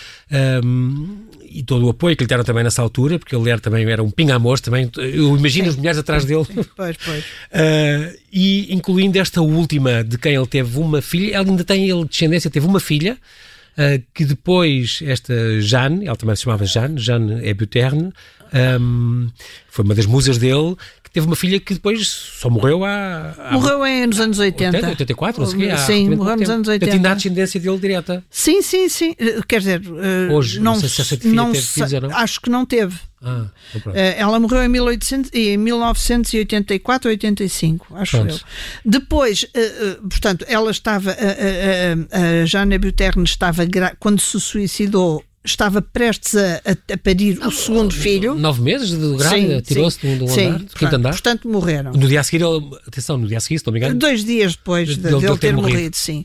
Um, 0.63 1.25
e 1.55 1.63
todo 1.63 1.87
o 1.87 1.91
apoio 1.91 2.17
que 2.17 2.25
lhe 2.25 2.29
deram 2.29 2.43
também 2.43 2.65
nessa 2.65 2.83
altura, 2.83 3.17
porque 3.19 3.35
ele 3.35 3.49
era 3.49 3.61
também 3.61 3.89
era 3.89 4.03
um 4.03 4.11
pinga-amor 4.11 4.59
também. 4.59 4.91
Eu 4.97 5.37
imagino 5.37 5.67
sim, 5.67 5.71
as 5.71 5.77
mulheres 5.77 5.99
atrás 5.99 6.25
dele. 6.25 6.45
Pois, 6.77 6.97
pois. 6.97 7.25
Uh, 7.25 8.19
e 8.33 8.75
incluindo 8.75 9.19
esta 9.19 9.41
última, 9.41 10.03
de 10.03 10.19
quem 10.19 10.35
ele 10.35 10.47
teve 10.47 10.79
uma 10.79 11.01
filha, 11.01 11.39
ele 11.39 11.51
ainda 11.51 11.65
tem 11.65 11.89
ele, 11.89 12.05
descendência, 12.05 12.51
teve 12.51 12.67
uma 12.67 12.81
filha, 12.81 13.17
que 14.13 14.25
depois 14.25 15.01
esta 15.05 15.35
Jeanne, 15.61 16.07
ela 16.07 16.17
também 16.17 16.37
se 16.37 16.43
chamava 16.43 16.65
Jeanne, 16.65 16.99
Jeanne 16.99 17.47
Ebuterne, 17.47 18.13
um, 18.81 19.29
foi 19.69 19.85
uma 19.85 19.95
das 19.95 20.07
musas 20.07 20.39
dele, 20.39 20.77
que 21.03 21.11
teve 21.11 21.27
uma 21.27 21.35
filha 21.35 21.59
que 21.59 21.75
depois 21.75 22.07
só 22.07 22.49
morreu 22.49 22.85
há... 22.85 23.35
há 23.39 23.53
morreu 23.53 23.85
em, 23.85 24.07
nos 24.07 24.21
anos 24.21 24.39
80. 24.39 24.77
80 24.77 24.89
84, 24.91 25.41
não 25.43 25.51
sei 25.51 25.73
o 25.73 25.79
Sim, 25.79 26.15
morreu 26.15 26.37
nos 26.37 26.51
anos 26.51 26.69
80. 26.69 26.95
Ainda 26.95 27.11
há 27.11 27.15
descendência 27.15 27.61
dele 27.61 27.79
direta. 27.79 28.25
Sim, 28.31 28.63
sim, 28.63 28.89
sim. 28.89 29.17
Quer 29.49 29.59
dizer... 29.59 29.83
Hoje, 30.33 30.61
não, 30.61 30.73
não 30.73 30.81
sei 30.81 30.89
se 30.89 31.01
essa 31.01 31.17
filha 31.17 31.35
não 31.35 31.53
teve 31.53 31.67
filhos 31.67 31.93
ou 31.93 32.01
não. 32.03 32.17
Acho 32.17 32.41
que 32.41 32.51
não 32.51 32.65
teve. 32.65 32.97
Ah, 33.27 33.47
então 33.75 33.93
ela 33.95 34.39
morreu 34.39 34.63
em, 34.63 34.69
1800, 34.69 35.31
em 35.33 35.57
1984 35.57 37.09
ou 37.09 37.11
85, 37.11 37.97
acho 37.97 38.19
pronto. 38.19 38.35
eu. 38.35 38.91
Depois, 38.91 39.47
portanto, 40.03 40.45
ela 40.47 40.71
estava, 40.71 41.11
a, 41.11 41.15
a, 41.15 42.43
a 42.43 42.45
Jana 42.45 42.79
Buterne 42.79 43.25
estava, 43.25 43.65
quando 43.99 44.21
se 44.21 44.39
suicidou, 44.39 45.25
estava 45.45 45.83
prestes 45.83 46.35
a, 46.35 46.57
a, 46.65 46.95
a 46.95 46.97
parir 46.97 47.39
o 47.39 47.51
segundo 47.51 47.93
filho. 47.93 48.35
Nove 48.35 48.63
meses 48.63 48.91
de 48.91 49.17
grávida? 49.17 49.61
Tirou-se 49.61 50.01
de 50.01 50.25
um, 50.25 50.29
sim, 50.29 50.47
andar? 50.47 50.59
De 50.59 50.75
quinto 50.75 50.97
andar? 50.97 51.11
Portanto, 51.11 51.49
morreram. 51.49 51.93
No 51.93 52.09
dia 52.09 52.21
a 52.21 52.23
seguir, 52.23 52.45
atenção, 52.87 53.19
no 53.19 53.29
dia 53.29 53.39
a 53.39 53.41
seguir, 53.41 53.59
se 53.59 53.67
não 53.67 53.73
me 53.73 53.79
engano. 53.79 53.95
Dois 53.99 54.25
dias 54.25 54.57
depois 54.57 54.89
de, 54.89 54.97
de, 54.97 55.03
de 55.03 55.15
ele 55.15 55.21
ter, 55.21 55.39
ter 55.39 55.53
morrido. 55.53 55.79
morrido, 55.79 55.97
sim. 55.97 56.25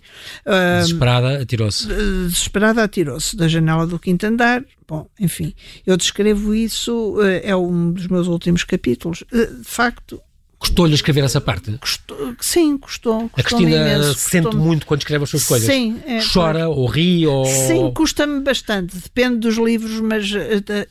Desesperada, 0.81 1.41
atirou-se. 1.41 1.87
Desesperada, 1.87 2.83
atirou-se 2.83 3.35
da 3.35 3.47
janela 3.47 3.85
do 3.85 3.99
quinto 3.99 4.25
andar. 4.25 4.63
Bom, 4.87 5.07
enfim, 5.19 5.53
eu 5.85 5.95
descrevo 5.95 6.55
isso, 6.55 7.17
é 7.43 7.55
um 7.55 7.91
dos 7.91 8.07
meus 8.07 8.27
últimos 8.27 8.63
capítulos. 8.63 9.23
De 9.31 9.63
facto, 9.63 10.19
Custou-lhe 10.59 10.93
escrever 10.93 11.23
essa 11.23 11.39
parte? 11.39 11.71
Custou, 11.77 12.35
sim, 12.41 12.77
custou. 12.77 13.31
a 13.33 13.41
Cristina 13.41 13.77
imenso, 13.77 14.13
sente 14.15 14.57
muito 14.57 14.85
quando 14.85 14.99
escreve 14.99 15.23
as 15.23 15.29
suas 15.29 15.45
coisas? 15.45 15.65
Sim. 15.65 16.01
É, 16.05 16.19
Chora 16.21 16.67
ou 16.67 16.85
ri? 16.85 17.25
Ou... 17.25 17.45
Sim, 17.45 17.91
custa-me 17.93 18.41
bastante. 18.41 18.97
Depende 18.97 19.37
dos 19.37 19.55
livros, 19.55 20.01
mas 20.01 20.29
uh, 20.29 20.37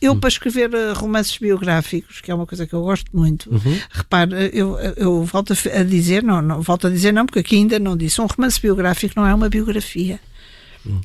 eu 0.01 0.13
hum. 0.13 0.21
para 0.21 0.29
escrever 0.31 0.71
uh, 0.75 0.95
romances 0.95 1.37
biográficos, 1.37 2.23
que 2.23 2.31
é 2.31 2.35
uma 2.35 2.47
coisa 2.47 2.67
que 2.67 2.73
eu 2.73 2.81
gosto 2.81 3.15
muito, 3.15 3.51
uhum. 3.51 3.79
repare, 3.91 4.51
eu, 4.55 4.79
eu 4.97 5.23
volto 5.25 5.53
a 5.53 5.83
dizer, 5.83 6.23
não, 6.23 6.41
não, 6.41 6.63
volto 6.63 6.87
a 6.87 6.91
dizer 6.91 7.13
não, 7.13 7.27
porque 7.27 7.41
aqui 7.41 7.57
ainda 7.57 7.79
não 7.79 7.95
disse, 7.95 8.23
um 8.23 8.27
romance 8.27 8.59
biográfico 8.59 9.15
não 9.17 9.27
é 9.27 9.35
uma 9.35 9.51
biografia. 9.51 10.19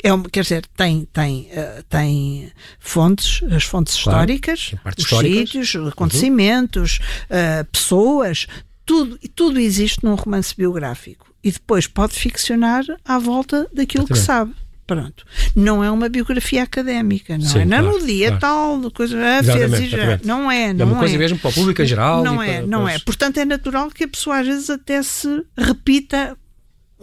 É 0.04 0.10
quer 0.32 0.44
dizer, 0.44 0.66
tem, 0.78 1.08
tem, 1.12 1.50
uh, 1.52 1.84
tem 1.90 2.52
fontes, 2.80 3.42
as 3.52 3.64
fontes 3.64 4.02
claro, 4.02 4.32
históricas, 4.32 4.76
os 4.86 5.04
históricas. 5.04 5.50
sítios, 5.50 5.88
acontecimentos, 5.88 7.00
uhum. 7.30 7.62
uh, 7.62 7.66
pessoas, 7.66 8.48
tudo, 8.86 9.18
tudo 9.36 9.60
existe 9.60 10.04
num 10.04 10.16
romance 10.16 10.56
biográfico. 10.56 11.34
E 11.44 11.52
depois 11.52 11.88
pode 11.88 12.14
ficcionar 12.14 12.86
à 13.04 13.20
volta 13.20 13.68
daquilo 13.74 14.08
que 14.08 14.18
sabe. 14.18 14.54
Pronto. 14.86 15.26
Não 15.56 15.84
é 15.84 15.90
uma 15.90 16.10
biografia 16.10 16.64
académica, 16.64 17.38
não 17.38 17.46
Sim, 17.46 17.60
é? 17.60 17.66
Não 17.66 17.80
claro, 17.80 18.00
no 18.00 18.06
dia 18.06 18.38
claro. 18.38 18.82
tal, 18.82 18.92
coisa. 18.92 19.18
Ah, 19.18 19.44
fez, 19.44 19.90
já, 19.90 20.20
não 20.26 20.52
é, 20.52 20.74
não 20.74 20.88
é. 20.88 20.90
uma 20.90 21.00
coisa 21.00 21.16
é. 21.16 21.18
mesmo 21.18 21.40
para 21.40 21.50
o 21.50 21.54
público 21.54 21.82
em 21.82 21.86
geral. 21.86 22.24
Não 22.24 22.42
é, 22.42 22.58
para, 22.58 22.68
não 22.68 22.88
é. 22.88 23.00
Portanto, 23.00 23.38
é 23.38 23.46
natural 23.46 23.90
que 23.90 24.04
a 24.04 24.08
pessoa 24.08 24.40
às 24.40 24.48
vezes 24.48 24.70
até 24.70 25.02
se 25.02 25.44
repita 25.58 26.38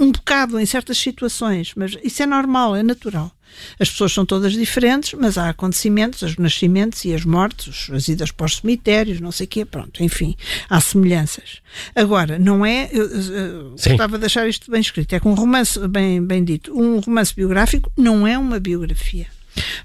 um 0.01 0.11
bocado 0.11 0.59
em 0.59 0.65
certas 0.65 0.97
situações, 0.97 1.73
mas 1.77 1.97
isso 2.03 2.23
é 2.23 2.27
normal, 2.27 2.75
é 2.75 2.83
natural. 2.83 3.31
As 3.79 3.91
pessoas 3.91 4.13
são 4.13 4.25
todas 4.25 4.53
diferentes, 4.53 5.13
mas 5.13 5.37
há 5.37 5.51
acontecimentos, 5.51 6.23
os 6.23 6.37
nascimentos 6.37 7.05
e 7.05 7.13
as 7.13 7.25
mortes, 7.25 7.91
as 7.91 8.09
idas 8.09 8.31
para 8.31 8.47
os 8.47 8.57
cemitérios, 8.57 9.21
não 9.21 9.31
sei 9.31 9.45
o 9.45 9.49
quê, 9.49 9.65
pronto, 9.65 10.03
enfim, 10.03 10.37
há 10.69 10.81
semelhanças. 10.81 11.61
Agora, 11.95 12.39
não 12.39 12.65
é, 12.65 12.89
eu, 12.93 13.07
eu 13.09 13.71
gostava 13.73 14.17
de 14.17 14.21
deixar 14.21 14.49
isto 14.49 14.71
bem 14.71 14.81
escrito, 14.81 15.13
é 15.13 15.21
que 15.21 15.29
um 15.29 15.35
romance, 15.35 15.79
bem, 15.89 16.25
bem 16.25 16.43
dito, 16.43 16.73
um 16.73 17.01
romance 17.01 17.35
biográfico 17.35 17.93
não 17.97 18.27
é 18.27 18.39
uma 18.39 18.59
biografia. 18.59 19.27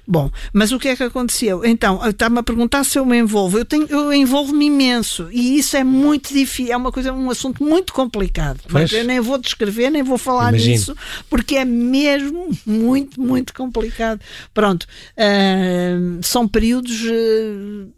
Bom, 0.06 0.30
mas 0.52 0.72
o 0.72 0.78
que 0.78 0.88
é 0.88 0.96
que 0.96 1.02
aconteceu? 1.02 1.64
Então, 1.64 2.00
está-me 2.08 2.38
a 2.38 2.42
perguntar 2.42 2.84
se 2.84 2.98
eu 2.98 3.04
me 3.04 3.18
envolvo. 3.18 3.58
Eu, 3.58 3.64
tenho, 3.64 3.86
eu 3.88 4.12
envolvo-me 4.12 4.66
imenso 4.66 5.28
e 5.30 5.58
isso 5.58 5.76
é 5.76 5.84
muito 5.84 6.32
difícil, 6.32 6.72
é 6.72 6.76
uma 6.76 6.92
coisa, 6.92 7.12
um 7.12 7.30
assunto 7.30 7.62
muito 7.62 7.92
complicado. 7.92 8.60
Mas 8.68 8.92
eu 8.92 9.04
nem 9.04 9.20
vou 9.20 9.38
descrever, 9.38 9.90
nem 9.90 10.02
vou 10.02 10.18
falar 10.18 10.50
Imagino. 10.50 10.72
nisso, 10.72 10.96
porque 11.28 11.56
é 11.56 11.64
mesmo 11.64 12.50
muito, 12.64 13.20
muito 13.20 13.54
complicado. 13.54 14.20
Pronto, 14.52 14.84
uh, 14.84 16.20
são 16.22 16.46
períodos. 16.46 17.02
Uh, 17.02 17.96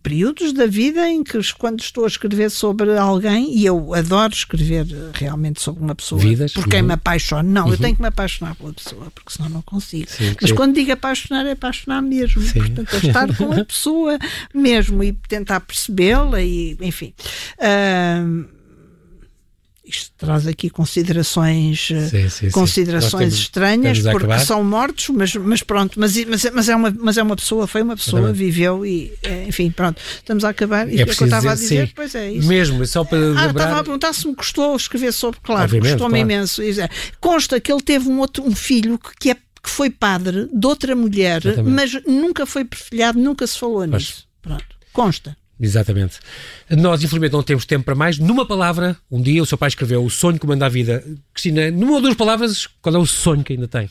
períodos 0.00 0.52
da 0.52 0.66
vida 0.66 1.08
em 1.08 1.22
que 1.22 1.38
quando 1.54 1.80
estou 1.80 2.04
a 2.04 2.06
escrever 2.06 2.50
sobre 2.50 2.96
alguém 2.96 3.54
e 3.56 3.66
eu 3.66 3.92
adoro 3.94 4.32
escrever 4.32 4.86
realmente 5.12 5.60
sobre 5.60 5.82
uma 5.82 5.94
pessoa 5.94 6.20
Vidas, 6.20 6.52
porque 6.52 6.76
uhum. 6.76 6.86
me 6.86 6.94
apaixono 6.94 7.48
não, 7.48 7.66
uhum. 7.66 7.72
eu 7.72 7.78
tenho 7.78 7.94
que 7.94 8.00
me 8.00 8.08
apaixonar 8.08 8.54
pela 8.54 8.72
pessoa 8.72 9.10
porque 9.14 9.32
senão 9.32 9.50
não 9.50 9.62
consigo 9.62 10.08
sim, 10.08 10.34
mas 10.40 10.50
sim. 10.50 10.56
quando 10.56 10.74
digo 10.74 10.92
apaixonar 10.92 11.44
é 11.46 11.52
apaixonar 11.52 12.00
mesmo 12.00 12.40
sim. 12.42 12.60
portanto 12.60 12.94
é 12.94 13.06
estar 13.06 13.36
com 13.36 13.52
a 13.52 13.64
pessoa 13.64 14.18
mesmo 14.54 15.02
e 15.04 15.12
tentar 15.12 15.60
percebê-la 15.60 16.40
e 16.40 16.76
enfim 16.80 17.12
uh, 17.58 18.61
isto 19.96 20.12
traz 20.16 20.46
aqui 20.46 20.70
considerações 20.70 21.90
eh, 21.90 22.08
sim, 22.08 22.28
sim, 22.28 22.50
considerações 22.50 23.34
sim. 23.34 23.40
estranhas 23.40 24.00
porque 24.00 24.38
são 24.40 24.64
mortos 24.64 25.08
mas, 25.10 25.34
mas 25.34 25.62
pronto 25.62 25.98
mas, 25.98 26.16
mas, 26.24 26.44
mas, 26.52 26.68
é 26.68 26.76
uma, 26.76 26.94
mas 26.98 27.18
é 27.18 27.22
uma 27.22 27.36
pessoa 27.36 27.66
foi 27.66 27.82
uma 27.82 27.96
pessoa 27.96 28.20
Exatamente. 28.20 28.44
viveu 28.44 28.86
e 28.86 29.12
é, 29.22 29.44
enfim 29.48 29.70
pronto. 29.70 30.00
Estamos 30.16 30.44
a 30.44 30.50
acabar. 30.50 30.88
E 30.88 30.98
é, 30.98 31.02
é 31.02 31.06
que 31.06 31.22
eu 31.22 31.24
estava 31.24 31.52
a 31.52 31.54
dizer 31.54 31.92
pois 31.94 32.14
é 32.14 32.32
isso 32.32 32.48
mesmo 32.48 32.84
só 32.86 33.04
para 33.04 33.18
ah, 33.18 33.46
estava 33.46 33.80
a 33.80 33.84
perguntar 33.84 34.12
se 34.12 34.26
me 34.26 34.34
custou 34.34 34.76
escrever 34.76 35.12
sobre 35.12 35.40
claro 35.40 35.68
custou-me 35.68 35.96
claro. 35.96 36.16
imenso 36.16 36.62
consta 37.20 37.60
que 37.60 37.72
ele 37.72 37.82
teve 37.82 38.08
um 38.08 38.18
outro 38.18 38.44
um 38.44 38.54
filho 38.54 38.98
que 39.20 39.30
é 39.30 39.34
que 39.34 39.70
foi 39.70 39.90
padre 39.90 40.48
de 40.52 40.66
outra 40.66 40.96
mulher 40.96 41.44
Exatamente. 41.44 41.74
mas 41.74 42.04
nunca 42.06 42.44
foi 42.46 42.64
perfilhado 42.64 43.18
nunca 43.18 43.46
se 43.46 43.58
falou 43.58 43.84
nisso. 43.86 44.26
Pronto 44.40 44.64
consta 44.92 45.36
Exatamente. 45.62 46.18
Nós, 46.68 47.04
infelizmente, 47.04 47.32
não 47.32 47.42
temos 47.42 47.64
tempo 47.64 47.84
para 47.84 47.94
mais. 47.94 48.18
Numa 48.18 48.44
palavra, 48.44 48.96
um 49.08 49.22
dia 49.22 49.40
o 49.40 49.46
seu 49.46 49.56
pai 49.56 49.68
escreveu 49.68 50.04
o 50.04 50.10
sonho 50.10 50.38
que 50.38 50.46
manda 50.46 50.66
a 50.66 50.68
vida. 50.68 51.04
Cristina, 51.32 51.70
numa 51.70 51.92
ou 51.92 52.00
duas 52.02 52.16
palavras, 52.16 52.68
qual 52.82 52.96
é 52.96 52.98
o 52.98 53.06
sonho 53.06 53.44
que 53.44 53.52
ainda 53.52 53.68
tem? 53.68 53.88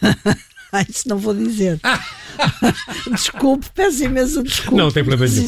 Ah, 0.74 0.84
isso 0.90 1.08
não 1.08 1.18
vou 1.18 1.32
dizer. 1.32 1.78
Desculpe, 3.12 3.64
peço 3.72 4.02
imenso 4.02 4.42
desculpa. 4.42 4.76
Não 4.76 4.90
tem 4.90 5.04
problema 5.04 5.32
nenhum. 5.32 5.46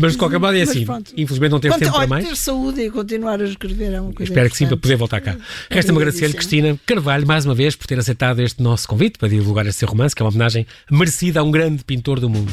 Mas 0.00 0.12
de 0.12 0.18
qualquer 0.18 0.40
modo 0.40 0.56
é 0.56 0.62
assim. 0.62 0.84
Infelizmente 1.16 1.52
não 1.52 1.60
temos 1.60 1.76
Quanto, 1.76 1.84
tempo 1.84 1.96
olha, 1.96 2.08
para 2.08 2.16
mais. 2.16 2.28
ter 2.28 2.36
saúde 2.36 2.80
e 2.80 2.90
continuar 2.90 3.40
a 3.40 3.44
escrever 3.44 3.92
é 3.92 4.00
uma 4.00 4.12
coisa 4.12 4.32
Espero 4.32 4.50
que 4.50 4.56
sim, 4.56 4.66
para 4.66 4.76
poder 4.76 4.96
voltar 4.96 5.20
cá. 5.20 5.36
Resta-me 5.70 5.96
agradecer-lhe, 5.96 6.34
Cristina 6.34 6.76
Carvalho, 6.84 7.24
mais 7.24 7.46
uma 7.46 7.54
vez, 7.54 7.76
por 7.76 7.86
ter 7.86 8.00
aceitado 8.00 8.40
este 8.40 8.60
nosso 8.60 8.88
convite 8.88 9.16
para 9.16 9.28
divulgar 9.28 9.64
este 9.64 9.78
seu 9.78 9.88
romance, 9.88 10.12
que 10.12 10.22
é 10.22 10.24
uma 10.24 10.30
homenagem 10.30 10.66
merecida 10.90 11.38
a 11.38 11.44
um 11.44 11.52
grande 11.52 11.84
pintor 11.84 12.18
do 12.18 12.28
mundo. 12.28 12.52